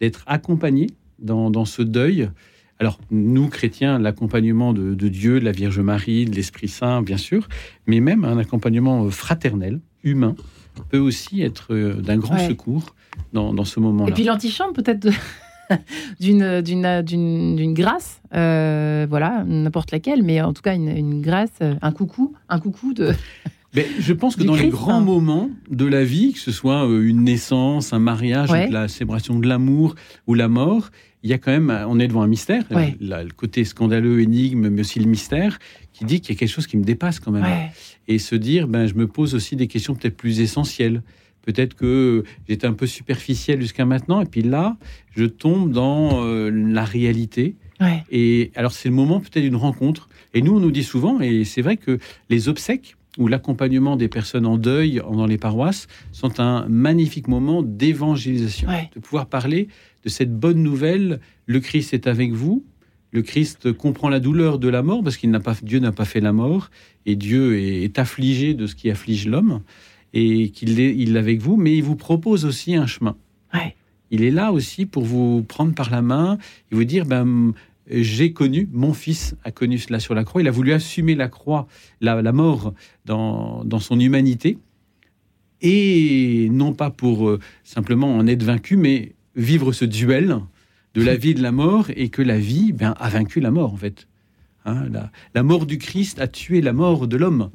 d'être 0.02 0.24
accompagné 0.28 0.88
dans, 1.20 1.66
ce 1.66 1.82
deuil. 1.82 2.30
Alors, 2.80 3.00
nous, 3.12 3.48
chrétiens, 3.48 4.00
l'accompagnement 4.00 4.74
de, 4.74 5.08
Dieu, 5.08 5.40
de 5.40 5.46
la 5.46 5.52
Vierge 5.52 5.80
Marie, 5.80 6.26
de 6.26 6.36
l'Esprit 6.36 6.68
Saint, 6.68 7.02
bien 7.02 7.18
sûr, 7.18 7.48
mais 7.88 8.00
même 8.00 8.26
un 8.26 8.38
accompagnement 8.38 9.10
fraternel, 9.10 9.80
humain, 10.04 10.36
peut 10.90 11.00
aussi 11.00 11.42
être 11.42 11.74
euh, 11.74 11.96
d'un 11.96 12.18
grand 12.18 12.40
secours 12.40 12.96
dans, 13.34 13.66
ce 13.66 13.80
moment-là. 13.82 14.12
Et 14.12 14.14
puis 14.14 14.24
l'antichambre, 14.24 14.74
peut-être 14.74 15.10
d'une, 16.20 16.62
d'une, 16.62 17.74
grâce, 17.74 18.22
euh, 18.34 19.06
voilà, 19.10 19.44
n'importe 19.46 19.92
laquelle, 19.92 20.24
mais 20.24 20.42
en 20.42 20.54
tout 20.54 20.62
cas 20.62 20.76
une, 20.76 21.22
grâce, 21.22 21.52
euh, 21.62 21.76
un 21.82 21.92
coucou, 21.92 22.34
un 22.50 22.60
coucou 22.60 22.94
de. 22.94 23.14
Mais 23.76 23.86
je 24.00 24.14
pense 24.14 24.36
que 24.36 24.44
dans 24.44 24.56
les 24.56 24.70
grands 24.70 24.94
hein. 24.94 25.02
moments 25.02 25.52
de 25.70 25.86
la 25.86 26.04
vie, 26.04 26.34
que 26.34 26.40
ce 26.40 26.52
soit 26.52 26.90
euh, 26.90 27.08
une 27.08 27.24
naissance, 27.24 27.94
un 27.94 28.00
mariage, 28.00 28.50
la 28.50 28.88
célébration 28.88 29.38
de 29.38 29.48
l'amour 29.48 29.94
ou 30.26 30.34
la 30.34 30.48
mort, 30.48 30.90
il 31.22 31.30
y 31.30 31.34
a 31.34 31.38
quand 31.38 31.52
même, 31.52 31.70
on 31.88 32.00
est 32.00 32.08
devant 32.08 32.24
un 32.24 32.28
mystère, 32.28 32.64
le 32.72 33.30
côté 33.30 33.64
scandaleux, 33.66 34.22
énigme, 34.22 34.70
mais 34.70 34.82
aussi 34.82 35.00
le 35.00 35.06
mystère, 35.06 35.60
qui 35.94 36.04
dit 36.04 36.20
qu'il 36.20 36.34
y 36.34 36.38
a 36.38 36.40
quelque 36.40 36.50
chose 36.50 36.66
qui 36.66 36.78
me 36.78 36.84
dépasse 36.84 37.20
quand 37.20 37.32
même. 37.32 37.46
Et 38.08 38.18
se 38.18 38.34
dire, 38.34 38.68
ben, 38.68 38.88
je 38.88 38.96
me 38.96 39.06
pose 39.06 39.36
aussi 39.36 39.56
des 39.56 39.68
questions 39.68 39.94
peut-être 39.94 40.18
plus 40.18 40.40
essentielles. 40.40 41.04
Peut-être 41.44 41.74
que 41.74 42.24
j'étais 42.48 42.68
un 42.68 42.74
peu 42.74 42.88
superficiel 42.88 43.62
jusqu'à 43.62 43.86
maintenant, 43.86 44.22
et 44.22 44.26
puis 44.26 44.42
là, 44.42 44.78
je 45.16 45.26
tombe 45.26 45.72
dans 45.72 46.24
euh, 46.24 46.50
la 46.50 46.84
réalité. 46.84 47.56
Et 48.12 48.52
alors, 48.56 48.74
c'est 48.74 48.90
le 48.90 48.96
moment 48.96 49.22
peut-être 49.22 49.44
d'une 49.44 49.56
rencontre. 49.56 50.10
Et 50.34 50.42
nous, 50.42 50.58
on 50.58 50.60
nous 50.60 50.72
dit 50.72 50.84
souvent, 50.84 51.22
et 51.22 51.46
c'est 51.46 51.62
vrai 51.62 51.78
que 51.78 51.98
les 52.30 52.50
obsèques 52.50 52.98
ou 53.18 53.28
l'accompagnement 53.28 53.96
des 53.96 54.08
personnes 54.08 54.46
en 54.46 54.58
deuil 54.58 55.02
dans 55.12 55.26
les 55.26 55.38
paroisses 55.38 55.88
sont 56.12 56.40
un 56.40 56.68
magnifique 56.68 57.28
moment 57.28 57.64
d'évangélisation, 57.64 58.70
de 58.94 59.00
pouvoir 59.00 59.28
parler 59.28 59.70
de 60.04 60.10
cette 60.10 60.38
bonne 60.38 60.62
nouvelle. 60.62 61.20
Le 61.46 61.60
Christ 61.60 61.94
est 61.94 62.08
avec 62.08 62.34
vous. 62.34 62.66
Le 63.12 63.22
Christ 63.22 63.72
comprend 63.72 64.10
la 64.10 64.20
douleur 64.20 64.60
de 64.60 64.68
la 64.68 64.84
mort 64.84 65.04
parce 65.04 65.18
qu'il 65.18 65.32
n'a 65.32 65.40
pas, 65.40 65.56
Dieu 65.64 65.80
n'a 65.80 65.92
pas 65.92 66.06
fait 66.06 66.20
la 66.22 66.32
mort 66.32 66.70
et 67.08 67.16
Dieu 67.16 67.60
est 67.60 67.98
affligé 67.98 68.54
de 68.54 68.68
ce 68.68 68.76
qui 68.76 68.92
afflige 68.92 69.28
l'homme 69.28 69.62
et 70.14 70.50
qu'il 70.50 70.80
est, 70.80 70.96
il 70.96 71.18
avec 71.18 71.42
vous, 71.42 71.58
mais 71.58 71.76
il 71.78 71.84
vous 71.84 71.96
propose 71.96 72.46
aussi 72.46 72.76
un 72.76 72.88
chemin. 72.88 73.16
Il 74.12 74.24
est 74.24 74.32
là 74.32 74.52
aussi 74.52 74.86
pour 74.86 75.04
vous 75.04 75.44
prendre 75.44 75.74
par 75.76 75.92
la 75.92 76.02
main 76.02 76.40
et 76.72 76.76
vous 76.76 76.84
dire, 76.84 77.06
ben, 77.06 77.54
j'ai 77.90 78.34
connu, 78.34 78.68
mon 78.72 78.94
fils 78.94 79.36
a 79.44 79.52
connu 79.52 79.78
cela 79.78 80.00
sur 80.00 80.14
la 80.14 80.24
croix, 80.24 80.42
il 80.42 80.48
a 80.48 80.52
voulu 80.52 80.74
assumer 80.74 81.16
la 81.16 81.28
croix, 81.28 81.68
la, 82.02 82.32
mort 82.32 82.74
dans, 83.06 83.64
dans, 83.64 83.80
son 83.80 84.00
humanité, 84.00 84.58
et 85.62 86.48
non 86.52 86.74
pas 86.74 86.90
pour 86.90 87.30
euh, 87.30 87.40
simplement 87.64 88.16
en 88.16 88.26
être 88.28 88.44
vaincu, 88.44 88.78
mais 88.78 89.14
vivre 89.36 89.74
ce 89.74 89.86
duel 89.86 90.40
de 90.96 91.04
la 91.04 91.16
vie 91.16 91.32
et 91.32 91.36
de 91.36 91.44
la 91.44 91.52
mort, 91.52 91.88
et 91.96 92.10
que 92.10 92.22
la 92.22 92.40
vie 92.40 92.72
ben, 92.72 92.96
a 93.00 93.10
vaincu 93.10 93.40
la 93.40 93.52
mort, 93.52 93.74
en 93.74 93.78
fait. 93.78 94.08
Hein, 94.66 94.86
la, 94.92 95.12
la, 95.36 95.44
mort 95.44 95.66
du 95.66 95.78
Christ 95.78 96.20
a 96.20 96.28
tué 96.28 96.62
la 96.62 96.74
mort 96.74 97.08
de 97.08 97.16
l'homme 97.16 97.50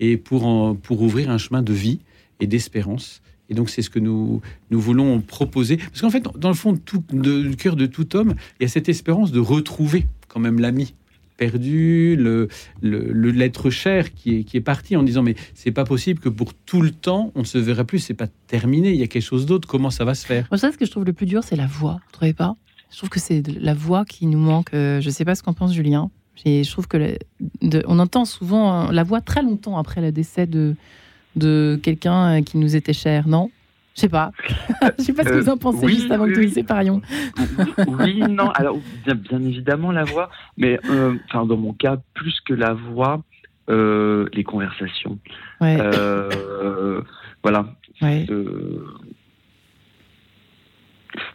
et 0.00 0.16
pour, 0.16 0.44
ouvrir 0.90 1.30
un 1.30 1.38
chemin 1.38 1.62
de 1.62 1.72
vie 1.72 2.00
et 2.40 2.46
d'espérance. 2.46 3.22
Et 3.48 3.54
donc, 3.54 3.70
c'est 3.70 3.82
ce 3.82 3.90
que 3.90 4.00
nous, 4.00 4.40
voulons 4.70 5.20
proposer. 5.20 5.76
Parce 5.76 6.00
qu'en 6.00 6.10
fait, 6.10 6.24
dans 6.36 6.48
le 6.48 6.54
fond, 6.54 6.76
tout, 6.76 7.02
du 7.10 7.56
cœur 7.56 7.76
de 7.76 7.86
tout 7.86 8.16
homme, 8.16 8.34
il 8.58 8.64
y 8.64 8.66
a 8.66 8.68
cette 8.68 8.88
espérance 8.88 9.32
de 9.32 9.40
retrouver 9.40 10.06
quand 10.28 10.40
même 10.40 10.58
l'ami 10.58 10.94
perdu, 11.36 12.16
le, 12.16 12.48
l'être 12.82 13.70
cher 13.70 14.14
qui 14.14 14.46
est, 14.52 14.60
parti 14.60 14.96
en 14.96 15.02
disant 15.02 15.22
mais 15.22 15.34
c'est 15.54 15.70
pas 15.70 15.84
possible 15.84 16.18
que 16.18 16.30
pour 16.30 16.54
tout 16.54 16.80
le 16.80 16.90
temps 16.90 17.30
on 17.34 17.40
ne 17.40 17.44
se 17.44 17.58
verrait 17.58 17.84
plus, 17.84 17.98
c'est 17.98 18.14
pas 18.14 18.28
terminé, 18.46 18.90
il 18.90 18.96
y 18.96 19.02
a 19.02 19.06
quelque 19.06 19.22
chose 19.22 19.44
d'autre, 19.44 19.68
comment 19.68 19.90
ça 19.90 20.04
va 20.04 20.14
se 20.14 20.26
faire? 20.26 20.48
Moi, 20.50 20.56
ça, 20.56 20.72
ce 20.72 20.78
que 20.78 20.86
je 20.86 20.90
trouve 20.90 21.04
le 21.04 21.12
plus 21.12 21.26
dur, 21.26 21.44
c'est 21.44 21.56
la 21.56 21.66
voix, 21.66 22.00
vous 22.06 22.12
trouvez 22.12 22.32
pas? 22.32 22.56
Je 22.90 22.98
trouve 22.98 23.10
que 23.10 23.20
c'est 23.20 23.42
la 23.46 23.74
voix 23.74 24.04
qui 24.04 24.26
nous 24.26 24.38
manque. 24.38 24.72
Euh, 24.72 25.00
je 25.00 25.10
sais 25.10 25.24
pas 25.24 25.34
ce 25.34 25.42
qu'en 25.42 25.52
pense 25.52 25.74
Julien, 25.74 26.10
je 26.44 26.70
trouve 26.70 26.86
que 26.88 27.18
on 27.86 27.98
entend 27.98 28.24
souvent 28.24 28.90
la 28.90 29.02
voix 29.02 29.20
très 29.20 29.42
longtemps 29.42 29.78
après 29.78 30.00
le 30.00 30.12
décès 30.12 30.46
de, 30.46 30.74
de 31.34 31.78
quelqu'un 31.82 32.42
qui 32.42 32.58
nous 32.58 32.76
était 32.76 32.92
cher, 32.92 33.28
non? 33.28 33.50
Je 33.96 34.02
sais 34.02 34.08
pas. 34.10 34.30
je 34.98 35.04
sais 35.04 35.14
pas 35.14 35.24
ce 35.24 35.30
que 35.30 35.40
vous 35.40 35.48
en 35.48 35.56
pensez 35.56 35.88
juste 35.88 36.10
avant 36.10 36.26
que 36.26 36.38
nous 36.38 36.50
séparions. 36.50 37.00
oui, 37.88 38.20
non. 38.28 38.50
Alors, 38.50 38.78
bien, 39.06 39.40
évidemment, 39.40 39.90
la 39.90 40.04
voix, 40.04 40.28
mais 40.58 40.78
euh, 40.90 41.14
dans 41.32 41.56
mon 41.56 41.72
cas, 41.72 41.96
plus 42.12 42.38
que 42.42 42.52
la 42.52 42.74
voix, 42.74 43.22
euh, 43.70 44.28
les 44.34 44.44
conversations. 44.44 45.18
Euh, 45.62 47.00
voilà. 47.42 47.74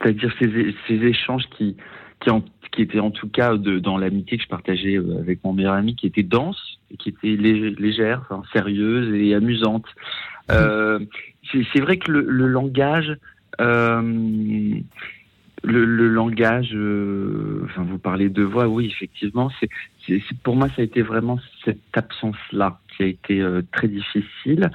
C'est-à-dire 0.03 0.31
ces, 0.37 0.75
ces, 0.87 0.93
échanges 0.93 1.45
qui, 1.57 1.75
qui, 2.19 2.29
en, 2.29 2.43
qui 2.71 2.81
était 2.81 2.99
en 2.99 3.11
tout 3.11 3.27
cas 3.27 3.57
de, 3.57 3.79
dans 3.79 3.97
l'amitié 3.97 4.37
que 4.37 4.43
je 4.43 4.49
partageais 4.49 4.97
euh, 4.97 5.19
avec 5.19 5.43
mon 5.43 5.53
meilleur 5.53 5.73
ami, 5.73 5.95
qui 5.95 6.07
était 6.07 6.23
dense, 6.23 6.79
qui 6.99 7.09
était 7.09 7.35
légère, 7.35 8.21
enfin, 8.29 8.43
sérieuse 8.53 9.13
et 9.13 9.33
amusante. 9.35 9.85
Euh, 10.51 10.99
c'est 11.51 11.81
vrai 11.81 11.97
que 11.97 12.11
le, 12.11 12.21
le 12.21 12.47
langage, 12.47 13.15
euh, 13.59 14.01
le, 15.63 15.85
le, 15.85 16.07
langage, 16.07 16.71
euh, 16.73 17.61
enfin 17.65 17.83
vous 17.83 17.97
parlez 17.97 18.29
de 18.29 18.43
voix, 18.43 18.67
oui 18.67 18.87
effectivement, 18.87 19.51
c'est 19.59 19.69
pour 20.43 20.55
moi 20.55 20.67
ça 20.69 20.81
a 20.81 20.83
été 20.83 21.01
vraiment 21.01 21.39
cette 21.63 21.79
absence-là 21.93 22.79
qui 22.95 23.03
a 23.03 23.05
été 23.07 23.43
très 23.71 23.87
difficile. 23.87 24.71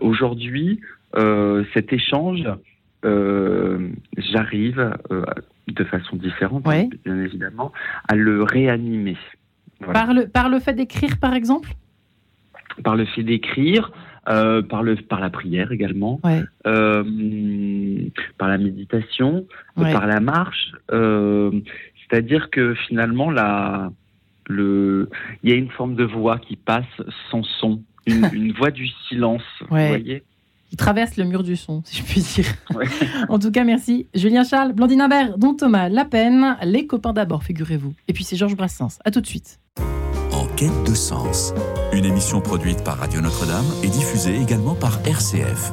Aujourd'hui, 0.00 0.80
cet 1.72 1.92
échange, 1.92 2.44
j'arrive 3.02 4.92
de 5.74 5.84
façon 5.84 6.16
différente, 6.16 6.62
bien 6.62 7.18
évidemment, 7.18 7.72
à 8.08 8.16
le 8.16 8.42
réanimer. 8.42 9.16
Par, 9.92 10.12
le, 10.12 10.28
par 10.28 10.48
le 10.48 10.60
fait 10.60 10.74
d'écrire, 10.74 11.18
par 11.18 11.34
exemple? 11.34 11.70
Par 12.84 12.96
le 12.96 13.04
fait 13.06 13.22
d'écrire, 13.22 13.92
euh, 14.28 14.62
par, 14.62 14.82
le, 14.82 14.96
par 14.96 15.20
la 15.20 15.30
prière 15.30 15.72
également, 15.72 16.20
euh, 16.66 17.04
par 18.38 18.48
la 18.48 18.58
méditation, 18.58 19.46
par 19.76 20.06
la 20.06 20.20
marche. 20.20 20.72
Euh, 20.92 21.50
c'est-à-dire 22.10 22.50
que 22.50 22.74
finalement, 22.74 23.30
la, 23.30 23.90
le, 24.46 25.08
il 25.42 25.50
y 25.50 25.52
a 25.52 25.56
une 25.56 25.70
forme 25.70 25.94
de 25.94 26.04
voix 26.04 26.38
qui 26.38 26.56
passe 26.56 26.84
sans 27.30 27.42
son, 27.42 27.82
une, 28.06 28.28
une 28.32 28.52
voix 28.52 28.70
du 28.70 28.88
silence. 29.08 29.42
Vous 29.60 29.68
voyez? 29.68 30.22
Il 30.70 30.76
traverse 30.76 31.16
le 31.16 31.24
mur 31.24 31.42
du 31.42 31.56
son, 31.56 31.82
si 31.84 31.96
je 31.96 32.02
puis 32.02 32.20
dire. 32.20 32.46
en 33.28 33.38
tout 33.38 33.50
cas, 33.50 33.64
merci. 33.64 34.06
Julien 34.14 34.44
Charles, 34.44 34.72
Blandine 34.72 35.00
Imbert, 35.00 35.38
Don 35.38 35.54
Thomas, 35.54 35.88
La 35.88 36.04
Peine, 36.04 36.56
Les 36.62 36.86
copains 36.86 37.12
d'abord, 37.12 37.42
figurez-vous. 37.44 37.92
Et 38.08 38.12
puis 38.12 38.24
c'est 38.24 38.36
Georges 38.36 38.56
Brassens. 38.56 38.98
À 39.04 39.10
tout 39.10 39.20
de 39.20 39.26
suite. 39.26 39.58
En 40.32 40.46
quête 40.56 40.84
de 40.86 40.94
sens, 40.94 41.52
une 41.92 42.04
émission 42.04 42.40
produite 42.40 42.84
par 42.84 42.98
Radio 42.98 43.20
Notre-Dame 43.20 43.66
et 43.82 43.88
diffusée 43.88 44.36
également 44.40 44.74
par 44.74 45.00
RCF. 45.06 45.72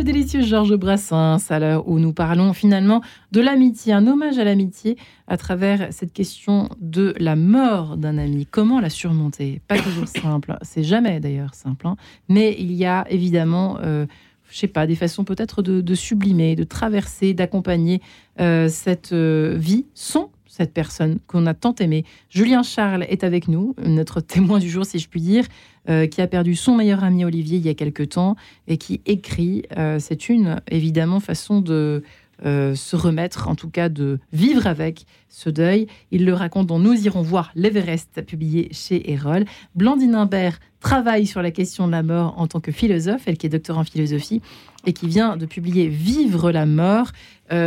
Le 0.00 0.04
délicieux 0.04 0.40
Georges 0.40 0.76
Brassens, 0.76 1.50
à 1.50 1.58
l'heure 1.58 1.86
où 1.86 1.98
nous 1.98 2.14
parlons 2.14 2.54
finalement 2.54 3.02
de 3.32 3.42
l'amitié, 3.42 3.92
un 3.92 4.06
hommage 4.06 4.38
à 4.38 4.44
l'amitié 4.44 4.96
à 5.28 5.36
travers 5.36 5.92
cette 5.92 6.14
question 6.14 6.70
de 6.80 7.14
la 7.18 7.36
mort 7.36 7.98
d'un 7.98 8.16
ami. 8.16 8.46
Comment 8.46 8.80
la 8.80 8.88
surmonter? 8.88 9.60
Pas 9.68 9.76
toujours 9.76 10.08
simple, 10.22 10.56
c'est 10.62 10.84
jamais 10.84 11.20
d'ailleurs 11.20 11.52
simple, 11.52 11.86
hein. 11.86 11.96
mais 12.30 12.56
il 12.58 12.72
y 12.72 12.86
a 12.86 13.04
évidemment, 13.10 13.76
euh, 13.82 14.06
je 14.48 14.56
sais 14.56 14.68
pas, 14.68 14.86
des 14.86 14.96
façons 14.96 15.24
peut-être 15.24 15.60
de, 15.60 15.94
sublimer, 15.94 16.56
de 16.56 16.64
traverser, 16.64 17.34
d'accompagner 17.34 18.00
euh, 18.40 18.70
cette 18.70 19.12
euh, 19.12 19.54
vie 19.58 19.84
sans 19.92 20.30
cette 20.50 20.74
personne 20.74 21.20
qu'on 21.28 21.46
a 21.46 21.54
tant 21.54 21.74
aimée. 21.76 22.04
Julien 22.28 22.64
Charles 22.64 23.06
est 23.08 23.22
avec 23.22 23.46
nous, 23.46 23.74
notre 23.82 24.20
témoin 24.20 24.58
du 24.58 24.68
jour, 24.68 24.84
si 24.84 24.98
je 24.98 25.08
puis 25.08 25.20
dire, 25.20 25.44
euh, 25.88 26.06
qui 26.06 26.20
a 26.20 26.26
perdu 26.26 26.56
son 26.56 26.76
meilleur 26.76 27.04
ami 27.04 27.24
Olivier 27.24 27.58
il 27.58 27.64
y 27.64 27.68
a 27.68 27.74
quelque 27.74 28.02
temps 28.02 28.36
et 28.66 28.76
qui 28.76 29.00
écrit. 29.06 29.62
Euh, 29.78 29.98
c'est 30.00 30.28
une, 30.28 30.60
évidemment, 30.68 31.20
façon 31.20 31.60
de 31.60 32.02
euh, 32.44 32.74
se 32.74 32.96
remettre, 32.96 33.48
en 33.48 33.54
tout 33.54 33.68
cas 33.68 33.88
de 33.88 34.18
vivre 34.32 34.66
avec 34.66 35.06
ce 35.28 35.50
deuil. 35.50 35.86
Il 36.10 36.24
le 36.24 36.34
raconte 36.34 36.66
dans 36.66 36.78
Nous 36.78 37.06
irons 37.06 37.22
voir 37.22 37.50
l'Everest, 37.54 38.22
publié 38.26 38.68
chez 38.72 39.10
Erol. 39.12 39.44
Blandine 39.74 40.14
Imbert 40.14 40.58
travaille 40.80 41.26
sur 41.26 41.42
la 41.42 41.50
question 41.50 41.86
de 41.86 41.92
la 41.92 42.02
mort 42.02 42.34
en 42.38 42.46
tant 42.46 42.60
que 42.60 42.72
philosophe, 42.72 43.22
elle 43.26 43.36
qui 43.36 43.46
est 43.46 43.50
docteur 43.50 43.78
en 43.78 43.84
philosophie 43.84 44.40
et 44.86 44.92
qui 44.94 45.08
vient 45.08 45.36
de 45.36 45.44
publier 45.44 45.88
Vivre 45.88 46.50
la 46.50 46.64
mort. 46.64 47.12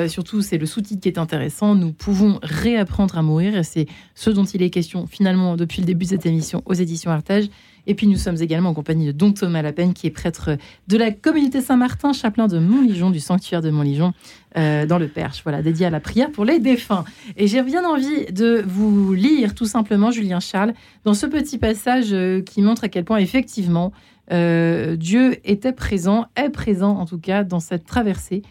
surtout, 0.08 0.42
c'est 0.42 0.58
le 0.58 0.66
sous-titre 0.66 1.02
qui 1.02 1.10
est 1.10 1.20
intéressant. 1.20 1.76
Nous 1.76 1.94
pouvons 1.94 2.40
réapprendre 2.42 3.18
à 3.18 3.22
mourir 3.22 3.64
c'est 3.64 3.86
ce 4.16 4.32
dont 4.32 4.46
il 4.46 4.64
est 4.64 4.72
question 4.72 5.06
finalement 5.06 5.56
depuis 5.56 5.82
le 5.82 5.86
début 5.86 6.06
de 6.06 6.10
cette 6.10 6.26
émission 6.26 6.64
aux 6.66 6.74
éditions 6.74 7.12
Artage. 7.12 7.50
Et 7.88 7.96
puis 7.96 8.08
nous 8.08 8.18
sommes 8.18 8.38
également 8.42 8.70
en 8.70 8.74
compagnie 8.74 9.08
de 9.08 9.12
Don 9.12 9.32
Thomas 9.32 9.62
Lapen, 9.62 9.94
qui 9.94 10.08
est 10.08 10.12
prêtre 10.12 10.58
de 10.88 10.98
la 10.98 11.12
communauté 11.12 11.62
Saint-Martin, 11.62 12.14
chapelain 12.14 12.48
de 12.48 12.60
Montligeon, 12.60 13.10
du 13.10 13.20
sanctuaire 13.20 13.62
de 13.62 13.70
Montligeon, 13.70 14.14
euh, 14.58 14.86
dans 14.86 14.98
le 14.98 15.08
Perche, 15.08 15.42
voilà, 15.44 15.62
dédié 15.62 15.86
à 15.86 15.90
la 15.90 16.00
prière 16.00 16.32
pour 16.32 16.46
les 16.46 16.60
défunts. 16.60 17.04
Et 17.38 17.48
j'ai 17.48 17.62
bien 17.64 17.84
envie 17.86 18.26
de 18.32 18.64
vous 18.66 19.14
lire 19.14 19.56
tout 19.56 19.66
simplement, 19.66 20.12
Julien 20.12 20.40
Charles, 20.40 20.74
dans 21.04 21.14
ce 21.14 21.26
petit 21.26 21.58
passage 21.58 22.14
euh, 22.14 22.42
qui 22.42 22.62
montre 22.62 22.84
à 22.84 22.90
quel 22.90 23.04
point 23.04 23.18
effectivement 23.18 23.92
euh, 24.32 24.96
Dieu 24.96 25.38
était 25.44 25.74
présent, 25.74 26.28
est 26.36 26.50
présent 26.50 26.98
en 26.98 27.06
tout 27.06 27.18
cas 27.18 27.44
dans 27.44 27.60
cette 27.60 27.86
traversée 27.86 28.42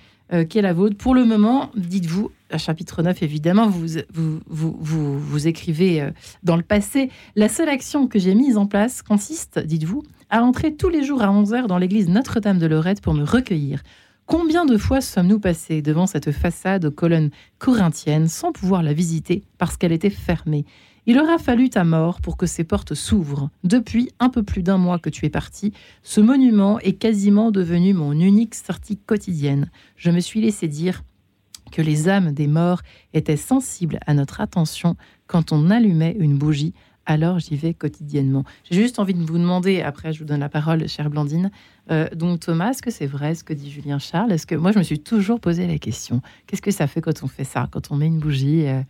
qui 0.49 0.59
est 0.59 0.63
la 0.63 0.73
vôtre. 0.73 0.97
Pour 0.97 1.15
le 1.15 1.25
moment, 1.25 1.71
dites-vous, 1.77 2.31
à 2.53 2.59
chapitre 2.59 3.03
9, 3.03 3.23
évidemment, 3.23 3.69
vous, 3.69 3.99
vous, 4.13 4.41
vous, 4.49 5.19
vous, 5.19 5.47
écrivez 5.49 6.01
euh, 6.01 6.11
dans 6.43 6.57
le 6.57 6.63
passé. 6.63 7.11
La 7.37 7.49
seule 7.49 7.69
action 7.69 8.07
que 8.07 8.19
j'ai 8.19 8.35
mise 8.35 8.57
en 8.57 8.67
place 8.67 9.03
consiste, 9.03 9.59
dites-vous, 9.59 10.03
à 10.31 10.43
entrer 10.43 10.75
tous 10.75 10.89
les 10.89 11.03
jours 11.05 11.23
à 11.23 11.29
11h 11.29 11.67
dans 11.67 11.79
l'église 11.79 12.09
Notre-Dame 12.09 12.59
de 12.59 12.67
Lorette 12.67 13.01
pour 13.01 13.15
me 13.15 13.25
recueillir. 13.25 13.83
Combien 14.27 14.65
de 14.65 14.79
fois 14.79 15.01
sommes-nous 15.01 15.41
passés 15.41 15.83
devant 15.83 16.07
cette 16.07 16.31
façade 16.31 16.85
aux 16.85 16.91
colonnes 16.91 17.31
corinthiennes 17.59 18.29
sans 18.29 18.53
pouvoir 18.53 18.83
la 18.83 18.93
visiter 18.93 19.43
parce 19.59 19.77
qu'elle 19.77 19.93
était 19.93 20.11
fermée? 20.11 20.65
Il 21.07 21.19
aura 21.19 21.39
fallu 21.39 21.69
ta 21.69 21.85
mort 21.85 22.21
pour 22.21 22.37
que 22.37 22.47
ces 22.47 22.65
portes 22.65 22.95
s'ouvrent. 22.95 23.51
Depuis 23.65 24.11
un 24.21 24.29
peu 24.29 24.43
plus 24.43 24.63
d'un 24.63 24.79
mois 24.79 24.99
que 24.99 25.11
tu 25.11 25.27
es 25.27 25.31
parti, 25.31 25.73
ce 26.03 26.21
monument 26.21 26.79
est 26.81 26.93
quasiment 26.93 27.51
devenu 27.51 27.93
mon 27.93 28.13
unique 28.13 28.55
sortie 28.55 28.97
quotidienne. 28.97 29.71
Je 29.97 30.11
me 30.11 30.21
suis 30.21 30.41
laissé 30.41 30.69
dire 30.69 31.03
que 31.73 31.83
les 31.83 32.09
âmes 32.09 32.33
des 32.33 32.47
morts 32.47 32.83
étaient 33.15 33.37
sensibles 33.37 33.99
à 34.07 34.15
notre 34.15 34.41
attention 34.41 34.97
quand 35.27 35.53
on 35.53 35.71
allumait 35.71 36.15
une 36.19 36.39
bougie. 36.39 36.75
Alors 37.05 37.41
j'y 37.41 37.57
vais 37.57 37.75
quotidiennement. 37.75 38.45
J'ai 38.71 38.81
juste 38.81 39.01
envie 39.01 39.15
de 39.15 39.25
vous 39.25 39.39
demander, 39.39 39.83
après 39.83 40.13
je 40.13 40.21
vous 40.21 40.25
donne 40.25 40.39
la 40.39 40.49
parole, 40.49 40.87
chère 40.89 41.11
Blandine, 41.11 41.51
euh, 41.91 42.09
donc 42.15 42.39
Thomas, 42.39 42.71
est-ce 42.71 42.83
que 42.83 42.93
c'est 42.93 43.07
vrai 43.07 43.35
ce 43.35 43.43
que 43.43 43.53
dit 43.53 43.73
Julien 43.73 43.99
Charles? 43.99 44.31
Est-ce 44.31 44.47
que 44.47 44.55
moi 44.55 44.71
je 44.71 44.79
me 44.79 44.85
suis 44.85 45.01
toujours 45.01 45.41
posé 45.41 45.67
la 45.67 45.79
question 45.79 46.23
Qu'est-ce 46.47 46.63
que 46.63 46.71
ça 46.71 46.87
fait 46.87 47.01
quand 47.01 47.25
on 47.25 47.27
fait 47.27 47.43
ça, 47.43 47.69
quand 47.73 47.91
on 47.91 47.97
met 47.97 48.07
une 48.07 48.21
bougie 48.21 48.69
euh, 48.69 48.83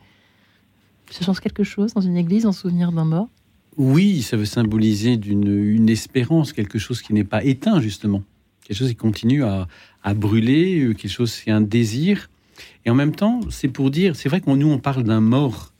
Ça 1.12 1.26
change 1.26 1.40
quelque 1.40 1.62
chose 1.62 1.92
dans 1.92 2.00
une 2.00 2.16
église 2.16 2.46
en 2.46 2.52
souvenir 2.52 2.90
d'un 2.90 3.04
mort? 3.04 3.28
Oui, 3.76 4.22
ça 4.22 4.38
veut 4.38 4.46
symboliser 4.46 5.18
d'une 5.18 5.46
une 5.46 5.90
espérance, 5.90 6.54
quelque 6.54 6.78
chose 6.78 7.02
qui 7.02 7.12
n'est 7.12 7.24
pas 7.24 7.44
éteint 7.44 7.80
justement. 7.80 8.22
quelque 8.64 8.78
chose 8.78 8.88
qui 8.88 8.96
continue 8.96 9.44
à, 9.44 9.66
brûler, 10.14 10.94
quelque 10.96 11.10
chose, 11.10 11.30
c'est 11.30 11.50
un 11.50 11.60
désir. 11.60 12.30
Et 12.86 12.90
en 12.90 12.94
même 12.94 13.14
temps, 13.14 13.40
c'est 13.50 13.68
pour 13.68 13.90
dire, 13.90 14.16
c'est 14.16 14.30
vrai 14.30 14.40
qu'on 14.40 14.56
nous 14.56 14.68
on 14.68 14.78
parle 14.78 15.04
d'un 15.04 15.20
mort, 15.20 15.74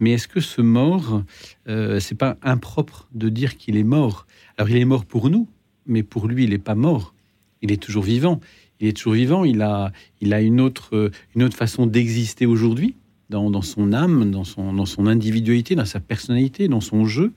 mais 0.00 0.12
est-ce 0.12 0.26
que 0.26 0.40
ce 0.40 0.60
mort, 0.62 1.22
euh, 1.68 2.00
c'est 2.00 2.16
pas 2.16 2.36
impropre 2.42 3.08
de 3.14 3.28
dire 3.28 3.56
qu'il 3.56 3.76
est 3.76 3.84
mort? 3.84 4.26
Alors 4.56 4.68
il 4.68 4.76
est 4.76 4.84
mort 4.84 5.04
pour 5.04 5.30
nous, 5.30 5.48
mais 5.86 6.02
pour 6.02 6.26
lui, 6.26 6.42
il 6.42 6.50
n'est 6.50 6.58
pas 6.58 6.74
mort. 6.74 7.14
Il 7.60 7.70
est 7.70 7.80
toujours 7.80 8.02
vivant. 8.02 8.40
Il 8.80 8.88
est 8.88 8.96
toujours 8.96 9.12
vivant. 9.12 9.44
Il 9.44 9.62
a, 9.62 9.92
il 10.20 10.34
a 10.34 10.40
une 10.40 10.60
autre, 10.60 11.12
une 11.36 11.44
autre 11.44 11.56
façon 11.56 11.86
d'exister 11.86 12.46
aujourd'hui 12.46 12.96
dans, 13.32 13.62
son 13.62 13.92
âme, 13.92 14.30
dans 14.30 14.44
son, 14.44 14.72
dans 14.72 14.86
son 14.86 15.06
individualité, 15.06 15.74
dans 15.74 15.84
sa 15.84 16.00
personnalité, 16.00 16.68
dans 16.68 16.80
son 16.80 17.04
jeu. 17.04 17.32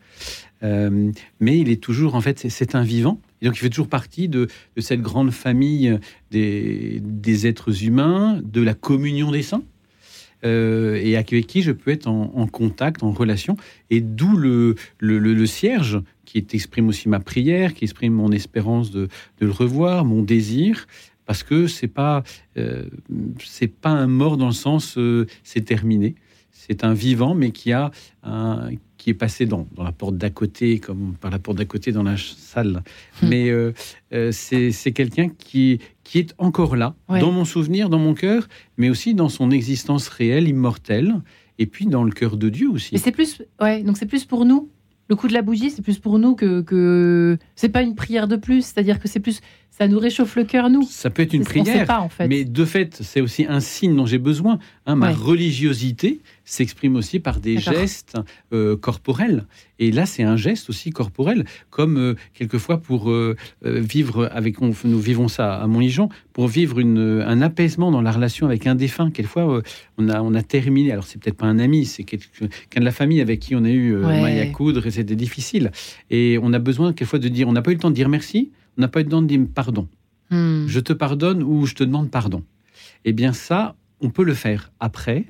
Euh, 0.63 1.11
mais 1.39 1.57
il 1.57 1.69
est 1.69 1.81
toujours, 1.81 2.15
en 2.15 2.21
fait, 2.21 2.45
c'est 2.49 2.75
un 2.75 2.83
vivant. 2.83 3.19
Et 3.41 3.45
donc, 3.45 3.55
il 3.55 3.59
fait 3.59 3.69
toujours 3.69 3.87
partie 3.87 4.27
de, 4.27 4.47
cette 4.77 5.01
grande 5.01 5.31
famille 5.31 5.97
des, 6.31 7.01
des, 7.01 7.47
êtres 7.47 7.83
humains, 7.83 8.41
de 8.43 8.61
la 8.61 8.73
communion 8.73 9.31
des 9.31 9.41
saints. 9.41 9.63
Euh, 10.43 10.99
et 11.01 11.15
avec 11.15 11.47
qui 11.47 11.63
je 11.63 11.71
peux 11.71 11.91
être 11.91 12.07
en, 12.07 12.47
contact, 12.47 13.01
en 13.01 13.11
relation. 13.11 13.57
Et 13.89 14.01
d'où 14.01 14.35
le, 14.37 14.75
le, 14.99 15.17
le, 15.17 15.45
cierge 15.45 16.01
qui 16.25 16.45
exprime 16.53 16.87
aussi 16.87 17.09
ma 17.09 17.19
prière, 17.19 17.73
qui 17.73 17.85
exprime 17.85 18.13
mon 18.13 18.31
espérance 18.31 18.91
de, 18.91 19.07
de 19.39 19.45
le 19.45 19.51
revoir, 19.51 20.05
mon 20.05 20.21
désir, 20.21 20.87
parce 21.25 21.43
que 21.43 21.67
c'est 21.67 21.87
pas 21.87 22.23
euh, 22.57 22.85
c'est 23.43 23.67
pas 23.67 23.89
un 23.89 24.07
mort 24.07 24.37
dans 24.37 24.47
le 24.47 24.53
sens 24.53 24.97
euh, 24.97 25.25
c'est 25.43 25.61
terminé. 25.61 26.15
C'est 26.51 26.83
un 26.83 26.93
vivant, 26.93 27.35
mais 27.35 27.51
qui 27.51 27.73
a 27.73 27.91
un, 28.23 28.69
qui 28.97 29.11
est 29.11 29.13
passé 29.13 29.45
dans, 29.45 29.67
dans 29.75 29.83
la 29.83 29.91
porte 29.91 30.17
d'à 30.17 30.31
côté, 30.31 30.79
comme 30.79 31.13
par 31.21 31.29
la 31.29 31.37
porte 31.37 31.59
d'à 31.59 31.65
côté 31.65 31.91
dans 31.91 32.01
la 32.01 32.15
salle. 32.17 32.81
Hmm. 33.21 33.27
Mais 33.27 33.49
euh, 33.51 33.71
c'est 34.31 34.91
quelqu'un 34.91 35.29
qui, 35.29 35.79
qui 36.03 36.17
est 36.17 36.33
encore 36.39 36.75
là, 36.75 36.95
dans 37.07 37.31
mon 37.31 37.45
souvenir, 37.45 37.89
dans 37.89 37.99
mon 37.99 38.15
cœur, 38.15 38.47
mais 38.77 38.89
aussi 38.89 39.13
dans 39.13 39.29
son 39.29 39.51
existence 39.51 40.07
réelle, 40.07 40.47
immortelle, 40.47 41.21
et 41.59 41.67
puis 41.67 41.85
dans 41.85 42.03
le 42.03 42.11
cœur 42.11 42.35
de 42.35 42.49
Dieu 42.49 42.69
aussi. 42.69 42.95
Et 42.95 42.97
c'est 42.97 43.11
plus, 43.11 43.43
ouais, 43.61 43.83
donc 43.83 43.97
c'est 43.97 44.07
plus 44.07 44.25
pour 44.25 44.43
nous 44.43 44.69
le 45.07 45.15
coup 45.15 45.27
de 45.27 45.33
la 45.33 45.43
bougie, 45.43 45.69
c'est 45.69 45.83
plus 45.83 45.99
pour 45.99 46.17
nous 46.17 46.35
que, 46.35 46.61
que... 46.61 47.37
c'est 47.55 47.69
pas 47.69 47.83
une 47.83 47.93
prière 47.93 48.27
de 48.27 48.37
plus, 48.37 48.65
c'est-à-dire 48.65 48.99
que 48.99 49.07
c'est 49.07 49.19
plus 49.19 49.39
ça 49.77 49.89
nous 49.89 49.99
réchauffe 49.99 50.37
le 50.37 50.45
cœur 50.45 50.69
nous. 50.69 50.83
Ça 50.83 51.09
peut 51.09 51.23
être 51.23 51.33
une 51.33 51.43
prière, 51.43 51.85
pas, 51.85 51.99
en 51.99 52.07
fait. 52.07 52.29
mais 52.29 52.45
de 52.45 52.63
fait, 52.63 52.99
c'est 53.01 53.19
aussi 53.19 53.45
un 53.47 53.59
signe 53.59 53.93
dont 53.93 54.05
j'ai 54.05 54.19
besoin. 54.19 54.57
Hein, 54.85 54.95
ma 54.95 55.11
religiosité 55.11 56.21
s'exprime 56.45 56.95
aussi 56.95 57.19
par 57.19 57.41
des 57.41 57.57
gestes 57.57 58.17
euh, 58.53 58.77
corporels. 58.77 59.45
Et 59.79 59.91
là, 59.91 60.05
c'est 60.05 60.23
un 60.23 60.37
geste 60.37 60.69
aussi 60.69 60.91
corporel, 60.91 61.43
comme 61.71 61.97
euh, 61.97 62.15
quelquefois 62.33 62.77
pour 62.77 63.09
euh, 63.09 63.35
vivre 63.63 64.29
avec, 64.31 64.61
nous 64.61 64.99
vivons 64.99 65.27
ça 65.27 65.55
à 65.55 65.67
Montligeon, 65.67 66.07
pour 66.31 66.47
vivre 66.47 66.79
une, 66.79 67.21
un 67.27 67.41
apaisement 67.41 67.91
dans 67.91 68.01
la 68.01 68.13
relation 68.13 68.47
avec 68.47 68.67
un 68.67 68.75
défunt. 68.75 69.11
Quelquefois, 69.11 69.61
on, 69.97 70.07
a, 70.07 70.21
on 70.21 70.33
a 70.35 70.41
terminé, 70.41 70.93
alors 70.93 71.05
c'est 71.05 71.21
peut-être 71.21 71.37
pas 71.37 71.47
un 71.47 71.59
ami, 71.59 71.83
c'est 71.83 72.05
quelqu'un 72.05 72.47
de 72.77 72.85
la 72.85 72.91
famille 72.91 73.19
avec 73.19 73.41
qui 73.41 73.55
on 73.55 73.65
a 73.65 73.69
eu 73.69 73.97
ouais. 73.97 74.39
à 74.39 74.45
coudre 74.47 74.87
et 74.87 74.91
c'était 74.91 75.17
difficile. 75.17 75.71
Et 76.11 76.39
on 76.41 76.53
a 76.53 76.59
besoin 76.59 76.93
quelquefois 76.93 77.19
de 77.19 77.27
dire, 77.27 77.49
on 77.49 77.51
n'a 77.51 77.61
pas 77.61 77.71
eu 77.71 77.75
le 77.75 77.81
temps 77.81 77.89
de 77.89 77.95
dire 77.95 78.07
merci, 78.07 78.51
on 78.77 78.81
n'a 78.81 78.87
pas 78.87 79.01
eu 79.01 79.03
de 79.03 79.21
dire 79.21 79.39
pardon. 79.53 79.87
Hmm. 80.29 80.65
Je 80.67 80.79
te 80.79 80.93
pardonne 80.93 81.43
ou 81.43 81.65
je 81.65 81.75
te 81.75 81.83
demande 81.83 82.09
pardon. 82.09 82.43
Eh 83.03 83.13
bien 83.13 83.33
ça, 83.33 83.75
on 84.01 84.09
peut 84.09 84.23
le 84.23 84.33
faire 84.33 84.71
après, 84.79 85.25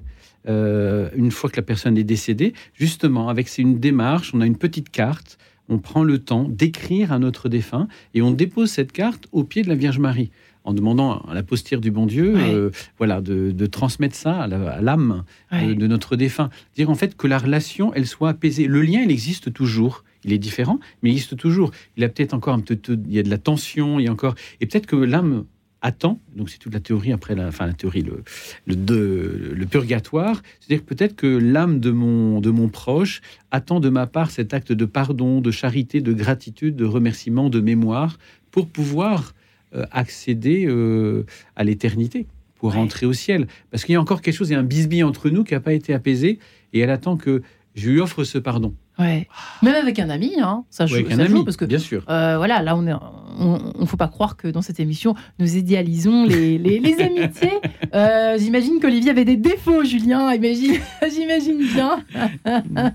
euh, 0.47 1.09
une 1.15 1.31
fois 1.31 1.49
que 1.49 1.57
la 1.57 1.63
personne 1.63 1.97
est 1.97 2.03
décédée, 2.03 2.53
justement, 2.73 3.29
avec 3.29 3.55
une 3.57 3.79
démarche, 3.79 4.33
on 4.33 4.41
a 4.41 4.45
une 4.45 4.57
petite 4.57 4.89
carte, 4.89 5.37
on 5.69 5.79
prend 5.79 6.03
le 6.03 6.19
temps 6.19 6.47
d'écrire 6.47 7.11
à 7.11 7.19
notre 7.19 7.49
défunt 7.49 7.87
et 8.13 8.21
on 8.21 8.31
dépose 8.31 8.69
cette 8.69 8.91
carte 8.91 9.27
au 9.31 9.43
pied 9.43 9.63
de 9.63 9.69
la 9.69 9.75
Vierge 9.75 9.99
Marie 9.99 10.31
en 10.65 10.73
demandant 10.73 11.19
à 11.19 11.33
la 11.33 11.43
postière 11.43 11.79
du 11.79 11.91
bon 11.91 12.07
Dieu, 12.07 12.33
euh, 12.35 12.71
voilà, 12.97 13.21
de, 13.21 13.65
transmettre 13.67 14.15
ça 14.15 14.41
à 14.41 14.47
l'âme 14.81 15.23
de, 15.51 15.87
notre 15.87 16.15
défunt. 16.15 16.49
Dire 16.75 16.89
en 16.89 16.95
fait 16.95 17.15
que 17.15 17.27
la 17.27 17.37
relation, 17.37 17.93
elle 17.93 18.07
soit 18.07 18.29
apaisée. 18.29 18.65
Le 18.65 18.81
lien, 18.81 19.01
il 19.01 19.11
existe 19.11 19.53
toujours. 19.53 20.03
Il 20.25 20.33
est 20.33 20.37
différent, 20.39 20.79
mais 21.01 21.09
il 21.11 21.13
existe 21.13 21.37
toujours. 21.37 21.71
Il 21.95 22.03
a 22.03 22.09
peut-être 22.09 22.33
encore 22.33 22.55
un 22.55 22.59
peu, 22.59 22.77
il 22.89 23.13
y 23.13 23.19
a 23.19 23.23
de 23.23 23.29
la 23.29 23.37
tension, 23.37 23.99
il 23.99 24.05
y 24.05 24.07
a 24.07 24.11
encore, 24.11 24.35
et 24.59 24.65
peut-être 24.65 24.87
que 24.87 24.97
l'âme 24.97 25.45
attend, 25.81 26.19
donc 26.35 26.49
c'est 26.49 26.57
toute 26.57 26.73
la 26.73 26.79
théorie 26.79 27.11
après 27.11 27.35
la, 27.35 27.47
enfin 27.47 27.67
la 27.67 27.73
théorie, 27.73 28.01
le, 28.01 28.23
le, 28.65 29.53
le 29.53 29.65
purgatoire, 29.67 30.41
c'est-à-dire 30.59 30.83
peut-être 30.83 31.15
que 31.15 31.27
l'âme 31.27 31.79
de 31.79 31.91
mon, 31.91 32.41
de 32.41 32.49
mon 32.49 32.69
proche 32.69 33.21
attend 33.51 33.79
de 33.79 33.89
ma 33.89 34.07
part 34.07 34.31
cet 34.31 34.55
acte 34.55 34.71
de 34.71 34.85
pardon, 34.85 35.41
de 35.41 35.51
charité, 35.51 36.01
de 36.01 36.11
gratitude, 36.11 36.75
de 36.75 36.85
remerciement, 36.85 37.49
de 37.49 37.61
mémoire, 37.61 38.17
pour 38.49 38.67
pouvoir 38.67 39.35
euh, 39.75 39.85
accéder 39.91 40.65
euh, 40.65 41.25
à 41.55 41.63
l'éternité, 41.63 42.25
pour 42.55 42.73
rentrer 42.73 43.05
au 43.05 43.13
ciel. 43.13 43.45
Parce 43.69 43.85
qu'il 43.85 43.93
y 43.93 43.95
a 43.95 44.01
encore 44.01 44.21
quelque 44.23 44.35
chose, 44.35 44.49
il 44.49 44.53
y 44.53 44.55
a 44.55 44.59
un 44.59 44.63
bisbille 44.63 45.03
entre 45.03 45.29
nous 45.29 45.43
qui 45.43 45.53
n'a 45.53 45.59
pas 45.59 45.73
été 45.73 45.93
apaisé, 45.93 46.39
et 46.73 46.79
elle 46.79 46.89
attend 46.89 47.15
que 47.15 47.43
je 47.75 47.91
lui 47.91 47.99
offre 47.99 48.23
ce 48.23 48.39
pardon. 48.39 48.73
Ouais. 48.97 49.27
Même 49.61 49.75
avec 49.75 49.99
un 49.99 50.09
ami, 50.09 50.33
hein, 50.39 50.63
ça 50.69 50.85
joue, 50.85 51.09
ça 51.09 51.25
joue 51.25 51.43
parce 51.43 51.57
que 51.57 51.65
bien 51.65 51.79
sûr. 51.79 52.03
Euh, 52.09 52.37
voilà, 52.37 52.61
là 52.61 52.77
on 52.77 52.87
est, 52.87 52.93
on, 53.39 53.85
faut 53.85 53.97
pas 53.97 54.07
croire 54.07 54.37
que 54.37 54.47
dans 54.47 54.61
cette 54.61 54.79
émission 54.79 55.15
nous 55.37 55.57
idéalisons 55.57 56.25
les, 56.25 56.57
les, 56.57 56.79
les 56.79 57.01
amitiés. 57.01 57.59
Euh, 57.93 58.37
j'imagine 58.37 58.79
qu'Olivier 58.79 59.11
avait 59.11 59.25
des 59.25 59.35
défauts, 59.35 59.83
Julien. 59.83 60.33
Imagine, 60.33 60.75
j'imagine 61.13 61.65
bien. 61.73 62.03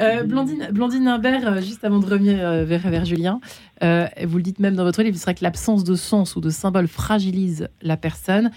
euh, 0.00 0.22
Blandine, 0.22 0.68
Blandine 0.72 1.08
Imbert, 1.08 1.46
euh, 1.48 1.60
juste 1.60 1.84
avant 1.84 1.98
de 1.98 2.06
revenir 2.06 2.36
vers, 2.64 2.88
vers 2.88 3.04
Julien, 3.04 3.40
vous 3.80 4.36
le 4.36 4.42
dites 4.42 4.60
même 4.60 4.76
dans 4.76 4.84
votre 4.84 5.02
livre, 5.02 5.16
c'est 5.16 5.24
vrai 5.24 5.34
que 5.34 5.44
l'absence 5.44 5.84
de 5.84 5.94
sens 5.94 6.36
ou 6.36 6.40
de 6.40 6.50
symbole 6.50 6.86
fragilise 6.86 7.68
la 7.82 7.96
personne 7.96 8.50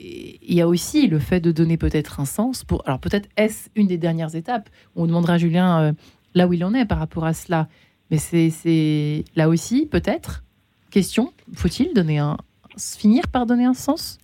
il 0.00 0.54
y 0.54 0.60
a 0.60 0.68
aussi 0.68 1.06
le 1.06 1.18
fait 1.18 1.40
de 1.40 1.52
donner 1.52 1.76
peut-être 1.76 2.20
un 2.20 2.24
sens. 2.24 2.64
Pour, 2.64 2.82
alors 2.86 3.00
peut-être 3.00 3.28
est-ce 3.36 3.68
une 3.76 3.86
des 3.86 3.98
dernières 3.98 4.34
étapes? 4.34 4.70
On 4.96 5.06
demandera 5.06 5.34
à 5.34 5.38
Julien 5.38 5.80
euh, 5.80 5.92
là 6.34 6.46
où 6.46 6.52
il 6.52 6.64
en 6.64 6.72
est 6.74 6.86
par 6.86 6.98
rapport 6.98 7.24
à 7.24 7.34
cela. 7.34 7.68
Mais 8.10 8.18
c'est 8.18 9.24
là 9.36 9.48
aussi 9.48 9.86
peut-être 9.86 10.42
question. 10.90 11.32
Faut-il 11.54 11.94
donner 11.94 12.18
un 12.18 12.38
finir 12.76 13.28
par 13.28 13.46
donner 13.46 13.64
un 13.64 13.74
sens? 13.74 14.18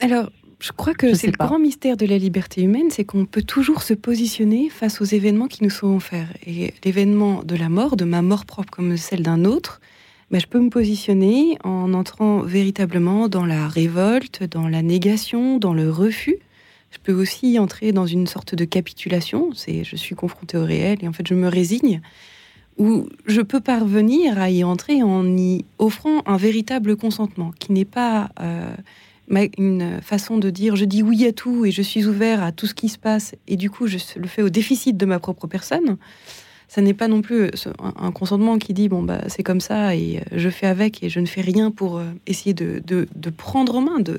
Alors 0.00 0.30
je 0.58 0.72
crois 0.72 0.92
que 0.92 1.14
c'est 1.14 1.28
le 1.28 1.32
grand 1.38 1.58
mystère 1.58 1.96
de 1.96 2.04
la 2.04 2.18
liberté 2.18 2.62
humaine, 2.62 2.90
c'est 2.90 3.04
qu'on 3.04 3.24
peut 3.24 3.42
toujours 3.42 3.82
se 3.82 3.94
positionner 3.94 4.68
face 4.68 5.00
aux 5.00 5.04
événements 5.04 5.46
qui 5.46 5.64
nous 5.64 5.70
sont 5.70 5.96
offerts. 5.96 6.28
Et 6.46 6.74
l'événement 6.84 7.42
de 7.44 7.56
la 7.56 7.70
mort, 7.70 7.96
de 7.96 8.04
ma 8.04 8.20
mort 8.20 8.44
propre 8.44 8.70
comme 8.70 8.96
celle 8.98 9.22
d'un 9.22 9.46
autre, 9.46 9.80
bah, 10.30 10.38
je 10.38 10.46
peux 10.46 10.60
me 10.60 10.70
positionner 10.70 11.58
en 11.64 11.92
entrant 11.92 12.40
véritablement 12.40 13.28
dans 13.28 13.44
la 13.44 13.66
révolte, 13.66 14.44
dans 14.44 14.68
la 14.68 14.82
négation, 14.82 15.58
dans 15.58 15.74
le 15.74 15.90
refus. 15.90 16.36
Je 16.90 16.98
peux 17.02 17.12
aussi 17.12 17.58
entrer 17.58 17.92
dans 17.92 18.06
une 18.06 18.26
sorte 18.26 18.54
de 18.54 18.64
capitulation, 18.64 19.50
c'est 19.54 19.84
je 19.84 19.96
suis 19.96 20.14
confronté 20.14 20.56
au 20.56 20.64
réel 20.64 20.98
et 21.02 21.08
en 21.08 21.12
fait 21.12 21.26
je 21.26 21.34
me 21.34 21.48
résigne, 21.48 22.00
ou 22.78 23.08
je 23.26 23.40
peux 23.40 23.60
parvenir 23.60 24.40
à 24.40 24.50
y 24.50 24.64
entrer 24.64 25.02
en 25.02 25.24
y 25.36 25.64
offrant 25.78 26.22
un 26.26 26.36
véritable 26.36 26.96
consentement, 26.96 27.52
qui 27.58 27.72
n'est 27.72 27.84
pas 27.84 28.30
euh, 28.40 28.74
une 29.58 30.00
façon 30.00 30.38
de 30.38 30.50
dire 30.50 30.76
je 30.76 30.84
dis 30.84 31.02
oui 31.02 31.26
à 31.26 31.32
tout 31.32 31.64
et 31.64 31.70
je 31.70 31.82
suis 31.82 32.06
ouvert 32.06 32.42
à 32.42 32.52
tout 32.52 32.66
ce 32.66 32.74
qui 32.74 32.88
se 32.88 32.98
passe 32.98 33.34
et 33.46 33.56
du 33.56 33.70
coup 33.70 33.86
je 33.86 33.98
le 34.16 34.26
fais 34.26 34.42
au 34.42 34.48
déficit 34.48 34.96
de 34.96 35.06
ma 35.06 35.18
propre 35.18 35.46
personne 35.46 35.96
ça 36.70 36.82
n'est 36.82 36.94
pas 36.94 37.08
non 37.08 37.20
plus 37.20 37.42
euh, 37.42 37.50
un 37.96 38.12
consentement 38.12 38.56
qui 38.56 38.74
dit 38.74 38.88
bon 38.88 39.02
bah 39.02 39.22
c'est 39.26 39.42
comme 39.42 39.60
ça 39.60 39.96
et 39.96 40.18
euh, 40.18 40.20
je 40.36 40.48
fais 40.48 40.68
avec 40.68 41.02
et 41.02 41.08
je 41.08 41.18
ne 41.18 41.26
fais 41.26 41.40
rien 41.40 41.72
pour 41.72 41.98
euh, 41.98 42.04
essayer 42.28 42.54
de, 42.54 42.80
de, 42.86 43.30
prendre 43.30 43.74
en 43.74 43.80
main, 43.80 43.98
de, 43.98 44.18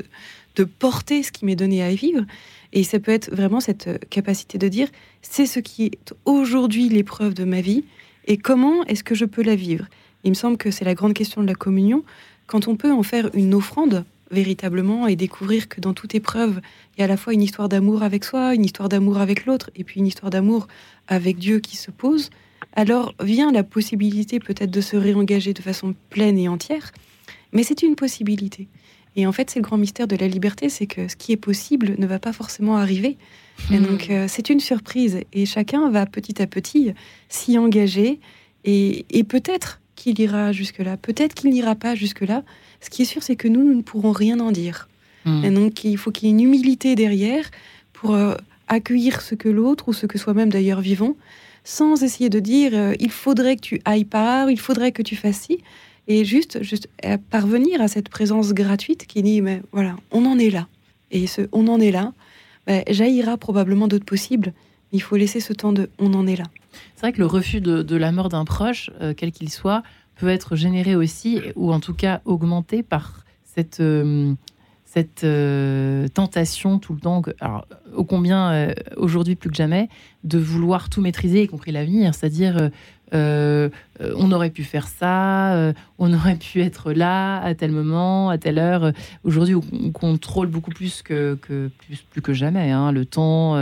de 0.57 0.63
porter 0.65 1.23
ce 1.23 1.31
qui 1.31 1.45
m'est 1.45 1.55
donné 1.55 1.81
à 1.81 1.93
vivre. 1.93 2.25
Et 2.73 2.83
ça 2.83 2.99
peut 2.99 3.13
être 3.13 3.33
vraiment 3.33 3.61
cette 3.61 4.05
capacité 4.09 4.57
de 4.57 4.67
dire 4.67 4.89
c'est 5.21 5.45
ce 5.45 5.61
qui 5.61 5.85
est 5.85 6.13
aujourd'hui 6.25 6.89
l'épreuve 6.89 7.33
de 7.33 7.45
ma 7.45 7.61
vie 7.61 7.85
et 8.27 8.35
comment 8.35 8.83
est-ce 8.83 9.05
que 9.05 9.15
je 9.15 9.25
peux 9.25 9.43
la 9.43 9.55
vivre? 9.55 9.85
Il 10.25 10.31
me 10.31 10.35
semble 10.35 10.57
que 10.57 10.71
c'est 10.71 10.85
la 10.85 10.93
grande 10.93 11.13
question 11.13 11.41
de 11.41 11.47
la 11.47 11.55
communion. 11.55 12.03
Quand 12.47 12.67
on 12.67 12.75
peut 12.75 12.91
en 12.91 13.01
faire 13.01 13.29
une 13.33 13.53
offrande 13.53 14.03
véritablement 14.31 15.07
et 15.07 15.15
découvrir 15.15 15.67
que 15.67 15.81
dans 15.81 15.93
toute 15.93 16.15
épreuve, 16.15 16.61
il 16.95 16.99
y 16.99 17.01
a 17.01 17.05
à 17.05 17.07
la 17.07 17.17
fois 17.17 17.33
une 17.33 17.41
histoire 17.41 17.69
d'amour 17.69 18.03
avec 18.03 18.23
soi, 18.23 18.55
une 18.55 18.65
histoire 18.65 18.89
d'amour 18.89 19.17
avec 19.19 19.45
l'autre, 19.45 19.69
et 19.75 19.83
puis 19.83 19.99
une 19.99 20.07
histoire 20.07 20.29
d'amour 20.29 20.67
avec 21.07 21.37
Dieu 21.37 21.59
qui 21.59 21.77
se 21.77 21.91
pose, 21.91 22.29
alors 22.73 23.13
vient 23.21 23.51
la 23.51 23.63
possibilité 23.63 24.39
peut-être 24.39 24.71
de 24.71 24.81
se 24.81 24.95
réengager 24.95 25.53
de 25.53 25.61
façon 25.61 25.93
pleine 26.09 26.37
et 26.37 26.47
entière, 26.47 26.91
mais 27.51 27.63
c'est 27.63 27.83
une 27.83 27.95
possibilité. 27.95 28.67
Et 29.15 29.27
en 29.27 29.31
fait, 29.31 29.49
c'est 29.49 29.59
le 29.59 29.63
grand 29.63 29.77
mystère 29.77 30.07
de 30.07 30.15
la 30.15 30.27
liberté, 30.27 30.69
c'est 30.69 30.87
que 30.87 31.07
ce 31.07 31.15
qui 31.15 31.33
est 31.33 31.37
possible 31.37 31.95
ne 31.97 32.07
va 32.07 32.17
pas 32.17 32.31
forcément 32.31 32.77
arriver. 32.77 33.17
Et 33.69 33.77
hmm. 33.77 33.85
donc, 33.85 34.09
euh, 34.09 34.25
c'est 34.29 34.49
une 34.49 34.61
surprise. 34.61 35.19
Et 35.33 35.45
chacun 35.45 35.89
va 35.89 36.05
petit 36.05 36.41
à 36.41 36.47
petit 36.47 36.93
s'y 37.27 37.57
engager. 37.57 38.19
Et, 38.63 39.05
peut-être 39.27 39.80
qu'il 40.01 40.19
ira 40.19 40.51
jusque-là, 40.51 40.97
peut-être 40.97 41.35
qu'il 41.35 41.51
n'ira 41.51 41.75
pas 41.75 41.93
jusque-là. 41.93 42.43
Ce 42.79 42.89
qui 42.89 43.03
est 43.03 43.05
sûr, 43.05 43.21
c'est 43.21 43.35
que 43.35 43.47
nous, 43.47 43.63
nous 43.63 43.75
ne 43.75 43.81
pourrons 43.81 44.11
rien 44.11 44.39
en 44.39 44.51
dire. 44.51 44.89
Hmm. 45.25 45.45
Et 45.45 45.51
donc, 45.51 45.83
il 45.83 45.97
faut 45.97 46.11
qu'il 46.11 46.27
y 46.27 46.31
ait 46.31 46.33
une 46.33 46.41
humilité 46.41 46.95
derrière 46.95 47.49
pour 47.93 48.15
euh, 48.15 48.35
accueillir 48.67 49.21
ce 49.21 49.35
que 49.35 49.47
l'autre, 49.47 49.89
ou 49.89 49.93
ce 49.93 50.07
que 50.07 50.17
soi-même 50.17 50.49
d'ailleurs 50.49 50.81
vivons, 50.81 51.15
sans 51.63 52.01
essayer 52.01 52.29
de 52.29 52.39
dire 52.39 52.71
euh, 52.73 52.93
il 52.99 53.11
faudrait 53.11 53.55
que 53.55 53.61
tu 53.61 53.81
ailles 53.85 54.05
par, 54.05 54.49
il 54.49 54.59
faudrait 54.59 54.91
que 54.91 55.03
tu 55.03 55.15
fasses 55.15 55.41
ci. 55.41 55.59
Et 56.07 56.25
juste, 56.25 56.63
juste 56.63 56.89
parvenir 57.29 57.79
à 57.79 57.87
cette 57.87 58.09
présence 58.09 58.53
gratuite 58.53 59.05
qui 59.05 59.21
dit, 59.21 59.41
mais 59.41 59.61
voilà, 59.71 59.95
on 60.11 60.25
en 60.25 60.39
est 60.39 60.49
là. 60.49 60.67
Et 61.11 61.27
ce 61.27 61.41
on 61.51 61.67
en 61.67 61.79
est 61.79 61.91
là, 61.91 62.13
ben, 62.65 62.83
jaillira 62.89 63.37
probablement 63.37 63.87
d'autres 63.87 64.05
possibles. 64.05 64.51
Mais 64.91 64.97
il 64.97 65.01
faut 65.01 65.15
laisser 65.15 65.39
ce 65.39 65.53
temps 65.53 65.73
de 65.73 65.89
on 65.99 66.13
en 66.15 66.25
est 66.25 66.35
là. 66.35 66.45
C'est 66.95 67.01
vrai 67.01 67.13
que 67.13 67.19
le 67.19 67.25
refus 67.25 67.61
de, 67.61 67.95
la 67.95 68.11
mort 68.11 68.29
d'un 68.29 68.45
proche, 68.45 68.89
euh, 69.01 69.13
quel 69.15 69.31
qu'il 69.31 69.49
soit, 69.49 69.83
peut 70.15 70.29
être 70.29 70.55
généré 70.55 70.95
aussi, 70.95 71.41
ou 71.55 71.73
en 71.73 71.79
tout 71.79 71.93
cas 71.93 72.21
augmenté 72.25 72.83
par 72.83 73.25
cette, 73.43 73.79
euh, 73.79 74.33
euh, 75.23 76.07
tentation 76.09 76.79
tout 76.79 76.93
le 76.93 76.99
temps, 76.99 77.21
alors, 77.39 77.65
ô 77.95 78.03
combien 78.03 78.73
aujourd'hui 78.97 79.35
plus 79.35 79.49
que 79.49 79.55
jamais, 79.55 79.89
de 80.23 80.37
vouloir 80.37 80.89
tout 80.89 81.01
maîtriser, 81.01 81.43
y 81.43 81.47
compris 81.47 81.71
l'avenir, 81.71 82.13
c'est-à-dire 82.13 82.69
euh, 83.13 83.69
euh, 83.99 84.13
on 84.17 84.31
aurait 84.31 84.49
pu 84.49 84.63
faire 84.63 84.87
ça, 84.87 85.53
euh, 85.53 85.73
on 85.99 86.13
aurait 86.13 86.35
pu 86.35 86.61
être 86.61 86.93
là 86.93 87.41
à 87.41 87.53
tel 87.53 87.71
moment, 87.71 88.29
à 88.29 88.37
telle 88.37 88.57
heure. 88.57 88.91
Aujourd'hui, 89.23 89.55
on 89.55 89.91
contrôle 89.91 90.47
beaucoup 90.47 90.71
plus 90.71 91.01
que, 91.01 91.35
plus, 91.35 92.21
que 92.21 92.33
jamais 92.33 92.71
hein, 92.71 92.91
le 92.91 93.05
temps, 93.05 93.55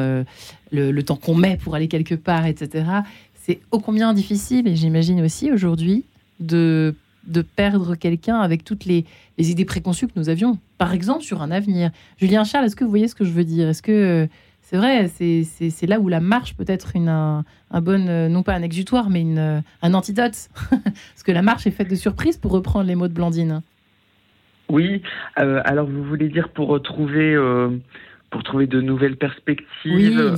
le, 0.72 1.02
temps 1.02 1.16
qu'on 1.16 1.36
met 1.36 1.58
pour 1.58 1.76
aller 1.76 1.88
quelque 1.88 2.16
part, 2.16 2.45
etc. 2.45 2.86
C'est 3.34 3.60
ô 3.72 3.80
combien 3.80 4.14
difficile, 4.14 4.68
et 4.68 4.76
j'imagine 4.76 5.22
aussi 5.22 5.52
aujourd'hui, 5.52 6.06
de, 6.39 6.95
de 7.26 7.41
perdre 7.41 7.95
quelqu'un 7.95 8.39
avec 8.39 8.64
toutes 8.64 8.86
les, 8.86 9.06
les, 9.38 9.52
idées 9.52 9.66
préconçues 9.66 10.08
que 10.08 10.18
nous 10.18 10.30
avions, 10.30 10.58
par 10.78 10.93
exemple 10.93 11.24
sur 11.24 11.41
un 11.41 11.52
avenir. 11.52 11.91
Julien 12.18 12.43
Charles, 12.43 12.66
est-ce 12.66 12.76
que 12.76 12.84
vous 12.84 12.89
voyez 12.89 13.08
ce 13.08 13.16
que 13.16 13.26
je 13.26 13.32
veux 13.32 13.43
dire? 13.43 13.68
Est-ce 13.68 13.82
que 13.82 14.30
c'est 14.70 14.78
vrai, 14.78 15.07
c'est 15.07 15.88
là 15.88 15.99
où 15.99 16.09
la 16.09 16.20
marche 16.20 16.53
peut 16.55 16.65
être 16.67 16.95
une, 16.95 17.09
un, 17.09 17.43
bon, 17.82 18.07
euh, 18.07 18.30
non 18.30 18.43
pas 18.43 18.53
un 18.53 18.61
exutoire, 18.61 19.09
mais 19.09 19.22
une, 19.22 19.39
euh, 19.39 19.61
un 19.82 19.95
antidote. 19.95 20.47
Parce 20.70 21.24
que 21.26 21.32
la 21.32 21.41
marche 21.41 21.65
est 21.65 21.72
faite 21.72 21.89
de 21.89 21.95
surprises, 21.95 22.38
pour 22.38 22.51
reprendre 22.51 22.86
les 22.86 22.93
mots 22.93 23.07
de 23.07 23.13
Blandine. 23.13 23.63
Oui, 24.70 25.01
euh, 25.39 25.59
alors 25.65 25.88
vous 25.88 26.03
voulez 26.03 26.30
dire 26.30 26.49
pour 26.49 26.67
retrouver, 26.67 27.36
pour 28.30 28.43
trouver 28.43 28.67
de 28.67 28.80
nouvelles 28.80 29.17
perspectives 29.17 29.91
Oui, 29.91 30.13
une, 30.13 30.36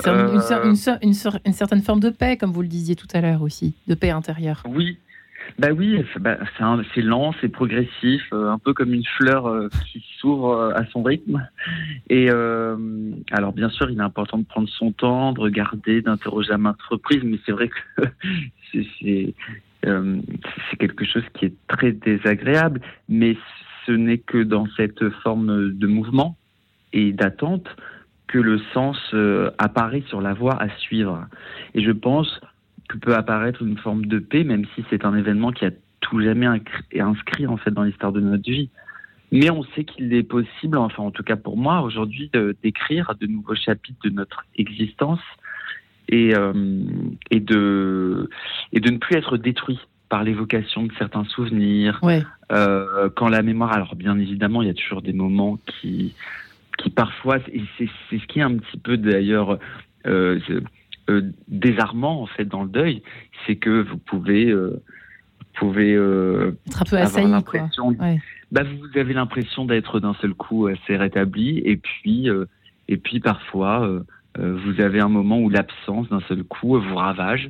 une, 1.43 1.53
certaine 1.53 1.81
forme 1.81 1.99
de 1.99 2.09
paix, 2.09 2.37
comme 2.37 2.53
vous 2.53 2.61
le 2.61 2.69
disiez 2.69 2.95
tout 2.95 3.09
à 3.13 3.19
l'heure 3.19 3.41
aussi, 3.41 3.75
de 3.87 3.95
paix 3.95 4.11
intérieure. 4.11 4.63
Oui, 4.65 4.97
bah 5.59 5.69
oui, 5.71 6.03
bah, 6.19 6.37
c'est 6.93 7.01
lent, 7.01 7.33
c'est 7.41 7.49
progressif, 7.49 8.21
euh, 8.33 8.49
un 8.49 8.57
peu 8.57 8.73
comme 8.73 8.93
une 8.93 9.05
fleur 9.05 9.47
euh, 9.47 9.69
qui 9.91 10.03
s'ouvre 10.17 10.51
euh, 10.51 10.73
à 10.73 10.85
son 10.87 11.03
rythme. 11.03 11.47
Et 12.09 12.29
alors 13.31 13.53
bien 13.53 13.69
sûr, 13.69 13.89
il 13.89 13.97
est 13.97 14.03
important 14.03 14.37
de 14.37 14.45
prendre 14.45 14.69
son 14.69 14.91
temps, 14.91 15.33
de 15.33 15.39
regarder, 15.39 16.01
d'interroger 16.01 16.51
à 16.51 16.57
maintes 16.57 16.81
reprises, 16.83 17.23
mais 17.23 17.37
c'est 17.45 17.51
vrai 17.51 17.69
que 17.69 18.03
c'est 19.01 19.33
quelque 20.79 21.05
chose 21.05 21.23
qui 21.33 21.45
est 21.45 21.53
très 21.67 21.91
désagréable. 21.91 22.81
Mais 23.09 23.37
ce 23.85 23.91
n'est 23.91 24.19
que 24.19 24.43
dans 24.43 24.67
cette 24.77 25.09
forme 25.23 25.71
de 25.71 25.87
mouvement 25.87 26.37
et 26.93 27.13
d'attente 27.13 27.67
que 28.27 28.37
le 28.37 28.59
sens 28.73 28.97
apparaît 29.57 30.03
sur 30.07 30.21
la 30.21 30.33
voie 30.33 30.61
à 30.61 30.69
suivre. 30.77 31.25
Et 31.73 31.83
je 31.83 31.91
pense 31.91 32.39
peut 32.97 33.15
apparaître 33.15 33.61
une 33.61 33.77
forme 33.77 34.05
de 34.05 34.19
paix, 34.19 34.43
même 34.43 34.65
si 34.75 34.83
c'est 34.89 35.05
un 35.05 35.15
événement 35.15 35.51
qui 35.51 35.65
a 35.65 35.71
tout 36.01 36.21
jamais 36.21 36.47
inscrit 36.47 37.47
en 37.47 37.57
fait 37.57 37.71
dans 37.71 37.83
l'histoire 37.83 38.11
de 38.11 38.19
notre 38.19 38.49
vie. 38.49 38.69
Mais 39.31 39.49
on 39.49 39.63
sait 39.75 39.85
qu'il 39.85 40.13
est 40.13 40.23
possible, 40.23 40.77
enfin 40.77 41.03
en 41.03 41.11
tout 41.11 41.23
cas 41.23 41.37
pour 41.37 41.57
moi 41.57 41.81
aujourd'hui, 41.81 42.29
d'écrire 42.63 43.13
de, 43.19 43.27
nouveaux 43.27 43.55
chapitres 43.55 43.99
de 44.03 44.09
notre 44.09 44.45
existence 44.57 45.21
et, 46.09 46.35
euh, 46.35 46.53
et, 47.29 47.39
de, 47.39 48.29
et 48.73 48.81
de 48.81 48.91
ne 48.91 48.97
plus 48.97 49.15
être 49.15 49.37
détruit 49.37 49.79
par 50.09 50.25
l'évocation 50.25 50.83
de 50.83 50.91
certains 50.99 51.23
souvenirs. 51.23 52.01
Euh, 52.51 53.09
quand 53.15 53.29
la 53.29 53.41
mémoire, 53.41 53.71
alors 53.71 53.95
bien 53.95 54.19
évidemment, 54.19 54.61
il 54.61 54.67
y 54.67 54.71
a 54.71 54.73
toujours 54.73 55.01
des 55.01 55.13
moments 55.13 55.57
qui, 55.65 56.13
qui 56.77 56.89
parfois, 56.89 57.37
et 57.53 57.63
c'est 57.77 57.87
ce 58.11 58.25
qui 58.27 58.39
est 58.39 58.43
un 58.43 58.57
petit 58.57 58.77
peu 58.77 58.97
d'ailleurs 58.97 59.57
euh, 60.05 60.39
désarmant 61.47 62.21
en 62.21 62.25
fait 62.25 62.45
dans 62.45 62.63
le 62.63 62.69
deuil, 62.69 63.01
c'est 63.45 63.55
que 63.55 63.81
vous 63.81 63.97
pouvez 63.97 64.49
euh, 64.49 64.81
pouvez 65.53 65.93
euh, 65.93 66.57
être 66.67 66.81
un 66.81 66.85
peu 66.85 66.97
assailli 66.97 67.43
quoi. 67.43 67.67
Bah, 68.51 68.63
vous 68.63 68.99
avez 68.99 69.13
l'impression 69.13 69.65
d'être 69.65 69.99
d'un 69.99 70.13
seul 70.15 70.33
coup 70.33 70.67
assez 70.67 70.97
rétabli 70.97 71.59
et 71.59 71.77
puis 71.77 72.27
et 72.89 72.97
puis 72.97 73.19
parfois 73.19 73.89
vous 74.37 74.81
avez 74.81 74.99
un 74.99 75.07
moment 75.07 75.39
où 75.39 75.49
l'absence 75.49 76.09
d'un 76.09 76.19
seul 76.27 76.43
coup 76.43 76.77
vous 76.79 76.95
ravage 76.95 77.49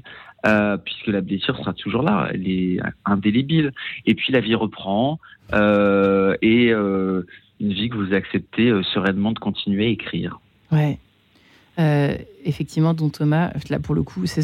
puisque 0.85 1.07
la 1.07 1.21
blessure 1.21 1.57
sera 1.57 1.73
toujours 1.73 2.03
là, 2.03 2.29
elle 2.31 2.47
est 2.47 2.79
indélébile. 3.05 3.71
Et 4.05 4.13
puis 4.13 4.31
la 4.31 4.41
vie 4.41 4.53
reprend 4.53 5.19
et 5.51 6.69
une 6.71 7.23
vie 7.59 7.89
que 7.89 7.95
vous 7.95 8.13
acceptez 8.13 8.71
sereinement 8.93 9.31
de 9.31 9.39
continuer 9.39 9.85
à 9.85 9.89
écrire. 9.89 10.39
Ouais. 10.71 10.99
Euh, 11.79 12.17
effectivement, 12.43 12.93
dont 12.93 13.09
Thomas, 13.09 13.51
là 13.69 13.79
pour 13.79 13.95
le 13.95 14.03
coup, 14.03 14.25
c'est 14.25 14.43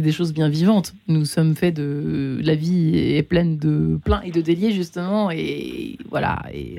des 0.00 0.12
choses 0.12 0.32
bien 0.32 0.48
vivantes. 0.48 0.94
Nous 1.06 1.24
sommes 1.24 1.54
faits 1.54 1.74
de. 1.74 2.40
La 2.42 2.54
vie 2.54 2.96
est 2.96 3.22
pleine 3.22 3.58
de 3.58 3.98
plein 4.04 4.22
et 4.22 4.30
de 4.30 4.40
déliés, 4.40 4.72
justement, 4.72 5.30
et 5.30 5.98
voilà. 6.10 6.42
Et 6.52 6.78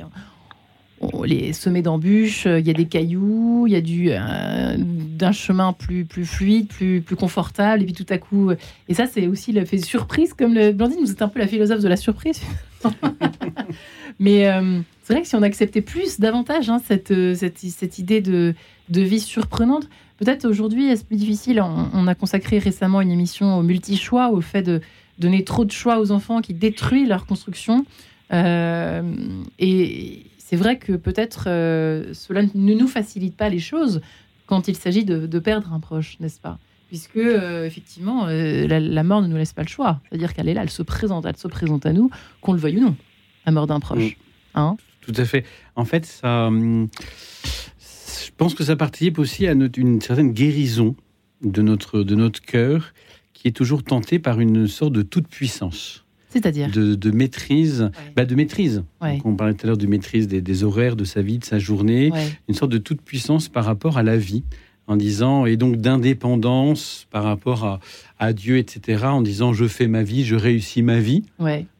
on 1.01 1.23
les 1.23 1.53
semés 1.53 1.81
d'embûches, 1.81 2.45
il 2.45 2.65
y 2.65 2.69
a 2.69 2.73
des 2.73 2.85
cailloux, 2.85 3.65
il 3.67 3.73
y 3.73 3.75
a 3.75 3.81
du, 3.81 4.09
euh, 4.11 4.75
d'un 4.77 5.31
chemin 5.31 5.71
plus, 5.71 6.03
plus 6.03 6.25
fluide, 6.25 6.67
plus, 6.67 7.01
plus 7.01 7.15
confortable, 7.15 7.83
et 7.83 7.85
puis 7.85 7.93
tout 7.93 8.05
à 8.09 8.17
coup. 8.17 8.51
Et 8.89 8.93
ça, 8.93 9.05
c'est 9.05 9.27
aussi 9.27 9.51
le 9.53 9.63
fait 9.65 9.77
surprise, 9.77 10.33
comme 10.33 10.53
le 10.53 10.71
Blandine, 10.71 10.99
vous 10.99 11.11
êtes 11.11 11.21
un 11.21 11.29
peu 11.29 11.39
la 11.39 11.47
philosophe 11.47 11.81
de 11.81 11.87
la 11.87 11.97
surprise. 11.97 12.41
Mais 14.19 14.47
euh, 14.47 14.81
c'est 15.03 15.13
vrai 15.13 15.21
que 15.21 15.27
si 15.27 15.35
on 15.35 15.41
acceptait 15.41 15.81
plus, 15.81 16.19
davantage, 16.19 16.69
hein, 16.69 16.81
cette, 16.85 17.13
cette, 17.35 17.57
cette 17.57 17.99
idée 17.99 18.21
de 18.21 18.53
de 18.89 19.01
vie 19.01 19.19
surprenante. 19.19 19.87
Peut-être 20.17 20.45
aujourd'hui, 20.45 20.89
est-ce 20.89 21.05
plus 21.05 21.15
difficile? 21.15 21.61
On, 21.61 22.07
a 22.07 22.15
consacré 22.15 22.59
récemment 22.59 23.01
une 23.01 23.11
émission 23.11 23.57
au 23.57 23.63
multi-choix, 23.63 24.31
au 24.31 24.41
fait 24.41 24.61
de 24.61 24.81
donner 25.17 25.43
trop 25.43 25.65
de 25.65 25.71
choix 25.71 25.99
aux 25.99 26.11
enfants 26.11 26.41
qui 26.41 26.53
détruit 26.53 27.05
leur 27.05 27.25
construction. 27.25 27.85
Euh, 28.33 29.01
et 29.59 30.25
c'est 30.37 30.55
vrai 30.55 30.77
que 30.77 30.93
peut-être 30.93 31.45
euh, 31.47 32.13
cela 32.13 32.43
ne 32.43 32.73
nous 32.73 32.87
facilite 32.87 33.35
pas 33.35 33.49
les 33.49 33.59
choses 33.59 34.01
quand 34.45 34.67
il 34.67 34.75
s'agit 34.75 35.05
de, 35.05 35.39
perdre 35.39 35.71
un 35.71 35.79
proche, 35.79 36.17
n'est-ce 36.19 36.39
pas? 36.39 36.57
Puisque, 36.87 37.17
euh, 37.17 37.65
effectivement, 37.65 38.25
la, 38.25 39.03
mort 39.03 39.21
ne 39.21 39.27
nous 39.27 39.37
laisse 39.37 39.53
pas 39.53 39.61
le 39.61 39.67
choix. 39.67 40.01
C'est-à-dire 40.09 40.33
qu'elle 40.33 40.49
est 40.49 40.55
là, 40.55 40.63
elle 40.63 40.71
se 40.71 40.81
présente, 40.81 41.25
elle 41.25 41.37
se 41.37 41.47
présente 41.47 41.85
à 41.85 41.93
nous, 41.93 42.09
qu'on 42.41 42.53
le 42.53 42.59
veuille 42.59 42.77
ou 42.77 42.81
non, 42.81 42.95
la 43.45 43.51
mort 43.51 43.67
d'un 43.67 43.79
proche. 43.79 44.17
Hein 44.55 44.77
Tout 45.01 45.13
à 45.15 45.25
fait. 45.25 45.45
En 45.75 45.85
fait, 45.85 46.05
ça, 46.05 46.47
hum, 46.47 46.87
je 47.79 48.31
pense 48.37 48.53
que 48.53 48.63
ça 48.63 48.75
participe 48.75 49.19
aussi 49.19 49.47
à 49.47 49.51
une 49.51 50.01
certaine 50.01 50.31
guérison 50.31 50.95
de 51.41 51.61
notre, 51.61 52.03
de 52.03 52.15
notre 52.15 52.41
cœur 52.41 52.93
qui 53.33 53.47
est 53.47 53.51
toujours 53.51 53.83
tenté 53.83 54.19
par 54.19 54.39
une 54.39 54.67
sorte 54.67 54.93
de 54.93 55.01
toute 55.01 55.27
puissance. 55.27 56.05
C'est-à-dire 56.29 56.69
de, 56.69 57.11
maîtrise, 57.11 57.89
bah 58.15 58.25
de 58.25 58.35
maîtrise. 58.35 58.83
on 59.01 59.35
parlait 59.35 59.55
tout 59.55 59.65
à 59.65 59.67
l'heure 59.67 59.77
de 59.77 59.87
maîtrise 59.87 60.27
des, 60.27 60.63
horaires 60.63 60.95
de 60.95 61.03
sa 61.03 61.23
vie, 61.23 61.39
de 61.39 61.45
sa 61.45 61.57
journée, 61.57 62.11
une 62.47 62.53
sorte 62.53 62.71
de 62.71 62.77
toute 62.77 63.01
puissance 63.01 63.49
par 63.49 63.65
rapport 63.65 63.97
à 63.97 64.03
la 64.03 64.15
vie, 64.15 64.43
en 64.85 64.95
disant 64.95 65.47
et 65.47 65.57
donc 65.57 65.77
d'indépendance 65.77 67.07
par 67.09 67.23
rapport 67.23 67.79
à, 68.19 68.33
Dieu, 68.33 68.57
etc. 68.57 69.05
En 69.05 69.21
disant 69.21 69.53
je 69.53 69.65
fais 69.65 69.87
ma 69.87 70.03
vie, 70.03 70.23
je 70.23 70.35
réussis 70.35 70.83
ma 70.83 70.99
vie. 70.99 71.23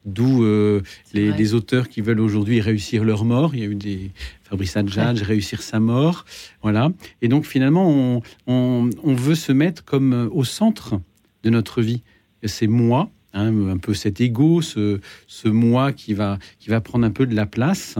D'où 0.10 0.43
euh, 0.43 0.82
les, 1.14 1.32
les, 1.32 1.53
auteurs 1.53 1.88
qui 1.88 2.01
veulent 2.01 2.20
aujourd'hui 2.20 2.62
réussir 2.62 3.03
leur 3.03 3.26
mort. 3.26 3.53
Il 3.53 3.60
y 3.60 3.64
a 3.64 3.68
eu 3.68 3.76
des 3.76 4.12
Fabrice 4.49 4.76
Adjadj, 4.76 5.22
réussir 5.22 5.62
sa 5.62 5.80
mort. 5.80 6.26
Voilà. 6.64 6.91
Et 7.22 7.28
donc 7.28 7.45
finalement, 7.45 8.22
on, 8.47 8.89
veut 9.03 9.36
se 9.36 9.51
mettre 9.51 9.86
comme 9.86 10.14
euh, 10.14 10.30
au 10.32 10.43
centre 10.43 10.99
de 11.43 11.49
notre 11.49 11.82
vie. 11.82 12.01
C'est 12.43 12.68
moi, 12.68 13.10
hein, 13.34 13.70
un 13.70 13.78
peu 13.78 13.94
cet 13.94 14.22
ego, 14.22 14.62
ce, 14.62 15.00
ce 15.28 15.48
moi 15.48 15.92
qui 15.92 16.14
va, 16.14 16.40
qui 16.60 16.70
va 16.70 16.82
prendre 16.82 17.06
un 17.06 17.12
peu 17.12 17.26
de 17.26 17.36
la 17.36 17.46
place. 17.46 17.98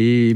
Et, 0.00 0.32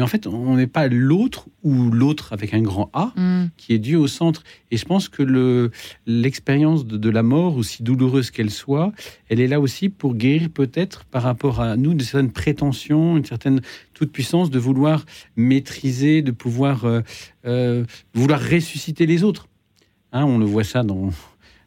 en 0.00 0.06
fait, 0.08 0.26
on 0.26 0.56
n'est 0.56 0.66
pas 0.66 0.88
l'autre 0.88 1.46
ou 1.62 1.90
l'autre 1.92 2.32
avec 2.32 2.52
un 2.54 2.60
grand 2.60 2.90
A 2.92 3.12
mm. 3.14 3.50
qui 3.56 3.72
est 3.72 3.78
dû 3.78 3.94
au 3.94 4.08
centre. 4.08 4.42
Et 4.72 4.76
je 4.76 4.84
pense 4.84 5.08
que 5.08 5.22
le, 5.22 5.70
l'expérience 6.06 6.84
de, 6.86 7.10
la 7.10 7.22
mort, 7.22 7.56
aussi 7.56 7.84
douloureuse 7.84 8.32
qu'elle 8.32 8.50
soit, 8.50 8.92
elle 9.28 9.40
est 9.40 9.46
là 9.46 9.60
aussi 9.60 9.88
pour 9.90 10.16
guérir 10.16 10.50
peut-être 10.50 11.04
par 11.04 11.22
rapport 11.22 11.60
à 11.60 11.76
nous 11.76 11.94
de 11.94 12.02
certaines 12.02 12.32
prétentions, 12.32 13.16
une 13.16 13.24
certaine 13.24 13.60
toute 13.94 14.10
puissance 14.10 14.50
de 14.50 14.58
vouloir 14.58 15.04
maîtriser, 15.36 16.22
de 16.22 16.32
pouvoir 16.32 16.84
euh, 16.84 17.00
euh, 17.46 17.84
vouloir 18.12 18.40
ressusciter 18.40 19.06
les 19.06 19.22
autres. 19.22 19.46
Hein, 20.10 20.24
on 20.24 20.38
le 20.38 20.46
voit 20.46 20.64
ça 20.64 20.82
dans 20.82 21.10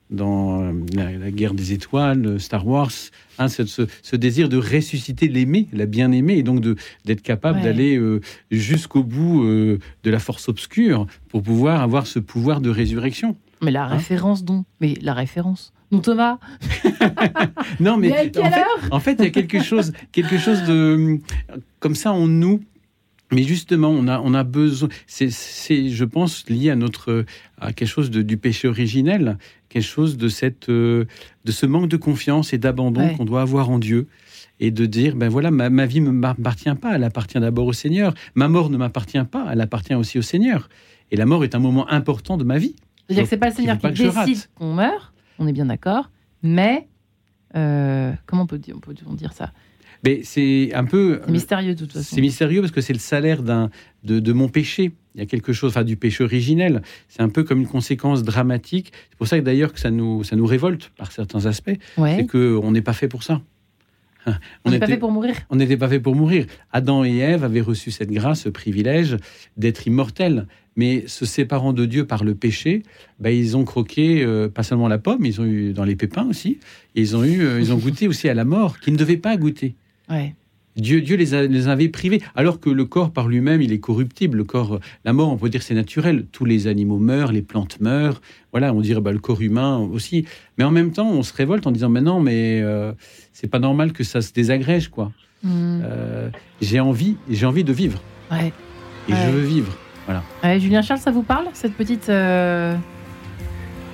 dans 0.10 0.62
euh, 0.62 0.74
la, 0.93 1.32
guerre 1.32 1.53
des 1.53 1.74
étoiles, 1.74 2.39
Star 2.39 2.66
Wars, 2.66 2.91
hein, 3.38 3.47
ce, 3.47 4.16
désir 4.16 4.49
de 4.49 4.57
ressusciter 4.57 5.28
l'aimé, 5.28 5.68
la 5.72 5.86
bien-aimée, 5.86 6.38
et 6.38 6.43
donc 6.43 6.64
d'être 7.05 7.22
capable 7.22 7.62
d'aller 7.62 7.97
euh, 7.97 8.22
jusqu'au 8.51 9.03
bout 9.03 9.43
euh, 9.43 9.80
de 10.03 10.10
la 10.10 10.20
force 10.20 10.49
obscure 10.49 11.05
pour 11.30 11.43
pouvoir 11.43 11.82
avoir 11.82 12.07
ce 12.07 12.20
pouvoir 12.20 12.62
de 12.62 12.70
résurrection. 12.70 13.36
Mais 13.62 13.72
la 13.72 13.86
référence, 13.86 14.43
donc. 14.43 14.66
Mais 14.80 14.95
la 15.01 15.14
référence. 15.14 15.74
Non, 15.91 15.99
Thomas 15.99 16.38
Non, 17.80 17.97
mais, 17.97 18.16
à 18.16 18.28
quelle 18.28 18.45
en, 18.45 18.51
fait, 18.51 18.60
heure? 18.60 18.88
en 18.91 18.99
fait, 18.99 19.16
il 19.20 19.26
y 19.26 19.28
a 19.28 19.32
quelque 19.32 19.62
chose, 19.62 19.91
quelque 20.12 20.38
chose 20.38 20.64
de 20.64 21.20
comme 21.80 21.95
ça 21.95 22.12
en 22.12 22.28
nous. 22.28 22.62
Mais 23.32 23.43
justement, 23.43 23.89
on 23.89 24.07
a, 24.07 24.19
on 24.19 24.34
a 24.34 24.43
besoin. 24.43 24.89
C'est, 25.07 25.30
je 25.30 26.05
pense, 26.05 26.49
lié 26.49 26.71
à 26.71 26.75
notre, 26.75 27.25
à 27.61 27.73
quelque 27.73 27.88
chose 27.88 28.09
de, 28.09 28.21
du 28.23 28.38
péché 28.38 28.67
originel, 28.67 29.38
quelque 29.69 29.84
chose 29.84 30.17
de 30.17 30.30
cette, 30.30 30.69
euh, 30.69 31.05
de 31.45 31.51
ce 31.51 31.65
manque 31.67 31.89
de 31.89 31.97
confiance 31.97 32.53
et 32.53 32.57
d'abandon 32.57 33.01
Ouais. 33.01 33.15
qu'on 33.15 33.25
doit 33.25 33.41
avoir 33.41 33.69
en 33.69 33.77
Dieu, 33.80 34.07
et 34.59 34.71
de 34.71 34.86
dire, 34.86 35.15
ben 35.15 35.30
voilà, 35.30 35.51
ma, 35.51 35.69
ma 35.69 35.86
vie 35.86 36.01
ne 36.01 36.09
m'appartient 36.09 36.73
pas, 36.75 36.95
elle 36.95 37.03
appartient 37.03 37.39
d'abord 37.39 37.67
au 37.67 37.73
Seigneur. 37.73 38.13
Ma 38.36 38.47
mort 38.49 38.69
ne 38.69 38.77
m'appartient 38.77 39.23
pas, 39.23 39.47
elle 39.51 39.61
appartient 39.61 39.93
aussi 39.95 40.17
au 40.17 40.21
Seigneur. 40.23 40.67
Et 41.11 41.15
la 41.15 41.25
mort 41.25 41.43
est 41.43 41.55
un 41.55 41.59
moment 41.59 41.88
important 41.89 42.36
de 42.36 42.43
ma 42.43 42.57
vie. 42.57 42.75
C'est-à-dire 43.07 43.23
que 43.23 43.30
c'est 43.30 43.38
pas 43.38 43.49
le 43.49 43.55
Seigneur 43.55 43.77
qui 43.77 43.91
décide 43.91 44.49
qu'on 44.55 44.73
meurt, 44.73 45.13
on 45.38 45.47
est 45.47 45.53
bien 45.53 45.65
d'accord, 45.67 46.09
mais 46.43 46.88
euh, 47.55 48.11
comment 48.25 48.43
on 48.43 48.47
peut 48.47 48.57
dire, 48.57 48.75
on 48.75 48.80
peut 48.80 48.93
dire 48.93 49.34
ça? 49.34 49.51
Mais 50.05 50.21
c'est 50.23 50.73
un 50.73 50.85
peu. 50.85 51.21
C'est 51.25 51.31
mystérieux 51.31 51.75
de 51.75 51.79
toute 51.79 51.93
façon. 51.93 52.15
C'est 52.15 52.21
mystérieux 52.21 52.61
parce 52.61 52.71
que 52.71 52.81
c'est 52.81 52.93
le 52.93 52.99
salaire 52.99 53.43
d'un, 53.43 53.69
de, 54.03 54.19
de 54.19 54.33
mon 54.33 54.47
péché. 54.47 54.91
Il 55.15 55.19
y 55.19 55.23
a 55.23 55.25
quelque 55.25 55.51
chose, 55.51 55.71
enfin 55.71 55.83
du 55.83 55.97
péché 55.97 56.23
originel. 56.23 56.81
C'est 57.09 57.21
un 57.21 57.29
peu 57.29 57.43
comme 57.43 57.59
une 57.59 57.67
conséquence 57.67 58.23
dramatique. 58.23 58.91
C'est 59.09 59.17
pour 59.17 59.27
ça 59.27 59.39
que 59.39 59.43
d'ailleurs 59.43 59.73
que 59.73 59.79
ça 59.79 59.91
nous, 59.91 60.23
ça 60.23 60.35
nous 60.35 60.45
révolte 60.45 60.91
par 60.97 61.11
certains 61.11 61.45
aspects. 61.45 61.77
Ouais. 61.97 62.17
C'est 62.17 62.27
qu'on 62.27 62.71
n'est 62.71 62.81
pas 62.81 62.93
fait 62.93 63.07
pour 63.07 63.23
ça. 63.23 63.41
On 64.65 64.71
n'est 64.71 64.79
pas 64.79 64.87
fait 64.87 64.97
pour 64.97 65.11
mourir. 65.11 65.35
on 65.49 65.55
n'était 65.55 65.77
pas 65.77 65.87
fait 65.87 65.99
pour 65.99 66.15
mourir. 66.15 66.45
Adam 66.71 67.03
et 67.03 67.17
Ève 67.17 67.43
avaient 67.43 67.61
reçu 67.61 67.91
cette 67.91 68.11
grâce, 68.11 68.41
ce 68.41 68.49
privilège 68.49 69.17
d'être 69.57 69.87
immortels. 69.87 70.47
Mais 70.75 71.05
se 71.07 71.25
séparant 71.25 71.73
de 71.73 71.85
Dieu 71.85 72.05
par 72.05 72.23
le 72.23 72.35
péché, 72.35 72.83
ben, 73.19 73.31
ils 73.31 73.57
ont 73.57 73.65
croqué 73.65 74.23
euh, 74.23 74.47
pas 74.47 74.63
seulement 74.63 74.87
la 74.87 74.97
pomme, 74.97 75.25
ils 75.25 75.41
ont 75.41 75.45
eu 75.45 75.73
dans 75.73 75.83
les 75.83 75.95
pépins 75.95 76.27
aussi. 76.27 76.59
Et 76.95 77.01
ils 77.01 77.15
ont 77.15 77.23
eu, 77.23 77.41
euh, 77.41 77.59
ils 77.59 77.73
ont 77.73 77.77
goûté 77.77 78.07
aussi 78.07 78.29
à 78.29 78.33
la 78.33 78.45
mort 78.45 78.79
qu'ils 78.79 78.93
ne 78.93 78.97
devaient 78.97 79.17
pas 79.17 79.35
goûter. 79.35 79.75
Ouais. 80.10 80.34
Dieu, 80.76 81.01
Dieu 81.01 81.18
les, 81.18 81.34
a- 81.34 81.45
les 81.45 81.68
avait 81.68 81.89
privés, 81.89 82.22
alors 82.36 82.60
que 82.60 82.70
le 82.70 82.86
corps 82.86 83.12
par 83.12 83.28
lui-même, 83.28 83.62
il 83.62 83.74
est 83.74 83.80
corruptible. 83.80 84.38
Le 84.38 84.43
corps, 84.45 84.80
la 85.03 85.12
mort, 85.14 85.30
on 85.30 85.36
peut 85.38 85.49
dire 85.49 85.62
c'est 85.62 85.74
naturel. 85.74 86.26
Tous 86.32 86.45
les 86.45 86.68
animaux 86.68 86.99
meurent, 86.99 87.32
les 87.34 87.41
plantes 87.41 87.82
meurent. 87.82 88.22
Voilà, 88.51 88.74
on 88.74 88.80
dirait 88.80 89.01
bah, 89.01 89.12
le 89.12 89.20
corps 89.20 89.41
humain 89.41 89.78
aussi. 89.78 90.26
Mais 90.57 90.64
en 90.64 90.72
même 90.72 90.91
temps, 90.91 91.10
on 91.10 91.22
se 91.24 91.34
révolte 91.34 91.68
en 91.68 91.72
disant 91.72 91.89
mais 91.89 92.01
non, 92.01 92.22
mais 92.22 92.62
euh, 92.64 92.93
c'est 93.34 93.49
pas 93.49 93.60
normal 93.60 93.91
que 93.91 94.03
ça 94.05 94.22
se 94.22 94.32
désagrège, 94.32 94.88
quoi. 94.89 95.12
Hmm. 95.43 95.82
Euh, 95.84 96.30
j'ai 96.62 96.80
envie, 96.80 97.18
j'ai 97.30 97.45
envie 97.45 97.64
de 97.64 97.74
vivre 97.74 98.01
Ouais. 98.32 98.53
et 99.10 99.12
Ouais. 99.12 99.18
je 99.26 99.32
veux 99.32 99.41
vivre. 99.45 99.76
Ouais, 100.43 100.60
Julien 100.60 100.82
Charles, 100.82 100.99
ça 100.99 101.12
vous 101.12 101.24
parle 101.24 101.45
cette 101.53 101.74
petite 101.76 102.10
euh, 102.10 102.76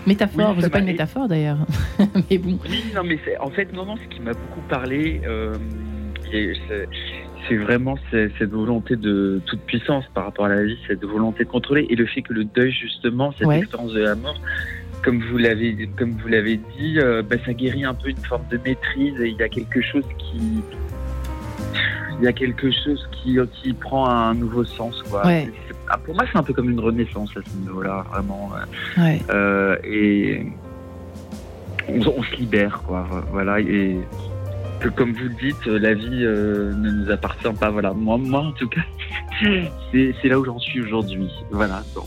métaphore? 0.07 0.53
Oui, 0.55 0.61
C'est 0.63 0.69
pas 0.69 0.79
une 0.79 0.85
métaphore 0.85 1.27
d'ailleurs, 1.27 1.57
mais 2.29 2.37
bon. 2.37 2.59
Oui, 2.69 2.83
non, 2.95 3.01
mais 3.03 3.19
c'est- 3.25 3.37
en 3.39 3.49
fait, 3.49 3.71
non, 3.73 3.85
non, 3.85 3.95
ce 3.97 4.15
qui 4.15 4.21
m'a 4.21 4.31
beaucoup 4.33 4.61
parlé, 4.69 5.21
euh, 5.25 5.55
c'est- 6.67 7.55
vraiment 7.57 7.95
ce- 8.11 8.29
cette 8.39 8.49
volonté 8.51 8.95
de 8.95 9.39
toute 9.45 9.61
puissance 9.61 10.03
par 10.13 10.25
rapport 10.25 10.45
à 10.45 10.49
la 10.49 10.63
vie, 10.63 10.77
cette 10.87 11.03
volonté 11.05 11.43
de 11.43 11.49
contrôler, 11.49 11.85
et 11.89 11.95
le 11.95 12.05
fait 12.07 12.21
que 12.23 12.33
le 12.33 12.43
deuil, 12.43 12.71
justement, 12.71 13.31
cette 13.37 13.47
Ouais. 13.47 13.59
expérience 13.59 13.93
de 13.93 14.01
la 14.01 14.15
mort, 14.15 14.39
comme 15.03 15.21
vous 15.29 15.37
l'avez, 15.37 15.87
comme 15.97 16.11
vous 16.11 16.27
l'avez 16.27 16.57
dit, 16.77 16.97
euh, 16.99 17.21
bah, 17.21 17.35
ça 17.45 17.53
guérit 17.53 17.83
un 17.85 17.93
peu 17.93 18.09
une 18.09 18.17
forme 18.17 18.41
de 18.49 18.57
maîtrise, 18.65 19.19
et 19.21 19.29
il 19.29 19.35
y 19.37 19.43
a 19.43 19.49
quelque 19.49 19.79
chose 19.81 20.03
qui, 20.17 20.61
il 22.19 22.23
y 22.23 22.27
a 22.27 22.33
quelque 22.33 22.71
chose 22.71 23.07
qui, 23.11 23.37
qui 23.61 23.73
prend 23.73 24.07
un 24.09 24.33
nouveau 24.33 24.63
sens, 24.63 25.03
quoi. 25.03 25.25
Ouais. 25.25 25.47
Ah, 25.89 25.99
pour 25.99 26.15
moi, 26.15 26.23
c'est 26.31 26.37
un 26.39 26.43
peu 26.43 26.53
comme 26.53 26.71
une 26.71 26.79
renaissance 26.79 27.29
à 27.37 27.41
ce 27.47 27.55
niveau-là, 27.57 28.05
vraiment. 28.11 28.49
euh, 28.55 29.01
Ouais. 29.03 29.21
euh, 29.29 29.75
et 29.83 30.47
on, 31.87 31.99
on 32.17 32.23
se 32.23 32.35
libère, 32.37 32.81
quoi. 32.87 33.05
Voilà, 33.31 33.59
et 33.59 33.97
que, 34.79 34.89
comme 34.89 35.13
vous 35.13 35.23
le 35.23 35.35
dites, 35.41 35.65
la 35.65 35.93
vie 35.93 36.23
euh, 36.23 36.73
ne 36.73 36.91
nous 36.91 37.11
appartient 37.11 37.53
pas. 37.59 37.69
Voilà, 37.69 37.93
moi, 37.93 38.17
moi 38.17 38.41
en 38.41 38.51
tout 38.51 38.69
cas, 38.69 38.81
c'est 39.91 40.15
c'est 40.21 40.27
là 40.27 40.39
où 40.39 40.45
j'en 40.45 40.59
suis 40.59 40.81
aujourd'hui. 40.81 41.29
Voilà. 41.51 41.83
Donc, 41.93 42.05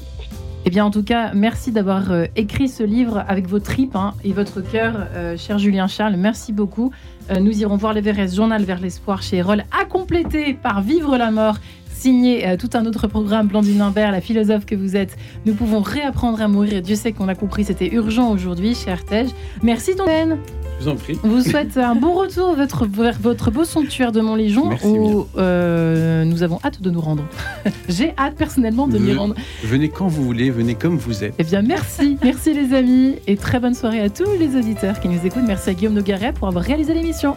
Eh 0.64 0.70
bien, 0.70 0.84
en 0.84 0.90
tout 0.90 1.02
cas, 1.02 1.32
merci 1.34 1.72
d'avoir 1.72 2.10
euh, 2.10 2.26
écrit 2.36 2.68
ce 2.68 2.82
livre 2.82 3.24
avec 3.28 3.46
vos 3.46 3.60
tripes 3.60 3.96
hein, 3.96 4.14
et 4.24 4.32
votre 4.32 4.60
cœur, 4.60 4.94
euh, 5.14 5.36
cher 5.36 5.58
Julien 5.58 5.86
Charles. 5.86 6.16
Merci 6.16 6.52
beaucoup. 6.52 6.92
Euh, 7.30 7.40
nous 7.40 7.60
irons 7.60 7.76
voir 7.76 7.92
l'Everest 7.92 8.34
Journal 8.34 8.64
vers 8.64 8.80
l'espoir 8.80 9.22
chez 9.22 9.38
Erol, 9.38 9.64
à 9.78 9.84
compléter 9.84 10.54
par 10.54 10.80
Vivre 10.80 11.16
la 11.18 11.30
mort, 11.30 11.56
signé 11.90 12.46
euh, 12.46 12.56
tout 12.56 12.70
un 12.74 12.86
autre 12.86 13.06
programme, 13.06 13.48
Blandine 13.48 13.78
Lambert, 13.78 14.12
la 14.12 14.20
philosophe 14.20 14.64
que 14.64 14.74
vous 14.74 14.96
êtes. 14.96 15.16
Nous 15.44 15.54
pouvons 15.54 15.80
réapprendre 15.80 16.40
à 16.40 16.48
mourir. 16.48 16.80
Dieu 16.80 16.96
sait 16.96 17.12
qu'on 17.12 17.28
a 17.28 17.34
compris, 17.34 17.64
c'était 17.64 17.92
urgent 17.92 18.30
aujourd'hui, 18.30 18.74
cher 18.74 19.04
Tej. 19.04 19.26
Merci, 19.62 19.96
Tontaine. 19.96 20.38
Je 20.78 20.84
vous 20.84 20.90
en 20.90 20.96
prie. 20.96 21.18
On 21.24 21.28
vous 21.28 21.42
souhaite 21.42 21.76
un 21.76 21.94
bon 21.94 22.14
retour 22.14 22.54
votre, 22.54 22.86
vers 22.86 23.18
votre 23.20 23.50
beau 23.50 23.64
sanctuaire 23.64 24.12
de 24.12 24.20
Montlégion 24.20 24.68
Merci 24.68 24.86
où 24.86 25.26
euh, 25.36 26.24
nous 26.24 26.42
avons 26.42 26.60
hâte 26.64 26.80
de 26.80 26.90
nous 26.90 27.00
rendre. 27.00 27.24
J'ai 27.88 28.14
hâte 28.16 28.36
personnellement 28.36 28.86
de 28.86 28.98
m'y 28.98 29.12
rendre. 29.12 29.34
Venez 29.64 29.88
quand 29.88 30.06
vous 30.06 30.24
voulez, 30.24 30.50
venez 30.50 30.74
comme 30.74 30.96
vous 30.96 31.24
êtes. 31.24 31.34
Eh 31.38 31.44
bien, 31.44 31.62
merci. 31.62 32.18
Merci 32.22 32.54
les 32.54 32.74
amis. 32.74 33.16
Et 33.26 33.36
très 33.36 33.58
bonne 33.58 33.74
soirée 33.74 34.00
à 34.00 34.10
tous 34.10 34.30
les 34.38 34.56
auditeurs 34.56 35.00
qui 35.00 35.08
nous 35.08 35.24
écoutent. 35.26 35.46
Merci 35.46 35.70
à 35.70 35.74
Guillaume 35.74 35.94
Nogaret 35.94 36.32
pour 36.32 36.48
avoir 36.48 36.64
réalisé 36.64 36.94
l'émission. 36.94 37.34